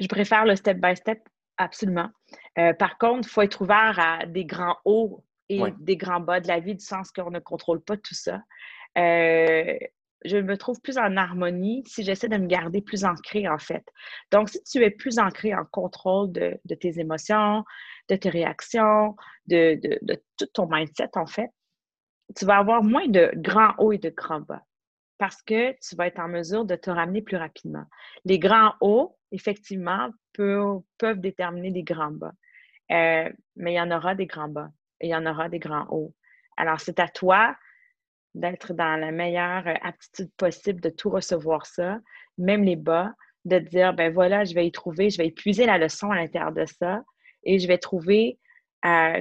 Je 0.00 0.08
préfère 0.08 0.44
le 0.44 0.56
step-by-step, 0.56 1.20
absolument. 1.56 2.10
Euh, 2.58 2.72
par 2.72 2.98
contre, 2.98 3.28
il 3.28 3.30
faut 3.30 3.42
être 3.42 3.60
ouvert 3.60 3.98
à 3.98 4.26
des 4.26 4.44
grands 4.44 4.76
hauts 4.84 5.24
et 5.48 5.60
des 5.78 5.96
grands 5.96 6.20
bas 6.20 6.40
de 6.40 6.48
la 6.48 6.58
vie, 6.58 6.74
du 6.74 6.84
sens 6.84 7.10
qu'on 7.10 7.30
ne 7.30 7.38
contrôle 7.38 7.80
pas 7.82 7.96
tout 7.96 8.14
ça. 8.14 8.40
Euh, 8.96 9.76
je 10.24 10.38
me 10.38 10.56
trouve 10.56 10.80
plus 10.80 10.96
en 10.96 11.16
harmonie 11.16 11.82
si 11.86 12.02
j'essaie 12.02 12.28
de 12.28 12.38
me 12.38 12.46
garder 12.46 12.80
plus 12.80 13.04
ancré, 13.04 13.46
en 13.46 13.58
fait. 13.58 13.84
Donc, 14.32 14.48
si 14.48 14.62
tu 14.64 14.82
es 14.82 14.90
plus 14.90 15.18
ancré 15.18 15.54
en 15.54 15.64
contrôle 15.66 16.32
de, 16.32 16.58
tes 16.80 16.98
émotions, 16.98 17.64
de 18.08 18.16
tes 18.16 18.30
réactions, 18.30 19.16
de, 19.46 19.78
de, 20.02 20.22
tout 20.38 20.46
ton 20.54 20.66
mindset, 20.66 21.10
en 21.14 21.26
fait, 21.26 21.50
tu 22.34 22.46
vas 22.46 22.56
avoir 22.56 22.82
moins 22.82 23.06
de 23.06 23.30
grands 23.36 23.74
hauts 23.78 23.92
et 23.92 23.98
de 23.98 24.10
grands 24.10 24.40
bas 24.40 24.62
parce 25.18 25.42
que 25.42 25.72
tu 25.80 25.94
vas 25.96 26.06
être 26.06 26.18
en 26.18 26.28
mesure 26.28 26.64
de 26.64 26.74
te 26.74 26.90
ramener 26.90 27.22
plus 27.22 27.36
rapidement. 27.36 27.84
Les 28.24 28.38
grands 28.38 28.74
hauts, 28.80 29.16
effectivement, 29.34 30.10
peuvent, 30.32 30.80
peuvent 30.98 31.20
déterminer 31.20 31.70
des 31.70 31.82
grands 31.82 32.12
bas. 32.12 32.32
Euh, 32.92 33.30
mais 33.56 33.72
il 33.72 33.76
y 33.76 33.80
en 33.80 33.90
aura 33.90 34.14
des 34.14 34.26
grands 34.26 34.48
bas 34.48 34.70
et 35.00 35.08
il 35.08 35.10
y 35.10 35.14
en 35.14 35.26
aura 35.26 35.48
des 35.48 35.58
grands 35.58 35.86
hauts. 35.90 36.14
Alors, 36.56 36.80
c'est 36.80 37.00
à 37.00 37.08
toi 37.08 37.56
d'être 38.34 38.74
dans 38.74 38.96
la 38.96 39.10
meilleure 39.10 39.64
aptitude 39.82 40.30
possible 40.36 40.80
de 40.80 40.90
tout 40.90 41.10
recevoir 41.10 41.66
ça, 41.66 41.98
même 42.38 42.64
les 42.64 42.76
bas, 42.76 43.12
de 43.44 43.58
te 43.58 43.64
dire, 43.64 43.94
ben 43.94 44.12
voilà, 44.12 44.44
je 44.44 44.54
vais 44.54 44.66
y 44.66 44.72
trouver, 44.72 45.10
je 45.10 45.18
vais 45.18 45.28
épuiser 45.28 45.66
la 45.66 45.78
leçon 45.78 46.10
à 46.10 46.16
l'intérieur 46.16 46.52
de 46.52 46.64
ça 46.64 47.02
et 47.44 47.58
je 47.58 47.68
vais 47.68 47.78
trouver 47.78 48.38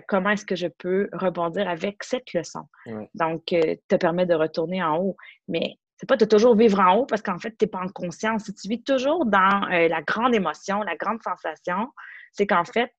comment 0.08 0.32
est-ce 0.32 0.46
que 0.46 0.56
je 0.56 0.68
peux 0.68 1.10
rebondir 1.14 1.70
avec 1.70 2.04
cette 2.04 2.34
leçon. 2.34 2.68
Donc, 3.14 3.46
te 3.46 3.96
permet 3.96 4.26
de 4.26 4.34
retourner 4.34 4.84
en 4.84 4.98
haut. 4.98 5.16
Mais 5.48 5.78
c'est 6.04 6.08
pas 6.08 6.18
de 6.18 6.26
toujours 6.26 6.54
vivre 6.54 6.82
en 6.82 6.98
haut 6.98 7.06
parce 7.06 7.22
qu'en 7.22 7.40
fait, 7.40 7.52
tu 7.52 7.64
n'es 7.64 7.70
pas 7.70 7.80
en 7.80 7.88
conscience. 7.88 8.44
Si 8.44 8.54
tu 8.54 8.68
vis 8.68 8.84
toujours 8.84 9.26
dans 9.26 9.66
la 9.70 10.02
grande 10.02 10.36
émotion, 10.36 10.82
la 10.82 10.98
grande 10.98 11.24
sensation, 11.24 11.94
c'est 12.34 12.46
qu'en 12.46 12.66
fait, 12.66 12.94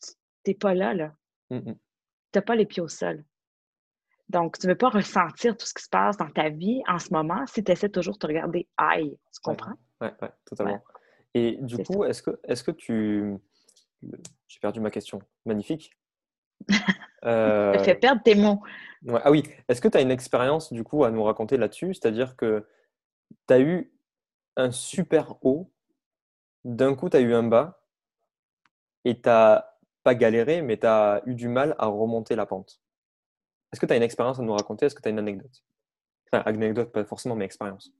tu 0.00 0.12
n'es 0.46 0.54
pas 0.54 0.72
là, 0.72 0.94
là. 0.94 1.12
Tu 1.50 1.58
n'as 2.32 2.42
pas 2.42 2.54
les 2.54 2.64
pieds 2.64 2.80
au 2.80 2.86
sol. 2.86 3.24
Donc, 4.28 4.56
tu 4.56 4.68
ne 4.68 4.72
veux 4.72 4.78
pas 4.78 4.90
ressentir 4.90 5.56
tout 5.56 5.66
ce 5.66 5.74
qui 5.74 5.82
se 5.82 5.88
passe 5.88 6.16
dans 6.16 6.30
ta 6.30 6.48
vie 6.48 6.80
en 6.86 7.00
ce 7.00 7.12
moment 7.12 7.44
si 7.48 7.64
tu 7.64 7.72
essaies 7.72 7.88
toujours 7.88 8.14
de 8.14 8.18
te 8.20 8.26
regarder 8.28 8.68
aïe. 8.76 9.18
Tu 9.32 9.40
comprends? 9.42 9.74
Oui, 10.00 10.08
ouais, 10.22 10.30
totalement. 10.44 10.80
Et 11.34 11.58
du 11.60 11.78
coup, 11.78 12.04
est-ce 12.04 12.22
que, 12.22 12.38
est 12.44 12.64
que 12.64 12.70
tu. 12.70 13.34
J'ai 14.46 14.60
perdu 14.60 14.78
ma 14.78 14.92
question. 14.92 15.20
Magnifique. 15.44 15.90
Euh... 17.24 17.76
Tu 17.78 17.84
fais 17.84 17.94
perdre 17.94 18.22
tes 18.22 18.34
mots. 18.34 18.62
Ah 19.22 19.30
oui. 19.30 19.42
Est-ce 19.68 19.80
que 19.80 19.88
tu 19.88 19.98
as 19.98 20.00
une 20.00 20.10
expérience, 20.10 20.72
du 20.72 20.84
coup, 20.84 21.04
à 21.04 21.10
nous 21.10 21.22
raconter 21.22 21.56
là-dessus? 21.56 21.94
C'est-à-dire 21.94 22.36
que 22.36 22.66
tu 23.48 23.54
as 23.54 23.60
eu 23.60 23.92
un 24.56 24.70
super 24.70 25.34
haut, 25.42 25.72
d'un 26.64 26.94
coup, 26.94 27.10
tu 27.10 27.16
as 27.16 27.20
eu 27.20 27.34
un 27.34 27.42
bas, 27.42 27.82
et 29.04 29.14
tu 29.20 29.28
n'as 29.28 29.64
pas 30.02 30.14
galéré, 30.14 30.62
mais 30.62 30.78
tu 30.78 30.86
as 30.86 31.22
eu 31.26 31.34
du 31.34 31.48
mal 31.48 31.74
à 31.78 31.86
remonter 31.86 32.36
la 32.36 32.46
pente. 32.46 32.80
Est-ce 33.72 33.80
que 33.80 33.86
tu 33.86 33.92
as 33.92 33.96
une 33.96 34.02
expérience 34.02 34.38
à 34.38 34.42
nous 34.42 34.52
raconter? 34.52 34.86
Est-ce 34.86 34.94
que 34.94 35.02
tu 35.02 35.08
as 35.08 35.10
une 35.10 35.18
anecdote? 35.18 35.64
Enfin, 36.32 36.42
anecdote, 36.46 36.92
pas 36.92 37.04
forcément, 37.04 37.34
mais 37.34 37.44
expérience. 37.44 37.90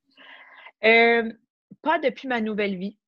Euh, 0.84 1.32
pas 1.82 1.98
depuis 1.98 2.28
ma 2.28 2.40
nouvelle 2.40 2.76
vie. 2.76 2.98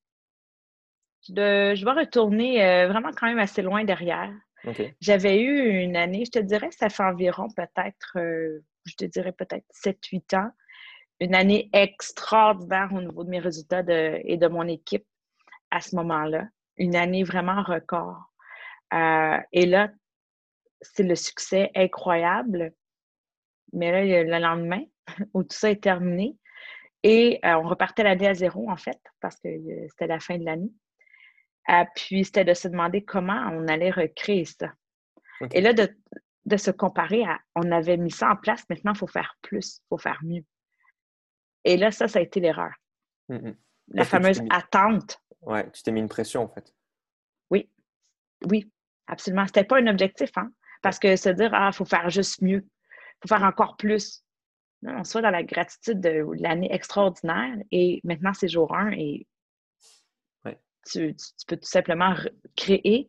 De, 1.29 1.75
je 1.75 1.85
vais 1.85 1.93
retourner 1.93 2.65
euh, 2.65 2.89
vraiment 2.89 3.11
quand 3.13 3.27
même 3.27 3.39
assez 3.39 3.63
loin 3.63 3.85
derrière. 3.85 4.33
J'avais 5.01 5.41
eu 5.41 5.81
une 5.83 5.97
année, 5.97 6.25
je 6.25 6.33
te 6.33 6.39
dirais, 6.39 6.71
ça 6.71 6.89
fait 6.89 7.03
environ 7.03 7.49
peut-être, 7.57 8.17
euh, 8.17 8.65
je 8.85 8.95
te 8.95 9.05
dirais 9.05 9.33
peut-être 9.33 9.67
7-8 9.73 10.37
ans, 10.37 10.51
une 11.21 11.35
année 11.35 11.71
extraordinaire 11.73 12.91
au 12.93 13.01
niveau 13.01 13.25
de 13.25 13.31
mes 13.31 13.39
résultats 13.39 13.83
et 13.89 14.37
de 14.37 14.49
mon 14.49 14.67
équipe 14.67 15.07
à 15.71 15.81
ce 15.81 15.97
moment-là. 15.97 16.49
Une 16.77 16.97
année 16.97 17.25
vraiment 17.25 17.63
record. 17.63 18.31
Euh, 18.93 19.39
et 19.53 19.67
là, 19.67 19.91
c'est 20.83 21.03
le 21.03 21.15
succès 21.15 21.71
incroyable. 21.75 22.73
Mais 23.73 23.93
là, 23.93 24.25
le 24.25 24.39
lendemain 24.39 24.83
où 25.35 25.43
tout 25.43 25.57
ça 25.57 25.71
est 25.71 25.83
terminé. 25.83 26.37
Et 27.03 27.41
euh, 27.45 27.55
on 27.55 27.69
repartait 27.69 28.03
l'année 28.03 28.29
à 28.29 28.35
zéro, 28.35 28.71
en 28.71 28.77
fait, 28.77 29.01
parce 29.21 29.37
que 29.37 29.49
c'était 29.89 30.07
la 30.07 30.21
fin 30.21 30.39
de 30.39 30.45
l'année. 30.45 30.71
Puis, 31.95 32.25
c'était 32.25 32.45
de 32.45 32.55
se 32.55 32.69
demander 32.69 33.05
comment 33.05 33.49
on 33.53 33.67
allait 33.69 33.91
recréer 33.91 34.45
ça. 34.45 34.73
Et 35.53 35.61
là, 35.61 35.73
de, 35.73 36.57
se 36.57 36.71
comparer 36.71 37.25
à 37.25 37.39
on 37.55 37.71
avait 37.73 37.97
mis 37.97 38.11
ça 38.11 38.31
en 38.31 38.37
place, 38.37 38.65
maintenant, 38.71 38.93
il 38.93 38.99
faut 38.99 39.07
faire 39.07 39.37
plus, 39.43 39.79
il 39.79 39.87
faut 39.89 39.99
faire 39.99 40.21
mieux. 40.23 40.45
Et 41.65 41.77
là, 41.77 41.91
ça, 41.91 42.09
ça 42.09 42.21
a 42.21 42.23
été 42.23 42.41
l'erreur. 42.41 42.73
La 43.89 44.05
fameuse 44.05 44.41
attente. 44.51 45.21
Ouais, 45.43 45.71
tu 45.73 45.83
t'es 45.83 45.93
mis 45.93 46.01
une 46.01 46.09
pression, 46.09 46.45
en 46.45 46.49
fait. 46.49 46.73
Oui, 47.51 47.69
oui. 48.51 48.71
Absolument. 49.07 49.47
C'était 49.47 49.65
pas 49.65 49.79
un 49.79 49.87
objectif, 49.87 50.31
hein? 50.37 50.51
Parce 50.83 50.99
que 50.99 51.17
se 51.17 51.29
dire, 51.31 51.51
ah, 51.55 51.71
il 51.73 51.77
faut 51.77 51.85
faire 51.85 52.11
juste 52.11 52.43
mieux, 52.43 52.65
il 52.65 53.19
faut 53.23 53.29
faire 53.29 53.45
encore 53.45 53.77
plus. 53.77 54.23
Non, 54.83 54.99
on 54.99 55.05
soit 55.05 55.23
dans 55.23 55.31
la 55.31 55.43
gratitude 55.43 56.01
de 56.01 56.25
l'année 56.39 56.73
extraordinaire 56.73 57.57
et 57.73 58.01
maintenant 58.05 58.35
c'est 58.35 58.47
jour 58.49 58.75
1 58.77 58.93
et 58.93 59.27
tu, 60.91 61.17
peux 61.47 61.57
tout 61.57 61.69
simplement 61.69 62.15
créer 62.57 63.09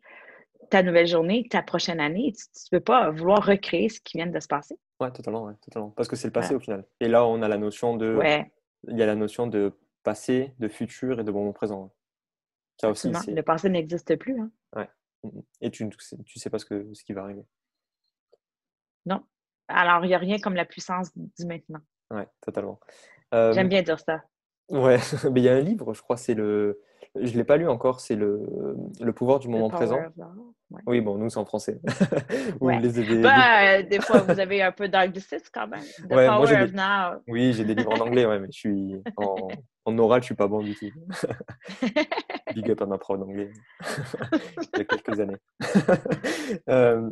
ta 0.69 0.84
nouvelle 0.84 1.07
journée, 1.07 1.47
ta 1.49 1.61
prochaine 1.61 1.99
année. 1.99 2.34
Tu 2.34 2.45
ne 2.71 2.78
peux 2.78 2.84
pas 2.84 3.11
vouloir 3.11 3.45
recréer 3.45 3.89
ce 3.89 4.01
qui 4.01 4.17
vient 4.17 4.28
de 4.28 4.39
se 4.39 4.47
passer. 4.47 4.78
Oui, 4.99 5.11
totalement, 5.11 5.43
ouais, 5.45 5.53
totalement. 5.61 5.91
Parce 5.91 6.09
que 6.09 6.15
c'est 6.15 6.28
le 6.28 6.34
passé 6.34 6.55
au 6.55 6.59
final. 6.59 6.86
Et 6.99 7.07
là, 7.07 7.25
on 7.25 7.41
a 7.41 7.47
la 7.47 7.57
notion 7.57 7.95
de. 7.95 8.15
Ouais. 8.15 8.51
Il 8.88 8.97
y 8.97 9.03
a 9.03 9.05
la 9.05 9.15
notion 9.15 9.47
de 9.47 9.73
passé, 10.03 10.53
de 10.59 10.67
futur 10.67 11.19
et 11.19 11.23
de 11.23 11.32
moment 11.32 11.53
présent. 11.53 11.93
Ça 12.80 12.89
aussi, 12.89 13.09
le 13.09 13.41
passé 13.41 13.69
n'existe 13.69 14.15
plus. 14.17 14.39
Hein? 14.39 14.51
Ouais. 14.75 14.89
Mmh 15.23 15.39
et 15.61 15.71
tu 15.71 15.84
ne 15.84 15.89
tu 15.89 16.39
sais 16.39 16.49
pas 16.51 16.59
ce, 16.59 16.65
que, 16.65 16.93
ce 16.93 17.03
qui 17.03 17.13
va 17.13 17.23
arriver. 17.23 17.43
Non. 19.05 19.23
Alors, 19.67 20.05
il 20.05 20.09
n'y 20.09 20.13
a 20.13 20.19
rien 20.19 20.38
comme 20.38 20.53
la 20.53 20.65
puissance 20.65 21.11
du 21.17 21.45
maintenant. 21.45 21.80
Oui, 22.11 22.21
totalement. 22.41 22.80
J'aime 23.32 23.67
bien 23.67 23.82
dire 23.82 23.99
ça. 23.99 24.21
Ouais, 24.69 24.97
mais 25.32 25.41
il 25.41 25.43
y 25.43 25.49
a 25.49 25.55
un 25.55 25.61
livre, 25.61 25.93
je 25.93 26.01
crois, 26.01 26.17
c'est 26.17 26.34
le. 26.34 26.82
Je 27.15 27.31
ne 27.31 27.37
l'ai 27.37 27.43
pas 27.43 27.57
lu 27.57 27.67
encore, 27.67 27.99
c'est 27.99 28.15
le... 28.15 28.45
le 28.99 29.13
pouvoir 29.13 29.39
du 29.39 29.47
moment 29.47 29.69
présent. 29.69 29.99
Oui, 30.85 30.99
bon, 30.99 31.17
nous, 31.17 31.29
c'est 31.29 31.39
en 31.39 31.45
français. 31.45 31.79
ouais. 32.61 32.79
les 32.79 33.21
bah, 33.21 33.81
des 33.83 34.01
fois, 34.01 34.19
vous 34.19 34.39
avez 34.39 34.61
un 34.61 34.73
peu 34.73 34.89
d'anglicisme 34.89 35.47
quand 35.53 35.67
même. 35.67 35.83
The 36.03 36.09
Power 36.09 36.63
of 36.63 36.73
Now. 36.73 37.21
Oui, 37.27 37.53
j'ai 37.53 37.63
des 37.63 37.73
livres 37.73 37.93
en 37.93 38.05
anglais, 38.05 38.25
ouais, 38.25 38.39
mais 38.39 38.47
je 38.51 38.57
suis 38.57 39.01
en, 39.15 39.47
en 39.85 39.97
oral, 39.97 40.21
je 40.21 40.23
ne 40.23 40.25
suis 40.25 40.35
pas 40.35 40.47
bon 40.47 40.61
du 40.61 40.75
tout. 40.75 40.91
Big 42.53 42.69
up 42.69 42.81
à 42.81 42.85
ma 42.85 42.97
prof 42.97 43.17
d'anglais 43.17 43.51
il 44.73 44.79
y 44.79 44.81
a 44.81 44.85
quelques 44.85 45.19
années. 45.19 45.37
Euh, 46.67 47.09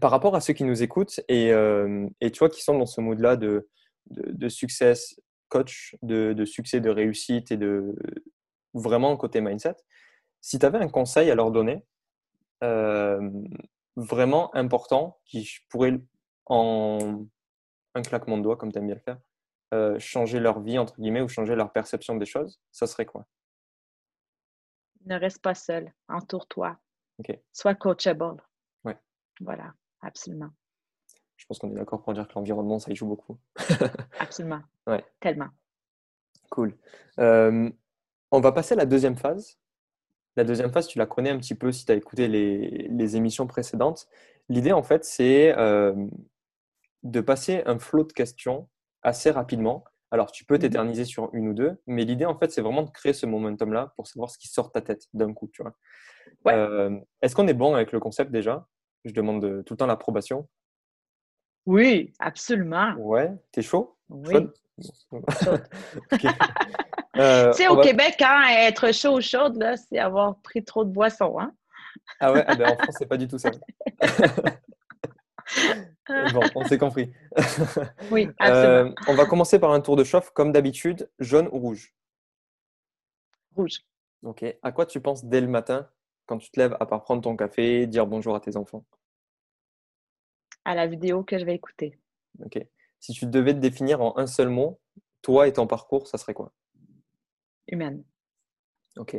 par 0.00 0.10
rapport 0.10 0.34
à 0.34 0.40
ceux 0.40 0.52
qui 0.52 0.64
nous 0.64 0.82
écoutent 0.82 1.20
et, 1.28 1.52
euh, 1.52 2.08
et 2.20 2.30
tu 2.32 2.40
vois, 2.40 2.48
qui 2.48 2.62
sont 2.62 2.76
dans 2.76 2.86
ce 2.86 3.00
mood-là 3.00 3.36
de, 3.36 3.68
de, 4.10 4.48
succès 4.48 4.94
coach, 5.48 5.94
de, 6.02 6.32
de, 6.32 6.44
succès, 6.44 6.80
de 6.80 6.90
réussite 6.90 7.52
et 7.52 7.56
de 7.56 7.94
vraiment 8.74 9.16
côté 9.16 9.40
mindset, 9.40 9.76
si 10.40 10.58
tu 10.58 10.66
avais 10.66 10.78
un 10.78 10.88
conseil 10.88 11.30
à 11.30 11.34
leur 11.34 11.50
donner, 11.50 11.84
euh, 12.62 13.30
vraiment 13.96 14.54
important, 14.54 15.20
qui 15.24 15.48
pourrait 15.68 16.00
en 16.46 17.26
un 17.94 18.02
claquement 18.02 18.38
de 18.38 18.42
doigts, 18.42 18.56
comme 18.56 18.72
tu 18.72 18.78
aimes 18.78 18.86
bien 18.86 18.96
le 18.96 19.00
faire, 19.00 19.98
changer 20.00 20.40
leur 20.40 20.60
vie, 20.60 20.78
entre 20.78 21.00
guillemets, 21.00 21.20
ou 21.20 21.28
changer 21.28 21.54
leur 21.54 21.72
perception 21.72 22.16
des 22.16 22.26
choses, 22.26 22.60
ça 22.70 22.86
serait 22.86 23.06
quoi? 23.06 23.26
Ne 25.04 25.18
reste 25.18 25.42
pas 25.42 25.54
seul. 25.54 25.92
Entoure-toi. 26.08 26.76
Sois 27.52 27.74
coachable. 27.74 28.42
Ouais. 28.84 28.96
Voilà, 29.40 29.74
absolument. 30.00 30.50
Je 31.36 31.46
pense 31.46 31.58
qu'on 31.58 31.70
est 31.70 31.74
d'accord 31.74 32.02
pour 32.02 32.14
dire 32.14 32.28
que 32.28 32.34
l'environnement, 32.34 32.78
ça 32.78 32.90
y 32.90 32.96
joue 32.96 33.06
beaucoup. 33.06 33.38
absolument. 34.18 34.62
Ouais. 34.86 35.04
Tellement. 35.20 35.48
Cool. 36.50 36.76
Euh, 37.20 37.70
on 38.32 38.40
va 38.40 38.52
passer 38.52 38.74
à 38.74 38.76
la 38.76 38.86
deuxième 38.86 39.16
phase. 39.16 39.58
La 40.36 40.44
deuxième 40.44 40.72
phase, 40.72 40.88
tu 40.88 40.98
la 40.98 41.06
connais 41.06 41.30
un 41.30 41.38
petit 41.38 41.54
peu 41.54 41.70
si 41.70 41.84
tu 41.84 41.92
as 41.92 41.94
écouté 41.94 42.26
les, 42.26 43.16
émissions 43.16 43.46
précédentes. 43.46 44.08
L'idée, 44.48 44.72
en 44.72 44.82
fait, 44.82 45.04
c'est 45.04 45.56
euh, 45.56 45.94
de 47.04 47.20
passer 47.20 47.62
un 47.66 47.78
flot 47.78 48.04
de 48.04 48.12
questions 48.12 48.68
assez 49.02 49.30
rapidement 49.30 49.84
alors, 50.12 50.30
tu 50.30 50.44
peux 50.44 50.56
mmh 50.56 50.58
t'éterniser 50.58 51.04
sur 51.06 51.30
une 51.32 51.48
ou 51.48 51.54
deux, 51.54 51.80
mais 51.86 52.04
l'idée, 52.04 52.26
en 52.26 52.38
fait, 52.38 52.52
c'est 52.52 52.60
vraiment 52.60 52.82
de 52.82 52.90
créer 52.90 53.14
ce 53.14 53.24
momentum-là 53.24 53.94
pour 53.96 54.06
savoir 54.06 54.28
ce 54.28 54.36
qui 54.36 54.46
sort 54.46 54.66
de 54.66 54.72
ta 54.72 54.82
tête 54.82 55.08
d'un 55.14 55.32
coup, 55.32 55.48
tu 55.50 55.62
vois. 55.62 55.74
Euh, 56.48 57.00
est-ce 57.22 57.34
qu'on 57.34 57.48
est 57.48 57.54
bon 57.54 57.74
avec 57.74 57.92
le 57.92 57.98
concept 57.98 58.30
déjà? 58.30 58.68
Je 59.06 59.14
demande 59.14 59.64
tout 59.64 59.72
le 59.72 59.78
temps 59.78 59.86
l'approbation. 59.86 60.46
Oui, 61.64 62.12
absolument. 62.18 62.94
Ouais, 62.98 63.32
t'es 63.52 63.62
chaud? 63.62 63.96
Oui. 64.10 64.34
Euh, 67.16 67.50
tu 67.50 67.58
sais, 67.58 67.68
au 67.68 67.80
Québec, 67.80 68.16
hein, 68.20 68.44
être 68.58 68.92
chaud 68.92 69.18
ou 69.18 69.20
chaude, 69.20 69.62
c'est 69.88 69.98
avoir 69.98 70.36
pris 70.40 70.64
trop 70.64 70.84
de 70.84 70.90
boissons. 70.90 71.38
Hein? 71.38 71.52
Ah 72.20 72.32
ouais, 72.32 72.44
ah 72.46 72.54
ben, 72.54 72.70
en 72.70 72.76
France, 72.76 72.96
c'est 72.98 73.06
pas 73.06 73.18
du 73.18 73.28
tout 73.28 73.38
ça. 73.38 73.50
bon, 76.32 76.40
on 76.54 76.64
s'est 76.64 76.78
compris. 76.78 77.12
oui, 78.10 78.30
absolument. 78.38 78.90
Euh, 78.90 78.94
on 79.08 79.14
va 79.14 79.26
commencer 79.26 79.58
par 79.58 79.72
un 79.72 79.80
tour 79.80 79.96
de 79.96 80.04
chauffe, 80.04 80.30
comme 80.30 80.52
d'habitude, 80.52 81.10
jaune 81.18 81.48
ou 81.52 81.58
rouge? 81.58 81.94
Rouge. 83.54 83.80
Ok. 84.22 84.44
À 84.62 84.72
quoi 84.72 84.86
tu 84.86 85.00
penses 85.00 85.24
dès 85.24 85.40
le 85.40 85.48
matin 85.48 85.88
quand 86.26 86.38
tu 86.38 86.50
te 86.50 86.58
lèves, 86.58 86.76
à 86.80 86.86
part 86.86 87.02
prendre 87.02 87.22
ton 87.22 87.36
café, 87.36 87.86
dire 87.86 88.06
bonjour 88.06 88.34
à 88.34 88.40
tes 88.40 88.56
enfants? 88.56 88.84
À 90.64 90.74
la 90.74 90.86
vidéo 90.86 91.24
que 91.24 91.38
je 91.38 91.44
vais 91.44 91.54
écouter. 91.54 91.98
Ok. 92.44 92.64
Si 93.00 93.12
tu 93.12 93.26
devais 93.26 93.52
te 93.52 93.58
définir 93.58 94.00
en 94.00 94.16
un 94.16 94.26
seul 94.26 94.48
mot, 94.48 94.80
toi 95.22 95.48
et 95.48 95.52
ton 95.52 95.66
parcours, 95.66 96.06
ça 96.06 96.18
serait 96.18 96.34
quoi? 96.34 96.52
Humaine. 97.68 98.04
Ok. 98.96 99.16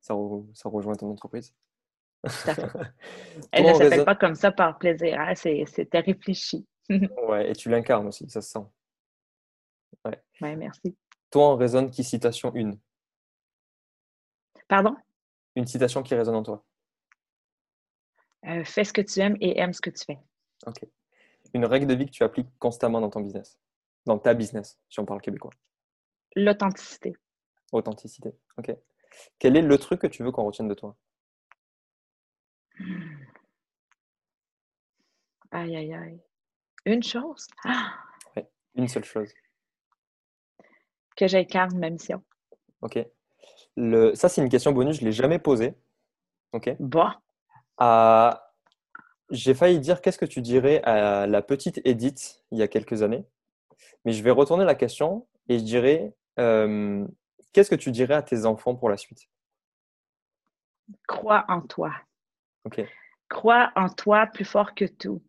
Ça, 0.00 0.14
ça 0.54 0.68
rejoint 0.68 0.94
ton 0.94 1.10
entreprise 1.10 1.54
Elle 3.52 3.66
ne 3.66 3.74
s'appelle 3.74 4.04
pas 4.04 4.14
comme 4.14 4.34
ça 4.34 4.52
par 4.52 4.78
plaisir, 4.78 5.18
hein, 5.18 5.34
c'était 5.34 6.00
réfléchi. 6.00 6.66
ouais, 7.28 7.50
et 7.50 7.52
tu 7.54 7.70
l'incarnes 7.70 8.08
aussi, 8.08 8.28
ça 8.28 8.42
se 8.42 8.50
sent. 8.50 8.66
Ouais. 10.04 10.22
ouais, 10.40 10.56
merci. 10.56 10.96
Toi, 11.30 11.48
en 11.48 11.56
résonne 11.56 11.90
qui 11.90 12.04
citation 12.04 12.52
une? 12.54 12.78
Pardon? 14.68 14.96
Une 15.56 15.66
citation 15.66 16.02
qui 16.02 16.14
résonne 16.14 16.36
en 16.36 16.42
toi. 16.42 16.64
Euh, 18.46 18.64
fais 18.64 18.84
ce 18.84 18.92
que 18.92 19.00
tu 19.00 19.20
aimes 19.20 19.36
et 19.40 19.58
aime 19.58 19.72
ce 19.72 19.80
que 19.80 19.90
tu 19.90 20.04
fais. 20.04 20.18
Ok. 20.66 20.84
Une 21.54 21.64
règle 21.64 21.86
de 21.86 21.94
vie 21.94 22.06
que 22.06 22.10
tu 22.10 22.22
appliques 22.22 22.50
constamment 22.58 23.00
dans 23.00 23.10
ton 23.10 23.20
business, 23.20 23.58
dans 24.06 24.18
ta 24.18 24.34
business, 24.34 24.78
si 24.88 25.00
on 25.00 25.06
parle 25.06 25.20
québécois. 25.20 25.52
L'authenticité. 26.36 27.14
Authenticité, 27.72 28.34
ok. 28.58 28.74
Quel 29.38 29.56
est 29.56 29.62
le 29.62 29.78
truc 29.78 30.00
que 30.00 30.06
tu 30.06 30.22
veux 30.22 30.32
qu'on 30.32 30.44
retienne 30.44 30.68
de 30.68 30.74
toi? 30.74 30.96
Aïe, 35.50 35.76
aïe, 35.76 35.92
aïe. 35.92 36.20
Une 36.84 37.02
chose? 37.02 37.46
Ah! 37.64 37.94
une 38.76 38.88
seule 38.88 39.04
chose. 39.04 39.30
Que 41.16 41.26
j'incarne 41.26 41.76
ma 41.78 41.90
mission. 41.90 42.22
OK. 42.82 42.98
Le... 43.76 44.14
Ça, 44.14 44.28
c'est 44.28 44.40
une 44.40 44.48
question 44.48 44.72
bonus, 44.72 44.96
je 44.96 45.02
ne 45.02 45.06
l'ai 45.06 45.12
jamais 45.12 45.38
posée. 45.38 45.74
OK. 46.52 46.74
Bah. 46.78 47.20
J'ai 49.30 49.54
failli 49.54 49.78
dire 49.78 50.00
qu'est-ce 50.00 50.18
que 50.18 50.24
tu 50.24 50.40
dirais 50.40 50.82
à 50.82 51.26
la 51.26 51.40
petite 51.40 51.80
Edith 51.84 52.42
il 52.50 52.58
y 52.58 52.62
a 52.62 52.68
quelques 52.68 53.02
années, 53.02 53.24
mais 54.04 54.12
je 54.12 54.24
vais 54.24 54.32
retourner 54.32 54.64
la 54.64 54.74
question 54.74 55.26
et 55.48 55.58
je 55.60 55.64
dirais 55.64 56.12
euh, 56.40 57.06
qu'est-ce 57.52 57.70
que 57.70 57.74
tu 57.74 57.90
dirais 57.90 58.14
à 58.14 58.22
tes 58.22 58.46
enfants 58.46 58.74
pour 58.74 58.88
la 58.88 58.96
suite? 58.96 59.28
Crois 61.06 61.44
en 61.48 61.60
toi. 61.60 61.92
OK. 62.64 62.82
Crois 63.28 63.72
en 63.76 63.88
toi 63.88 64.26
plus 64.26 64.44
fort 64.44 64.74
que 64.74 64.84
tout. 64.84 65.22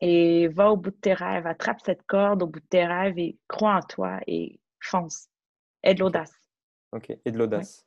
Et 0.00 0.48
va 0.48 0.70
au 0.70 0.76
bout 0.76 0.90
de 0.90 0.96
tes 0.96 1.14
rêves. 1.14 1.46
Attrape 1.46 1.80
cette 1.84 2.02
corde 2.04 2.42
au 2.42 2.46
bout 2.46 2.60
de 2.60 2.66
tes 2.66 2.86
rêves 2.86 3.18
et 3.18 3.38
crois 3.48 3.76
en 3.76 3.82
toi 3.82 4.20
et 4.26 4.60
fonce. 4.80 5.28
Aie 5.82 5.94
de 5.94 6.00
l'audace. 6.00 6.32
OK. 6.92 7.10
Et 7.24 7.30
de 7.30 7.38
l'audace. 7.38 7.86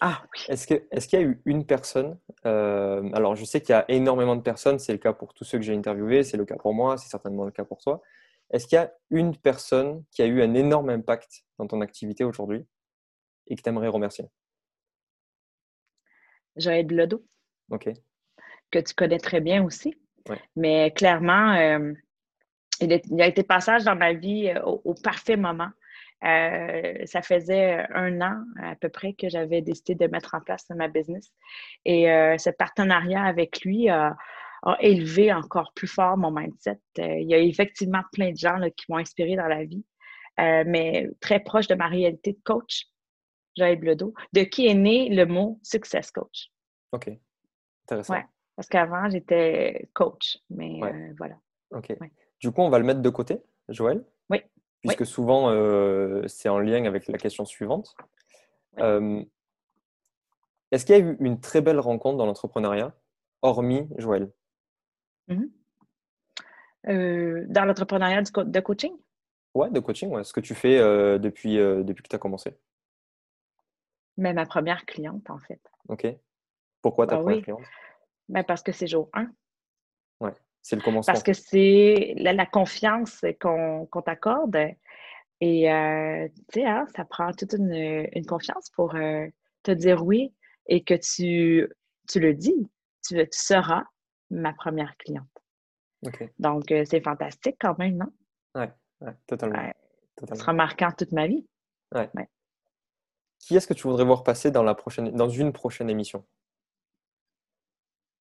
Ah 0.00 0.22
oui. 0.32 0.46
Est-ce 0.48 0.66
qu'il 0.66 0.76
est 0.90 1.12
y 1.12 1.16
a 1.16 1.20
eu 1.20 1.42
une 1.44 1.66
personne, 1.66 2.18
euh, 2.46 3.10
alors 3.12 3.36
je 3.36 3.44
sais 3.44 3.60
qu'il 3.60 3.74
y 3.74 3.76
a 3.76 3.84
énormément 3.90 4.34
de 4.34 4.40
personnes, 4.40 4.78
c'est 4.78 4.92
le 4.92 4.98
cas 4.98 5.12
pour 5.12 5.34
tous 5.34 5.44
ceux 5.44 5.58
que 5.58 5.64
j'ai 5.64 5.76
interviewés, 5.76 6.24
c'est 6.24 6.38
le 6.38 6.46
cas 6.46 6.56
pour 6.56 6.72
moi, 6.72 6.96
c'est 6.96 7.10
certainement 7.10 7.44
le 7.44 7.50
cas 7.50 7.64
pour 7.64 7.82
toi. 7.82 8.00
Est-ce 8.50 8.66
qu'il 8.66 8.76
y 8.76 8.78
a 8.78 8.92
une 9.10 9.36
personne 9.36 10.02
qui 10.10 10.22
a 10.22 10.26
eu 10.26 10.40
un 10.42 10.54
énorme 10.54 10.88
impact 10.88 11.44
dans 11.58 11.66
ton 11.66 11.82
activité 11.82 12.24
aujourd'hui? 12.24 12.66
Et 13.50 13.56
que 13.56 13.62
tu 13.62 13.68
aimerais 13.68 13.88
remercier 13.88 14.24
Joël 16.56 16.86
Blodo. 16.86 17.24
OK. 17.70 17.90
Que 18.70 18.78
tu 18.78 18.94
connais 18.94 19.18
très 19.18 19.40
bien 19.40 19.64
aussi. 19.64 19.94
Mais 20.56 20.92
clairement, 20.92 21.54
euh, 21.54 21.92
il, 22.80 23.20
a 23.22 23.26
été 23.26 23.42
passage 23.42 23.84
dans 23.84 23.96
ma 23.96 24.12
vie 24.12 24.48
euh, 24.48 24.60
au 24.62 24.94
parfait 24.94 25.36
moment. 25.36 25.70
Euh, 26.22 27.06
ça 27.06 27.22
faisait 27.22 27.86
un 27.94 28.20
an 28.20 28.44
à 28.62 28.76
peu 28.76 28.90
près 28.90 29.14
que 29.14 29.30
j'avais 29.30 29.62
décidé 29.62 29.94
de 29.94 30.06
mettre 30.06 30.34
en 30.34 30.40
place 30.40 30.66
ma 30.70 30.88
business. 30.88 31.30
Et 31.84 32.10
euh, 32.10 32.36
ce 32.36 32.50
partenariat 32.50 33.24
avec 33.24 33.62
lui 33.62 33.88
a, 33.88 34.16
élevé 34.80 35.32
encore 35.32 35.72
plus 35.74 35.88
fort 35.88 36.18
mon 36.18 36.30
mindset. 36.30 36.78
Il 36.98 37.26
y 37.26 37.34
a 37.34 37.38
effectivement 37.38 38.02
plein 38.12 38.32
de 38.32 38.36
gens 38.36 38.60
qui 38.76 38.84
m'ont 38.90 38.98
inspiré 38.98 39.34
dans 39.34 39.46
la 39.46 39.64
vie, 39.64 39.86
mais 40.36 41.08
très 41.22 41.40
proche 41.40 41.66
de 41.66 41.74
ma 41.74 41.86
réalité 41.86 42.32
de 42.32 42.38
coach, 42.44 42.84
Joël 43.56 43.78
Bledo, 43.78 44.14
de 44.32 44.42
qui 44.42 44.66
est 44.66 44.74
né 44.74 45.08
le 45.08 45.26
mot 45.26 45.58
success 45.62 46.10
coach. 46.10 46.50
OK. 46.92 47.10
Intéressant. 47.84 48.14
Ouais, 48.14 48.24
parce 48.56 48.68
qu'avant, 48.68 49.08
j'étais 49.08 49.88
coach, 49.94 50.38
mais 50.50 50.80
voilà. 51.18 51.36
OK. 51.72 51.96
Du 52.40 52.50
coup, 52.52 52.62
on 52.62 52.70
va 52.70 52.78
le 52.78 52.84
mettre 52.84 53.00
de 53.00 53.10
côté, 53.10 53.42
Joël? 53.68 54.04
Oui 54.30 54.42
puisque 54.80 55.06
souvent 55.06 55.50
euh, 55.50 56.26
c'est 56.26 56.48
en 56.48 56.58
lien 56.58 56.84
avec 56.84 57.06
la 57.08 57.18
question 57.18 57.44
suivante. 57.44 57.94
Euh, 58.78 59.22
est-ce 60.70 60.86
qu'il 60.86 60.96
y 60.96 60.98
a 60.98 61.02
eu 61.02 61.16
une 61.20 61.40
très 61.40 61.60
belle 61.60 61.80
rencontre 61.80 62.16
dans 62.16 62.26
l'entrepreneuriat, 62.26 62.94
hormis 63.42 63.88
Joël? 63.98 64.30
Mmh 65.28 65.44
euh, 66.88 67.44
Dans 67.48 67.64
l'entrepreneuriat 67.64 68.22
de 68.22 68.60
coaching? 68.60 68.92
Ouais, 69.54 69.70
de 69.70 69.80
coaching, 69.80 70.10
ouais. 70.10 70.24
ce 70.24 70.32
que 70.32 70.40
tu 70.40 70.54
fais 70.54 70.78
depuis, 71.18 71.56
depuis 71.56 72.02
que 72.02 72.08
tu 72.08 72.16
as 72.16 72.20
commencé. 72.20 72.56
Mais 74.20 74.34
ma 74.34 74.44
première 74.44 74.84
cliente, 74.84 75.30
en 75.30 75.38
fait. 75.38 75.60
OK. 75.88 76.06
Pourquoi 76.82 77.06
ta 77.06 77.16
bah 77.16 77.22
première 77.22 77.42
cliente? 77.42 77.62
Ben 78.28 78.44
Parce 78.44 78.62
que 78.62 78.70
c'est 78.70 78.86
jour 78.86 79.08
1. 79.14 79.28
Ouais. 80.20 80.34
C'est 80.60 80.76
le 80.76 80.82
commencement. 80.82 81.10
Parce 81.10 81.22
que 81.22 81.32
c'est 81.32 82.14
la, 82.18 82.44
confiance 82.44 83.24
qu'on 83.40 84.02
t'accorde. 84.04 84.58
Et 85.40 85.72
euh, 85.72 86.28
tu 86.52 86.60
sais, 86.60 86.66
hein, 86.66 86.86
ça 86.94 87.06
prend 87.06 87.32
toute 87.32 87.54
une, 87.54 88.26
confiance 88.26 88.68
pour 88.70 88.94
euh, 88.94 89.26
te 89.62 89.70
dire 89.70 90.04
oui 90.04 90.34
et 90.66 90.84
que 90.84 90.94
tu, 90.94 91.66
tu 92.06 92.20
le 92.20 92.34
dis. 92.34 92.70
Tu, 93.08 93.26
seras 93.30 93.84
ma 94.28 94.52
première 94.52 94.94
cliente. 94.98 95.26
Donc, 96.38 96.70
euh, 96.70 96.84
c'est 96.84 97.00
fantastique 97.00 97.56
quand 97.58 97.78
même, 97.78 97.96
non? 97.96 98.12
Oui, 98.54 98.66
ouais, 99.00 99.14
totalement. 99.26 99.72
Ça 100.28 100.34
sera 100.34 100.52
marquant 100.52 100.92
toute 100.92 101.12
ma 101.12 101.26
vie. 101.26 101.46
Ouais. 101.94 102.10
Qui 103.40 103.56
est-ce 103.56 103.66
que 103.66 103.74
tu 103.74 103.82
voudrais 103.88 104.04
voir 104.04 104.22
passer 104.22 104.50
dans, 104.50 104.62
la 104.62 104.74
prochaine, 104.74 105.10
dans 105.10 105.28
une 105.28 105.52
prochaine 105.52 105.90
émission? 105.90 106.24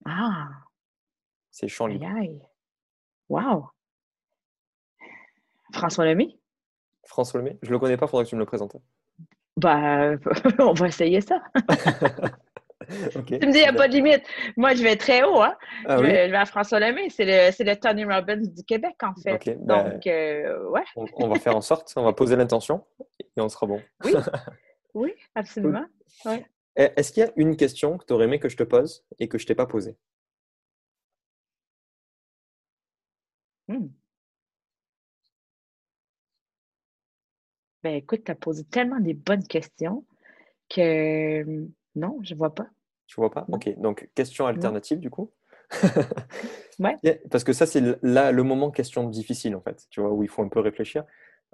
Ah! 0.05 0.47
C'est 1.51 1.67
champ 1.67 1.87
libre. 1.87 2.07
Wow! 3.27 3.67
François 5.73 6.05
Lemay? 6.05 6.39
François 7.05 7.41
Lemay? 7.41 7.59
Je 7.61 7.69
le 7.69 7.77
connais 7.77 7.97
pas, 7.97 8.07
faudrait 8.07 8.23
que 8.23 8.29
tu 8.29 8.35
me 8.35 8.39
le 8.39 8.45
présentes. 8.45 8.77
Bah, 9.57 10.11
on 10.59 10.73
va 10.73 10.87
essayer 10.87 11.21
ça. 11.21 11.41
Tu 12.89 13.17
me 13.19 13.51
dis, 13.51 13.59
il 13.59 13.61
n'y 13.61 13.65
a 13.65 13.73
pas 13.73 13.87
de 13.87 13.93
limite. 13.93 14.23
Moi, 14.57 14.73
je 14.73 14.81
vais 14.81 14.95
très 14.95 15.21
haut. 15.23 15.41
Hein? 15.41 15.55
Ah 15.85 15.97
je, 15.97 16.03
vais, 16.03 16.33
à 16.33 16.45
François 16.45 16.79
Lemay. 16.79 17.09
C'est 17.09 17.25
le, 17.25 17.63
le, 17.63 17.75
Tony 17.75 18.03
Robbins 18.03 18.37
du 18.37 18.63
Québec, 18.63 18.95
en 19.03 19.13
fait. 19.21 19.57
Ben, 19.59 19.91
Donc, 19.91 20.07
euh, 20.07 20.69
ouais. 20.69 20.81
On, 20.95 21.27
va 21.27 21.35
faire 21.37 21.55
en 21.55 21.61
sorte, 21.61 21.93
on 21.97 22.03
va 22.03 22.13
poser 22.13 22.35
l'intention 22.35 22.83
et 23.19 23.41
on 23.41 23.49
sera 23.49 23.67
bon. 23.67 23.79
Oui, 24.05 24.13
oui 24.93 25.13
absolument. 25.35 25.85
Ouais. 26.25 26.45
Est-ce 26.75 27.11
qu'il 27.11 27.23
y 27.23 27.25
a 27.25 27.31
une 27.35 27.57
question 27.57 27.97
que 27.97 28.05
tu 28.05 28.13
aurais 28.13 28.25
aimé 28.25 28.39
que 28.39 28.49
je 28.49 28.55
te 28.55 28.63
pose 28.63 29.03
et 29.19 29.27
que 29.27 29.37
je 29.37 29.43
ne 29.43 29.47
t'ai 29.47 29.55
pas 29.55 29.65
posée? 29.65 29.97
Hmm. 33.67 33.87
Ben, 37.83 37.95
écoute, 37.95 38.23
tu 38.25 38.31
as 38.31 38.35
posé 38.35 38.63
tellement 38.65 38.99
des 38.99 39.13
bonnes 39.13 39.45
questions 39.45 40.05
que 40.69 41.43
hmm, 41.43 41.71
non, 41.95 42.19
je 42.23 42.33
ne 42.33 42.37
vois 42.37 42.53
pas. 42.53 42.67
Tu 43.07 43.15
vois 43.15 43.31
pas? 43.31 43.45
Ok, 43.51 43.77
donc 43.79 44.09
question 44.15 44.45
alternative 44.47 44.99
du 44.99 45.09
coup? 45.09 45.31
ouais. 46.79 46.95
Parce 47.29 47.43
que 47.43 47.53
ça, 47.53 47.65
c'est 47.65 47.81
là 48.03 48.31
le 48.31 48.43
moment 48.43 48.71
question 48.71 49.03
difficile 49.07 49.55
en 49.55 49.61
fait, 49.61 49.87
tu 49.89 50.01
vois, 50.01 50.11
où 50.11 50.23
il 50.23 50.29
faut 50.29 50.43
un 50.43 50.49
peu 50.49 50.59
réfléchir. 50.59 51.03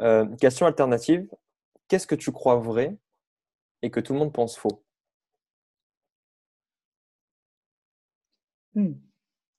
Euh, 0.01 0.25
question 0.37 0.65
alternative, 0.65 1.27
qu'est-ce 1.87 2.07
que 2.07 2.15
tu 2.15 2.31
crois 2.31 2.57
vrai 2.57 2.97
et 3.85 3.91
que 3.91 3.99
tout 3.99 4.13
le 4.13 4.19
monde 4.19 4.33
pense 4.33 4.57
faux? 4.57 4.83
Hmm. 8.73 8.93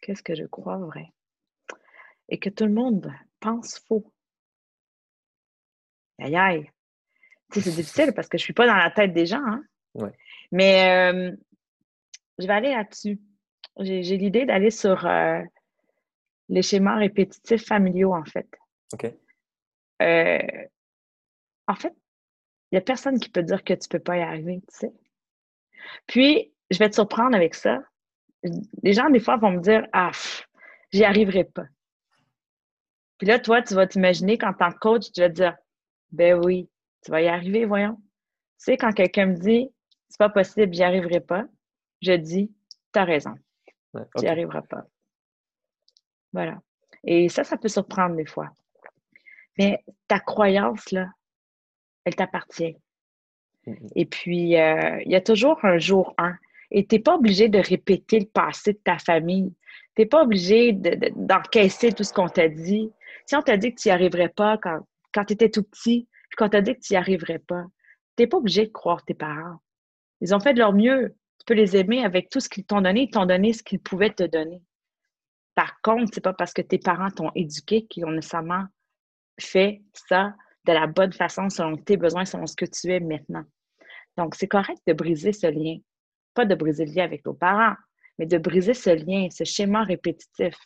Qu'est-ce 0.01 0.23
que 0.23 0.35
je 0.35 0.45
crois 0.45 0.79
vrai? 0.79 1.13
et 2.29 2.39
que 2.39 2.51
tout 2.51 2.67
le 2.67 2.73
monde 2.73 3.13
pense 3.41 3.79
faux. 3.87 4.13
Aïe 6.19 6.37
aïe. 6.37 6.71
c'est 7.53 7.61
difficile 7.63 8.13
parce 8.15 8.29
que 8.29 8.39
je 8.39 8.43
ne 8.43 8.47
suis 8.47 8.53
pas 8.53 8.67
dans 8.67 8.75
la 8.75 8.91
tête 8.91 9.13
des 9.13 9.27
gens. 9.27 9.45
Hein? 9.45 9.65
Mais 10.51 11.13
euh, 11.13 11.37
je 12.39 12.47
vais 12.47 12.53
aller 12.53 12.71
là-dessus. 12.71 13.21
J'ai 13.79 14.17
l'idée 14.17 14.47
d'aller 14.47 14.71
sur 14.71 15.07
euh, 15.07 15.41
les 16.49 16.63
schémas 16.63 16.97
répétitifs 16.97 17.65
familiaux, 17.65 18.15
en 18.15 18.25
fait. 18.25 18.49
OK. 18.93 19.13
Euh, 20.03 20.67
en 21.69 21.75
fait, 21.75 21.95
il 22.71 22.75
n'y 22.75 22.79
a 22.79 22.83
personne 22.83 23.19
qui 23.19 23.29
peut 23.29 23.43
dire 23.43 23.63
que 23.63 23.75
tu 23.75 23.87
ne 23.87 23.91
peux 23.91 24.03
pas 24.03 24.17
y 24.19 24.23
arriver, 24.23 24.61
tu 24.69 24.77
sais. 24.77 24.93
Puis, 26.07 26.53
je 26.71 26.79
vais 26.79 26.89
te 26.89 26.95
surprendre 26.95 27.37
avec 27.37 27.55
ça. 27.55 27.81
Les 28.83 28.93
gens, 28.93 29.09
des 29.11 29.21
fois, 29.21 29.37
vont 29.37 29.53
me 29.53 29.61
dire 29.61 29.87
Ah, 29.93 30.11
j'y 30.93 31.05
arriverai 31.05 31.45
pas. 31.45 31.67
Puis 33.19 33.27
là, 33.27 33.39
toi, 33.39 33.63
tu 33.63 33.75
vas 33.75 33.87
t'imaginer 33.87 34.37
qu'en 34.37 34.53
tant 34.53 34.71
que 34.71 34.79
coach, 34.79 35.13
tu 35.13 35.21
vas 35.21 35.29
te 35.29 35.35
dire 35.35 35.57
Ben 36.11 36.41
oui, 36.45 36.69
tu 37.05 37.11
vas 37.11 37.23
y 37.23 37.29
arriver, 37.29 37.65
voyons. 37.65 37.97
Tu 38.59 38.65
sais, 38.65 38.77
quand 38.77 38.93
quelqu'un 38.93 39.27
me 39.27 39.37
dit 39.37 39.71
C'est 40.09 40.19
pas 40.19 40.29
possible, 40.29 40.75
j'y 40.75 40.83
arriverai 40.83 41.21
pas, 41.21 41.45
je 42.03 42.13
dis 42.13 42.53
Tu 42.93 42.99
as 42.99 43.05
raison. 43.05 43.35
Tu 43.95 44.23
n'y 44.23 44.29
arriveras 44.29 44.63
pas. 44.63 44.85
Voilà. 46.33 46.61
Et 47.05 47.29
ça, 47.29 47.45
ça 47.45 47.57
peut 47.57 47.69
surprendre 47.69 48.17
des 48.17 48.27
fois. 48.27 48.51
Mais 49.59 49.83
ta 50.07 50.21
croyance, 50.21 50.91
là, 50.91 51.09
elle 52.07 52.15
t'appartient. 52.15 52.77
Et 53.97 54.07
puis, 54.07 54.57
euh, 54.59 55.03
il 55.05 55.11
y 55.11 55.17
a 55.17 55.21
toujours 55.21 55.63
un 55.65 55.77
jour 55.77 56.15
un. 56.19 56.37
Et 56.71 56.87
tu 56.87 56.95
n'es 56.95 57.03
pas 57.03 57.17
obligé 57.17 57.49
de 57.49 57.59
répéter 57.59 58.21
le 58.21 58.27
passé 58.27 58.73
de 58.73 58.79
ta 58.79 58.97
famille. 58.99 59.53
Tu 59.97 60.03
n'es 60.03 60.07
pas 60.07 60.23
obligé 60.23 60.73
d'encaisser 60.73 61.93
tout 61.93 62.05
ce 62.05 62.13
qu'on 62.13 62.29
t'a 62.29 62.49
dit. 62.49 62.91
Si 63.27 63.35
on 63.35 63.43
t'a 63.43 63.57
dit 63.57 63.75
que 63.75 63.81
tu 63.81 63.89
n'y 63.89 63.93
arriverais 63.93 64.29
pas 64.29 64.57
quand, 64.57 64.87
quand 65.13 65.25
tu 65.25 65.33
étais 65.35 65.51
tout 65.51 65.65
petit, 65.65 66.09
puis 66.31 66.37
qu'on 66.37 66.49
t'a 66.49 66.61
dit 66.61 66.75
que 66.75 66.81
tu 66.81 66.93
n'y 66.93 66.97
arriverais 66.97 67.41
pas, 67.41 67.65
tu 68.17 68.23
n'es 68.23 68.27
pas 68.29 68.37
obligé 68.37 68.67
de 68.67 68.73
croire 68.73 69.05
tes 69.05 69.15
parents. 69.15 69.59
Ils 70.21 70.35
ont 70.35 70.41
fait 70.41 70.55
de 70.55 70.61
leur 70.61 70.73
mieux. 70.73 71.17
Tu 71.41 71.45
peux 71.45 71.55
les 71.55 71.77
aimer 71.77 72.05
avec 72.05 72.31
tout 72.31 72.41
ce 72.41 72.49
qu'ils 72.49 72.65
t'ont 72.65 72.81
donné. 72.81 73.03
Ils 73.03 73.11
t'ont 73.11 73.27
donné 73.27 73.53
ce 73.53 73.65
qu'ils 73.65 73.81
pouvaient 73.81 74.15
te 74.15 74.23
donner. 74.23 74.63
Par 75.57 75.81
contre, 75.81 76.13
c'est 76.15 76.21
pas 76.21 76.35
parce 76.35 76.53
que 76.53 76.63
tes 76.63 76.79
parents 76.79 77.11
t'ont 77.11 77.33
éduqué 77.35 77.87
qu'ils 77.87 78.05
ont 78.05 78.13
nécessairement 78.13 78.65
fait 79.41 79.83
ça 79.93 80.35
de 80.67 80.73
la 80.73 80.87
bonne 80.87 81.13
façon 81.13 81.49
selon 81.49 81.77
tes 81.77 81.97
besoins, 81.97 82.25
selon 82.25 82.47
ce 82.47 82.57
que 82.57 82.65
tu 82.67 82.93
es 82.93 83.01
maintenant. 83.01 83.45
Donc, 84.17 84.35
c'est 84.35 84.49
correct 84.49 84.81
de 84.87 84.93
briser 84.93 85.33
ce 85.33 85.47
lien. 85.47 85.79
Pas 86.35 86.45
de 86.45 86.55
briser 86.55 86.85
le 86.85 86.93
lien 86.93 87.05
avec 87.05 87.25
nos 87.25 87.35
parents, 87.35 87.75
mais 88.19 88.27
de 88.27 88.39
briser 88.39 88.75
ce 88.75 88.91
lien, 88.91 89.29
ce 89.31 89.45
schéma 89.45 89.85
répétitif. 89.85 90.57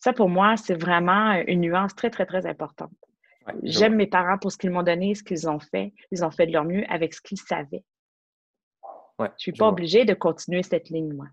Ça, 0.00 0.12
pour 0.12 0.28
moi, 0.28 0.56
c'est 0.56 0.80
vraiment 0.80 1.32
une 1.46 1.60
nuance 1.60 1.94
très, 1.94 2.10
très, 2.10 2.26
très 2.26 2.46
importante. 2.46 2.92
J'aime 3.62 3.96
mes 3.96 4.06
parents 4.06 4.38
pour 4.38 4.52
ce 4.52 4.58
qu'ils 4.58 4.70
m'ont 4.70 4.82
donné, 4.82 5.14
ce 5.14 5.22
qu'ils 5.22 5.48
ont 5.48 5.58
fait. 5.58 5.92
Ils 6.10 6.24
ont 6.24 6.30
fait 6.30 6.46
de 6.46 6.52
leur 6.52 6.64
mieux 6.64 6.84
avec 6.88 7.14
ce 7.14 7.22
qu'ils 7.22 7.38
savaient. 7.38 7.84
je 9.18 9.24
ne 9.24 9.30
suis 9.38 9.52
pas 9.52 9.68
obligée 9.68 10.04
de 10.04 10.14
continuer 10.14 10.62
cette 10.62 10.90
ligne, 10.90 11.14
moi. 11.14 11.26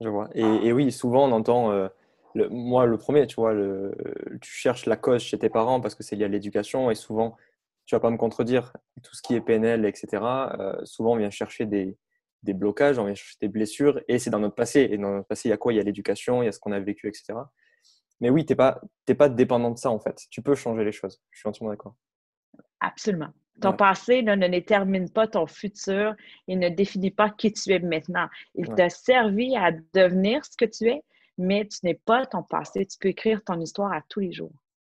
Je 0.00 0.08
vois. 0.08 0.28
Et, 0.34 0.72
oui, 0.72 0.92
souvent, 0.92 1.28
on 1.28 1.32
entend, 1.32 1.70
euh, 1.70 1.88
le, 2.34 2.48
moi, 2.48 2.86
le 2.86 2.98
premier, 2.98 3.26
tu 3.26 3.36
vois, 3.36 3.52
le, 3.52 3.94
tu 4.40 4.50
cherches 4.50 4.86
la 4.86 4.96
cause 4.96 5.22
chez 5.22 5.38
tes 5.38 5.48
parents 5.48 5.80
parce 5.80 5.94
que 5.94 6.02
c'est 6.02 6.16
lié 6.16 6.24
à 6.24 6.28
l'éducation 6.28 6.90
et 6.90 6.94
souvent, 6.94 7.36
tu 7.86 7.94
vas 7.94 8.00
pas 8.00 8.10
me 8.10 8.16
contredire, 8.16 8.72
tout 9.02 9.14
ce 9.14 9.22
qui 9.22 9.34
est 9.34 9.40
PNL, 9.40 9.84
etc., 9.84 10.22
euh, 10.22 10.84
souvent, 10.84 11.12
on 11.12 11.16
vient 11.16 11.30
chercher 11.30 11.66
des, 11.66 11.96
des 12.44 12.54
blocages, 12.54 12.98
on 12.98 13.04
vient 13.04 13.14
chercher 13.14 13.36
des 13.40 13.48
blessures 13.48 14.00
et 14.08 14.18
c'est 14.18 14.30
dans 14.30 14.38
notre 14.38 14.54
passé. 14.54 14.88
Et 14.90 14.98
dans 14.98 15.10
notre 15.10 15.26
passé, 15.26 15.48
il 15.48 15.50
y 15.50 15.54
a 15.54 15.56
quoi? 15.56 15.72
Il 15.72 15.76
y 15.76 15.80
a 15.80 15.82
l'éducation, 15.82 16.42
il 16.42 16.46
y 16.46 16.48
a 16.48 16.52
ce 16.52 16.60
qu'on 16.60 16.72
a 16.72 16.80
vécu, 16.80 17.08
etc. 17.08 17.34
Mais 18.20 18.30
oui, 18.30 18.46
tu 18.46 18.52
n'es 18.52 18.56
pas, 18.56 18.80
pas 19.18 19.28
dépendant 19.28 19.70
de 19.70 19.78
ça, 19.78 19.90
en 19.90 19.98
fait. 19.98 20.22
Tu 20.30 20.42
peux 20.42 20.54
changer 20.54 20.84
les 20.84 20.92
choses. 20.92 21.20
Je 21.30 21.40
suis 21.40 21.48
entièrement 21.48 21.72
d'accord. 21.72 21.94
Absolument. 22.80 23.30
Ton 23.60 23.72
passé 23.72 24.22
ne 24.22 24.48
détermine 24.48 25.08
pas 25.08 25.28
ton 25.28 25.46
futur 25.46 26.14
et 26.48 26.56
ne 26.56 26.68
définit 26.68 27.12
pas 27.12 27.30
qui 27.30 27.52
tu 27.52 27.72
es 27.72 27.78
maintenant. 27.78 28.28
Il 28.56 28.68
t'a 28.74 28.90
servi 28.90 29.56
à 29.56 29.70
devenir 29.94 30.44
ce 30.44 30.56
que 30.56 30.64
tu 30.64 30.88
es, 30.88 31.02
mais 31.38 31.66
tu 31.66 31.78
n'es 31.84 31.94
pas 31.94 32.26
ton 32.26 32.42
passé. 32.42 32.86
Tu 32.86 32.98
peux 32.98 33.08
écrire 33.08 33.42
ton 33.44 33.60
histoire 33.60 33.92
à 33.92 34.02
tous 34.08 34.20
les 34.20 34.32
jours. 34.32 34.52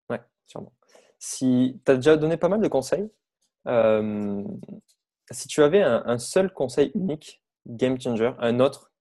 Oui, 0.10 0.18
sûrement. 0.46 0.74
Si 1.20 1.80
tu 1.86 1.92
as 1.92 1.96
déjà 1.96 2.18
donné 2.18 2.38
pas 2.38 2.50
mal 2.50 2.62
de 2.62 2.68
conseils, 2.68 3.10
euh, 3.68 4.44
si 5.32 5.48
tu 5.48 5.62
avais 5.62 5.82
un, 5.82 6.18
seul 6.20 6.54
conseil 6.54 6.92
unique, 6.96 7.42
game 7.66 8.00
changer, 8.00 8.32
un 8.40 8.60
autre 8.60 8.92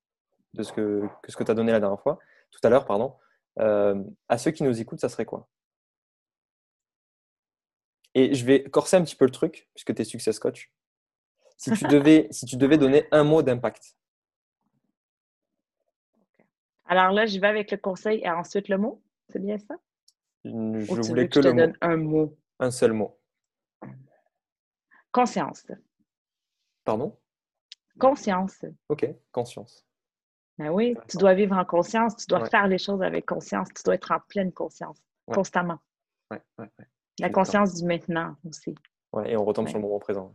de 0.55 0.63
ce 0.63 0.73
que, 0.73 1.03
que 1.23 1.31
ce 1.31 1.37
que 1.37 1.45
tu 1.45 1.51
as 1.51 1.55
donné 1.55 1.73
la 1.73 1.81
dernière 1.81 2.01
fois, 2.01 2.19
tout 2.51 2.61
à 2.65 2.71
l'heure, 2.71 2.87
pardon, 2.87 3.15
euh, 3.59 4.03
à 4.29 4.39
ceux 4.39 4.51
qui 4.51 4.63
nous 4.63 4.81
écoutent, 4.81 5.01
ça 5.01 5.09
serait 5.09 5.25
quoi? 5.25 5.49
Et 8.15 8.35
je 8.35 8.45
vais 8.47 8.65
corser 8.65 8.97
un 8.97 9.05
petit 9.05 9.15
peu 9.15 9.27
le 9.27 9.31
truc, 9.31 9.69
puisque 9.75 9.95
tu 9.95 10.03
es 10.03 10.05
success 10.05 10.39
coach. 10.39 10.73
Si 11.57 11.71
tu 11.73 11.85
devais, 11.89 12.29
si 12.31 12.47
tu 12.47 12.57
devais 12.57 12.79
donner 12.79 13.07
un 13.13 13.25
mot 13.25 13.43
d'impact. 13.43 13.97
Alors 16.89 17.11
là, 17.13 17.27
je 17.27 17.39
vais 17.41 17.47
avec 17.47 17.71
le 17.71 17.77
conseil 17.77 18.21
et 18.21 18.31
ensuite 18.31 18.69
le 18.69 18.79
mot. 18.79 19.03
C'est 19.29 19.41
bien 19.41 19.59
ça? 19.59 19.75
Je 20.45 21.09
voulais 21.09 21.29
que, 21.29 21.41
je 21.41 21.41
te 21.41 21.49
le 21.49 21.55
donne 21.55 21.77
un 21.81 21.97
mot? 21.97 22.37
Un 22.59 22.71
seul 22.71 22.93
mot. 22.93 23.19
Conscience. 25.11 25.67
Pardon? 26.85 27.19
Conscience. 27.99 28.65
OK, 28.89 29.09
conscience. 29.33 29.87
Ben 30.59 30.71
oui, 30.71 30.97
tu 31.09 31.19
dois 31.19 31.35
vivre 31.35 31.57
en 31.57 31.65
conscience, 31.65 32.17
tu 32.17 32.27
dois 32.29 32.47
faire 32.47 32.67
les 32.67 32.79
choses 32.79 33.03
avec 33.03 33.27
conscience, 33.27 33.69
tu 33.75 33.83
dois 33.85 33.95
être 33.95 34.11
en 34.13 34.21
pleine 34.29 34.53
conscience, 34.53 35.03
constamment. 35.27 35.79
Ouais, 36.31 36.41
La 37.19 37.31
conscience 37.31 37.75
du 37.75 37.85
maintenant 37.85 38.37
aussi. 38.49 38.75
Ouais, 39.13 39.33
et 39.33 39.37
on 39.37 39.45
retombe 39.45 39.69
sur 39.69 39.79
le 39.79 39.83
moment 39.83 39.99
présent. 39.99 40.35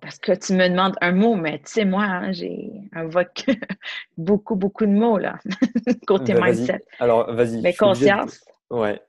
Parce 0.00 0.18
que 0.18 0.32
tu 0.32 0.52
me 0.54 0.68
demandes 0.68 0.96
un 1.00 1.12
mot, 1.12 1.34
mais 1.34 1.58
tu 1.58 1.72
sais, 1.72 1.84
moi, 1.84 2.04
hein, 2.04 2.32
j'ai 2.32 2.70
beaucoup, 4.16 4.54
beaucoup 4.54 4.86
de 4.86 4.92
mots, 4.92 5.18
là, 5.18 5.38
côté 6.06 6.34
ben, 6.34 6.44
mindset. 6.44 6.84
Alors, 7.00 7.32
vas-y. 7.34 7.60
Mais 7.60 7.74
conscience. 7.74 8.44
Ouais. 8.70 9.02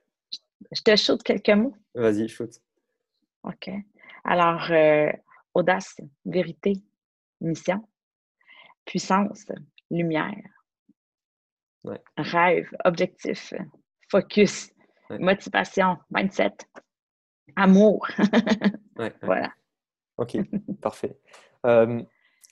Je 0.72 0.82
te 0.82 0.96
shoot 0.96 1.22
quelques 1.22 1.50
mots. 1.50 1.76
Vas-y, 1.94 2.28
shoot. 2.28 2.50
OK. 3.44 3.70
Alors, 4.24 4.70
euh, 4.70 5.10
audace, 5.54 6.00
vérité, 6.24 6.74
mission, 7.40 7.86
puissance, 8.84 9.46
lumière, 9.90 10.34
rêve, 12.16 12.68
objectif, 12.84 13.54
focus, 14.10 14.70
motivation, 15.10 15.96
mindset, 16.10 16.56
amour. 17.56 18.06
voilà. 19.22 19.52
Ok, 20.20 20.36
parfait. 20.80 21.18
Euh, 21.66 22.02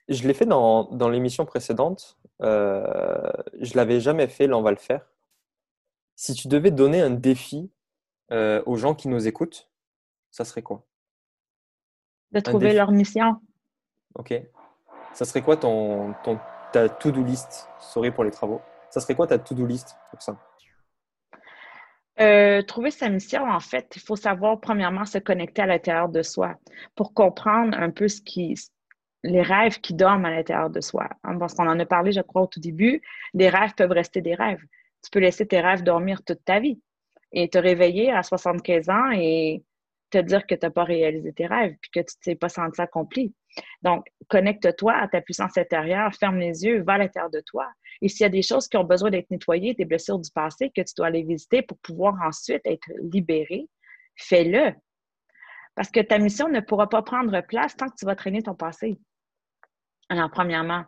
je 0.08 0.26
l'ai 0.26 0.34
fait 0.34 0.46
dans, 0.46 0.84
dans 0.84 1.08
l'émission 1.08 1.44
précédente. 1.44 2.18
Euh, 2.42 3.30
je 3.60 3.76
l'avais 3.76 4.00
jamais 4.00 4.26
fait, 4.26 4.46
là 4.46 4.56
on 4.56 4.62
va 4.62 4.70
le 4.70 4.78
faire. 4.78 5.06
Si 6.16 6.34
tu 6.34 6.48
devais 6.48 6.70
donner 6.70 7.00
un 7.00 7.10
défi 7.10 7.70
euh, 8.32 8.62
aux 8.66 8.76
gens 8.76 8.94
qui 8.94 9.08
nous 9.08 9.28
écoutent, 9.28 9.70
ça 10.30 10.44
serait 10.44 10.62
quoi? 10.62 10.84
De 12.32 12.40
trouver 12.40 12.72
leur 12.72 12.90
mission. 12.90 13.40
Ok 14.16 14.34
ça 15.14 15.24
serait 15.24 15.42
quoi 15.42 15.56
ton, 15.56 16.14
ton 16.22 16.38
ta 16.72 16.88
to-do 16.88 17.24
list? 17.24 17.68
Sorry 17.80 18.12
pour 18.12 18.22
les 18.22 18.30
travaux. 18.30 18.60
Ça 18.90 19.00
serait 19.00 19.16
quoi 19.16 19.26
ta 19.26 19.38
to-do 19.38 19.66
list 19.66 19.96
pour 20.10 20.22
ça? 20.22 20.38
Euh, 22.20 22.62
trouver 22.62 22.90
sa 22.90 23.08
mission, 23.08 23.44
en 23.44 23.60
fait, 23.60 23.92
il 23.96 24.02
faut 24.02 24.16
savoir 24.16 24.60
premièrement 24.60 25.04
se 25.04 25.18
connecter 25.18 25.62
à 25.62 25.66
l'intérieur 25.66 26.08
de 26.08 26.22
soi 26.22 26.56
pour 26.94 27.14
comprendre 27.14 27.78
un 27.78 27.90
peu 27.90 28.08
ce 28.08 28.20
qui, 28.20 28.54
les 29.22 29.42
rêves 29.42 29.80
qui 29.80 29.94
dorment 29.94 30.24
à 30.26 30.30
l'intérieur 30.30 30.70
de 30.70 30.80
soi. 30.80 31.08
Parce 31.22 31.54
qu'on 31.54 31.68
en 31.68 31.78
a 31.78 31.86
parlé, 31.86 32.12
je 32.12 32.20
crois, 32.20 32.42
au 32.42 32.46
tout 32.46 32.60
début, 32.60 33.02
des 33.34 33.48
rêves 33.48 33.74
peuvent 33.76 33.92
rester 33.92 34.20
des 34.20 34.34
rêves. 34.34 34.62
Tu 35.04 35.10
peux 35.10 35.20
laisser 35.20 35.46
tes 35.46 35.60
rêves 35.60 35.82
dormir 35.82 36.22
toute 36.24 36.44
ta 36.44 36.60
vie 36.60 36.80
et 37.32 37.48
te 37.48 37.58
réveiller 37.58 38.10
à 38.10 38.22
75 38.22 38.88
ans 38.88 39.10
et 39.12 39.62
te 40.10 40.18
dire 40.18 40.46
que 40.46 40.54
tu 40.54 40.66
n'as 40.66 40.70
pas 40.70 40.84
réalisé 40.84 41.32
tes 41.32 41.46
rêves 41.46 41.76
puis 41.80 41.90
que 41.90 42.00
tu 42.00 42.14
ne 42.16 42.22
t'es 42.22 42.34
pas 42.36 42.48
senti 42.48 42.80
accompli. 42.80 43.34
Donc, 43.82 44.06
connecte-toi 44.28 44.92
à 44.92 45.08
ta 45.08 45.20
puissance 45.20 45.56
intérieure, 45.56 46.14
ferme 46.14 46.38
les 46.38 46.64
yeux, 46.64 46.82
va 46.82 46.94
à 46.94 46.98
l'intérieur 46.98 47.30
de 47.30 47.40
toi. 47.46 47.68
Et 48.02 48.08
s'il 48.08 48.22
y 48.22 48.26
a 48.26 48.30
des 48.30 48.42
choses 48.42 48.68
qui 48.68 48.76
ont 48.76 48.84
besoin 48.84 49.10
d'être 49.10 49.30
nettoyées, 49.30 49.74
des 49.74 49.84
blessures 49.84 50.18
du 50.18 50.30
passé 50.30 50.70
que 50.74 50.82
tu 50.82 50.94
dois 50.96 51.06
aller 51.06 51.22
visiter 51.22 51.62
pour 51.62 51.78
pouvoir 51.78 52.14
ensuite 52.22 52.62
être 52.64 52.88
libéré, 53.00 53.68
fais-le. 54.16 54.72
Parce 55.74 55.90
que 55.90 56.00
ta 56.00 56.18
mission 56.18 56.48
ne 56.48 56.60
pourra 56.60 56.88
pas 56.88 57.02
prendre 57.02 57.40
place 57.42 57.76
tant 57.76 57.88
que 57.88 57.94
tu 57.96 58.04
vas 58.04 58.16
traîner 58.16 58.42
ton 58.42 58.54
passé. 58.54 58.98
Alors, 60.08 60.30
premièrement, 60.30 60.84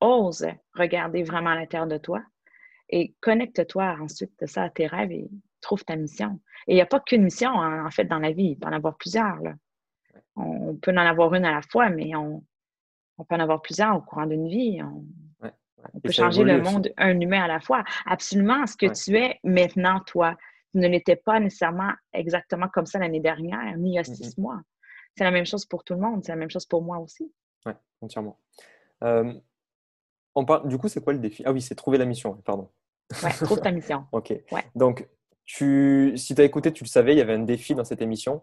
ose 0.00 0.46
regarder 0.74 1.22
vraiment 1.22 1.50
à 1.50 1.56
l'intérieur 1.56 1.88
de 1.88 1.98
toi 1.98 2.22
et 2.88 3.14
connecte-toi 3.20 3.96
ensuite 4.00 4.32
de 4.40 4.46
ça 4.46 4.64
à 4.64 4.70
tes 4.70 4.86
rêves 4.86 5.12
et 5.12 5.28
trouve 5.60 5.84
ta 5.84 5.96
mission. 5.96 6.40
Et 6.66 6.72
il 6.72 6.74
n'y 6.76 6.80
a 6.80 6.86
pas 6.86 7.00
qu'une 7.00 7.24
mission, 7.24 7.50
en 7.50 7.90
fait, 7.90 8.04
dans 8.04 8.18
la 8.18 8.32
vie. 8.32 8.50
Il 8.52 8.58
peut 8.58 8.68
en 8.68 8.72
avoir 8.72 8.96
plusieurs. 8.96 9.38
On 10.38 10.76
peut 10.76 10.92
en 10.92 10.96
avoir 10.98 11.34
une 11.34 11.44
à 11.44 11.52
la 11.52 11.62
fois, 11.62 11.90
mais 11.90 12.14
on, 12.14 12.42
peut 13.28 13.34
en 13.34 13.40
avoir 13.40 13.60
plusieurs 13.60 13.96
au 13.96 14.00
courant 14.00 14.26
d'une 14.26 14.48
vie. 14.48 14.80
On, 14.82 15.04
peut 16.00 16.10
changer 16.10 16.44
le 16.44 16.60
monde 16.60 16.92
un 16.96 17.18
humain 17.20 17.42
à 17.42 17.48
la 17.48 17.60
fois. 17.60 17.84
Absolument, 18.06 18.66
ce 18.66 18.76
que 18.76 18.86
tu 18.86 19.16
es 19.16 19.38
maintenant, 19.44 20.00
toi, 20.00 20.36
tu 20.72 20.78
ne 20.78 20.88
l'étais 20.88 21.16
pas 21.16 21.40
nécessairement 21.40 21.92
exactement 22.12 22.68
comme 22.68 22.86
ça 22.86 22.98
l'année 22.98 23.20
dernière, 23.20 23.76
ni 23.76 23.90
il 23.90 23.94
y 23.94 23.98
a 23.98 24.04
six 24.04 24.36
mois. 24.38 24.60
C'est 25.16 25.24
la 25.24 25.30
même 25.30 25.46
chose 25.46 25.64
pour 25.66 25.84
tout 25.84 25.94
le 25.94 26.00
monde, 26.00 26.24
c'est 26.24 26.32
la 26.32 26.36
même 26.36 26.50
chose 26.50 26.66
pour 26.66 26.82
moi 26.82 26.98
aussi. 26.98 27.32
Oui, 27.66 27.72
entièrement. 28.00 28.38
Euh, 29.02 29.32
on 30.34 30.44
parle, 30.44 30.68
du 30.68 30.78
coup, 30.78 30.88
c'est 30.88 31.02
quoi 31.02 31.12
le 31.12 31.18
défi? 31.18 31.42
Ah 31.46 31.52
oui, 31.52 31.60
c'est 31.60 31.74
trouver 31.74 31.98
la 31.98 32.04
mission, 32.04 32.34
pardon. 32.44 32.70
Oui, 33.22 33.30
trouve 33.40 33.60
ta 33.60 33.70
mission. 33.72 34.06
ok. 34.12 34.34
Donc, 34.74 35.08
tu, 35.44 36.12
si 36.16 36.34
tu 36.34 36.40
as 36.40 36.44
écouté, 36.44 36.72
tu 36.72 36.84
le 36.84 36.88
savais, 36.88 37.14
il 37.14 37.18
y 37.18 37.20
avait 37.22 37.34
un 37.34 37.42
défi 37.42 37.74
dans 37.74 37.84
cette 37.84 38.02
émission? 38.02 38.42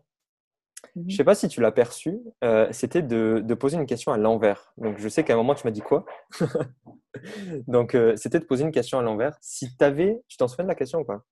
Je 0.96 1.02
ne 1.02 1.10
sais 1.10 1.24
pas 1.24 1.36
si 1.36 1.48
tu 1.48 1.62
l'as 1.62 1.72
perçu, 1.72 2.20
euh, 2.44 2.68
c'était 2.72 3.02
de, 3.02 3.54
poser 3.54 3.78
une 3.78 3.86
question 3.86 4.12
à 4.12 4.18
l'envers. 4.18 4.74
Donc, 4.78 4.98
je 4.98 5.10
sais 5.10 5.24
qu'à 5.24 5.34
un 5.34 5.38
moment, 5.38 5.56
tu 5.56 5.66
m'as 5.66 5.72
dit 5.72 5.82
quoi? 5.82 6.06
Donc, 7.68 7.96
euh, 7.96 8.16
c'était 8.16 8.40
de 8.40 8.46
poser 8.46 8.64
une 8.64 8.72
question 8.72 9.00
à 9.00 9.02
l'envers. 9.02 9.38
Si 9.42 9.76
tu 9.76 9.84
avais, 9.84 10.22
tu 10.28 10.38
t'en 10.38 10.48
souviens 10.48 10.66
de 10.66 10.70
la 10.70 10.76
question 10.76 11.00
ou 11.00 11.06
pas? 11.06 11.24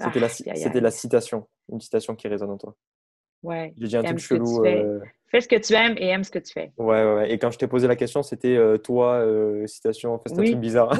C'était 0.00 0.20
la, 0.20 0.80
la, 0.80 0.90
citation, 0.90 1.48
une 1.70 1.80
citation 1.80 2.16
qui 2.16 2.26
résonne 2.26 2.50
en 2.50 2.58
toi. 2.58 2.74
Ouais. 3.44 3.74
J'ai 3.78 3.88
dit 3.88 3.96
un 3.96 4.02
truc 4.02 4.18
chelou. 4.18 4.64
Euh, 4.64 5.00
fais 5.28 5.40
ce 5.40 5.48
que 5.48 5.56
tu 5.56 5.74
aimes 5.74 5.94
et 5.98 6.08
aime 6.08 6.24
ce 6.24 6.30
que 6.30 6.38
tu 6.38 6.52
fais. 6.52 6.72
Ouais, 6.78 7.04
ouais, 7.04 7.14
ouais. 7.14 7.30
Et 7.32 7.38
quand 7.38 7.50
je 7.50 7.58
t'ai 7.58 7.66
posé 7.66 7.86
la 7.86 7.96
question, 7.96 8.22
c'était 8.22 8.58
toi, 8.82 9.24
citation, 9.66 10.18
fais 10.18 10.32
un 10.32 10.36
truc 10.36 10.56
bizarre. 10.56 10.98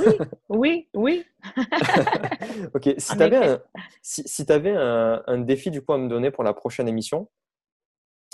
oui, 0.49 0.89
oui. 0.95 1.25
ok, 2.75 2.95
si 2.99 3.17
tu 3.17 3.23
avais, 3.23 3.37
un, 3.37 3.63
si, 4.03 4.47
avais 4.49 4.75
un, 4.77 5.23
un, 5.27 5.39
défi 5.39 5.71
du 5.71 5.83
coup 5.83 5.93
à 5.93 5.99
me 5.99 6.09
donner 6.09 6.31
pour 6.31 6.45
la 6.45 6.53
prochaine 6.53 6.89
émission, 6.89 7.29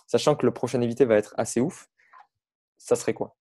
sachant 0.06 0.34
que 0.34 0.44
le 0.44 0.52
prochain 0.52 0.82
invité 0.82 1.04
va 1.04 1.16
être 1.16 1.34
assez 1.38 1.61
ouf, 1.61 1.88
ça 2.78 2.96
serait 2.96 3.14
quoi? 3.14 3.36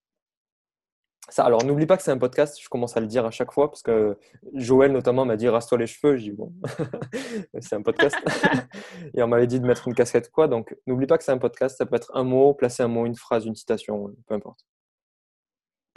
Ça, 1.29 1.45
alors, 1.45 1.63
n'oublie 1.63 1.85
pas 1.85 1.97
que 1.97 2.03
c'est 2.03 2.11
un 2.11 2.17
podcast, 2.17 2.59
je 2.61 2.69
commence 2.69 2.95
à 2.97 2.99
le 2.99 3.07
dire 3.07 3.25
à 3.25 3.31
chaque 3.31 3.51
fois, 3.51 3.69
parce 3.69 3.81
que 3.81 4.17
Joël 4.53 4.91
notamment 4.91 5.25
m'a 5.25 5.35
dit 5.35 5.47
rase-toi 5.47 5.77
les 5.77 5.87
cheveux. 5.87 6.17
J'ai 6.17 6.31
dit 6.31 6.35
bon, 6.35 6.53
c'est 7.61 7.75
un 7.75 7.81
podcast. 7.81 8.17
et 9.15 9.23
on 9.23 9.27
m'avait 9.27 9.47
dit 9.47 9.59
de 9.59 9.65
mettre 9.65 9.87
une 9.87 9.95
casquette, 9.95 10.31
quoi. 10.31 10.47
Donc, 10.47 10.75
n'oublie 10.87 11.07
pas 11.07 11.17
que 11.17 11.23
c'est 11.23 11.31
un 11.31 11.37
podcast, 11.37 11.77
ça 11.77 11.85
peut 11.85 11.95
être 11.95 12.11
un 12.13 12.23
mot, 12.23 12.53
placer 12.53 12.83
un 12.83 12.87
mot, 12.87 13.05
une 13.05 13.15
phrase, 13.15 13.45
une 13.45 13.55
citation, 13.55 14.13
peu 14.27 14.35
importe. 14.35 14.65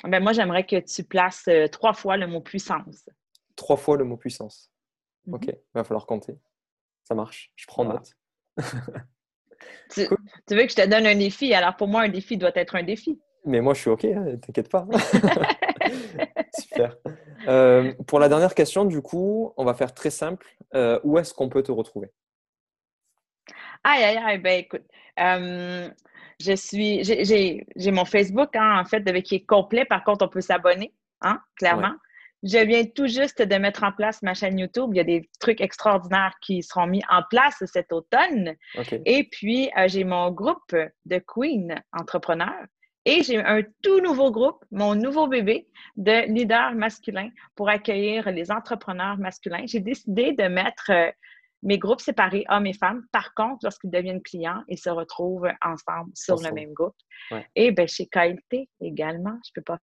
Ben, 0.05 0.23
moi, 0.23 0.33
j'aimerais 0.33 0.67
que 0.67 0.81
tu 0.81 1.05
places 1.05 1.45
euh, 1.49 1.69
trois 1.69 1.93
fois 1.93 2.17
le 2.17 2.27
mot 2.27 2.41
puissance 2.41 3.07
trois 3.57 3.77
fois 3.77 3.97
le 3.97 4.05
mot 4.05 4.17
puissance. 4.17 4.71
Mhm. 5.27 5.35
Ok, 5.35 5.47
il 5.49 5.59
va 5.75 5.85
falloir 5.85 6.07
compter. 6.07 6.39
Ça 7.05 7.15
marche, 7.15 7.53
je 7.57 7.67
prends 7.67 7.85
note. 7.85 8.13
tu, 9.91 10.07
veux 10.51 10.65
que 10.65 10.71
je 10.71 10.77
te 10.77 10.89
donne 10.89 11.07
un 11.07 11.17
défi? 11.17 11.53
Alors 11.55 11.77
pour 11.77 11.89
moi, 11.89 12.03
un 12.03 12.09
défi 12.09 12.37
doit 12.37 12.53
être 12.55 12.77
un 12.77 12.83
défi. 12.83 13.21
Mais 13.45 13.61
moi, 13.61 13.75
je 13.75 13.81
suis 13.81 13.91
OK, 13.91 14.05
hein, 14.05 14.37
t'inquiète 14.41 14.71
pas. 14.71 14.87
Super. 16.59 16.97
Euh, 17.49 17.93
pour 18.07 18.21
la 18.21 18.29
dernière 18.29 18.55
question, 18.55 18.85
du 18.85 19.03
coup, 19.03 19.53
on 19.57 19.65
va 19.65 19.75
faire 19.75 19.95
très 19.95 20.11
simple. 20.11 20.47
Euh, 20.75 21.01
où 21.03 21.19
est-ce 21.19 21.35
qu'on 21.35 21.49
peut 21.49 21.63
te 21.63 21.73
retrouver? 21.73 22.11
Aïe, 23.85 24.05
aïe, 24.05 24.19
aïe, 24.25 24.39
ben 24.39 24.61
écoute, 24.61 24.85
euh, 25.19 25.89
je 26.41 26.53
suis, 26.53 27.03
j'ai 27.05 27.91
mon 27.91 28.05
Facebook, 28.05 28.55
hein, 28.55 28.81
en 28.81 28.85
fait, 28.85 29.03
qui 29.23 29.37
est 29.37 29.47
complet. 29.47 29.85
Par 29.85 30.05
contre, 30.05 30.25
on 30.25 30.29
peut 30.29 30.41
s'abonner, 30.41 30.95
hein, 31.21 31.41
clairement. 31.57 31.95
Je 32.43 32.59
viens 32.59 32.85
tout 32.85 33.07
juste 33.07 33.41
de 33.41 33.55
mettre 33.57 33.85
en 33.85 33.93
place 33.93 34.21
ma 34.23 34.35
chaîne 34.35 34.59
YouTube. 34.59 34.91
Il 34.93 34.97
y 34.97 35.01
a 35.01 35.05
des 35.05 35.29
trucs 35.39 35.61
extraordinaires 35.61 36.35
qui 36.41 36.63
seront 36.63 36.89
mis 36.89 37.03
en 37.09 37.23
place 37.31 37.63
cet 37.67 37.93
automne. 37.93 38.57
Et 39.07 39.29
puis, 39.31 39.71
euh, 39.79 39.87
j'ai 39.87 40.03
mon 40.03 40.31
groupe 40.33 40.75
de 40.75 41.19
Queen 41.19 41.81
entrepreneurs. 41.93 42.67
Et 43.05 43.23
j'ai 43.23 43.39
un 43.39 43.63
tout 43.83 44.01
nouveau 44.01 44.31
groupe, 44.31 44.65
mon 44.71 44.95
nouveau 44.95 45.27
bébé 45.27 45.67
de 45.97 46.27
leaders 46.33 46.75
masculins 46.75 47.31
pour 47.57 47.69
accueillir 47.69 48.31
les 48.31 48.53
entrepreneurs 48.53 49.19
masculins. 49.19 49.65
J'ai 49.67 49.81
décidé 49.81 50.33
de 50.33 50.45
mettre 50.45 50.91
euh, 50.91 51.11
mes 51.63 51.79
groupes 51.79 52.01
séparés, 52.01 52.45
hommes 52.49 52.67
et 52.67 52.73
femmes. 52.73 53.05
Par 53.13 53.35
contre, 53.35 53.61
lorsqu'ils 53.65 53.91
deviennent 53.91 54.23
clients, 54.23 54.63
ils 54.69 54.79
se 54.79 54.91
retrouvent 54.91 55.49
ensemble 55.65 56.11
sur 56.15 56.37
le 56.41 56.53
même 56.53 56.73
groupe. 56.73 56.95
Et 57.57 57.73
ben, 57.73 57.89
chez 57.89 58.07
KLT 58.07 58.69
également, 58.81 59.39
je 59.45 59.51
ne 59.51 59.55
peux 59.57 59.63
pas 59.63 59.79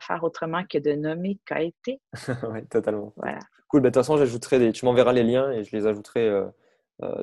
faire 0.00 0.22
autrement 0.24 0.64
que 0.64 0.78
de 0.78 0.92
nommer 0.92 1.38
KLT. 1.46 2.00
oui, 2.50 2.66
totalement. 2.68 3.12
Voilà. 3.16 3.38
Cool. 3.68 3.80
Ben, 3.80 3.88
de 3.88 3.94
toute 3.94 4.02
façon, 4.02 4.16
j'ajouterai 4.16 4.58
des... 4.58 4.72
tu 4.72 4.84
m'enverras 4.84 5.12
les 5.12 5.22
liens 5.22 5.50
et 5.52 5.64
je 5.64 5.74
les 5.76 5.86
ajouterai 5.86 6.28
euh, 6.28 6.46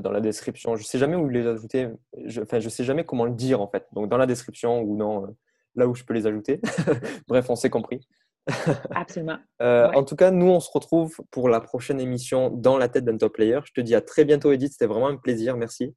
dans 0.01 0.11
la 0.11 0.21
description. 0.21 0.75
Je 0.75 0.81
ne 0.81 0.85
sais 0.85 0.97
jamais 0.97 1.15
où 1.15 1.29
les 1.29 1.47
ajouter. 1.47 1.89
Je... 2.25 2.41
Enfin, 2.41 2.59
je 2.59 2.69
sais 2.69 2.83
jamais 2.83 3.03
comment 3.03 3.25
le 3.25 3.33
dire 3.33 3.61
en 3.61 3.67
fait. 3.67 3.87
Donc, 3.93 4.09
dans 4.09 4.17
la 4.17 4.25
description 4.25 4.81
ou 4.81 4.95
non, 4.95 5.25
euh, 5.25 5.27
là 5.75 5.87
où 5.87 5.95
je 5.95 6.03
peux 6.03 6.13
les 6.13 6.27
ajouter. 6.27 6.61
Bref, 7.27 7.49
on 7.49 7.55
s'est 7.55 7.69
compris. 7.69 8.07
Absolument. 8.95 9.37
Euh, 9.61 9.91
en 9.93 10.03
tout 10.03 10.15
cas, 10.15 10.31
nous, 10.31 10.47
on 10.47 10.59
se 10.59 10.71
retrouve 10.71 11.15
pour 11.31 11.49
la 11.49 11.61
prochaine 11.61 11.99
émission 11.99 12.49
dans 12.49 12.77
la 12.77 12.89
tête 12.89 13.05
d'un 13.05 13.17
top 13.17 13.33
player. 13.33 13.59
Je 13.65 13.73
te 13.73 13.81
dis 13.81 13.95
à 13.95 14.01
très 14.01 14.25
bientôt, 14.25 14.51
Edith. 14.51 14.71
C'était 14.73 14.87
vraiment 14.87 15.07
un 15.07 15.17
plaisir. 15.17 15.57
Merci. 15.57 15.95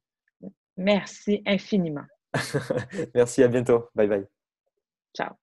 Merci 0.77 1.41
infiniment. 1.45 2.05
Merci, 3.15 3.43
à 3.43 3.47
bientôt. 3.47 3.89
Bye 3.95 4.07
bye. 4.07 4.25
Ciao. 5.15 5.42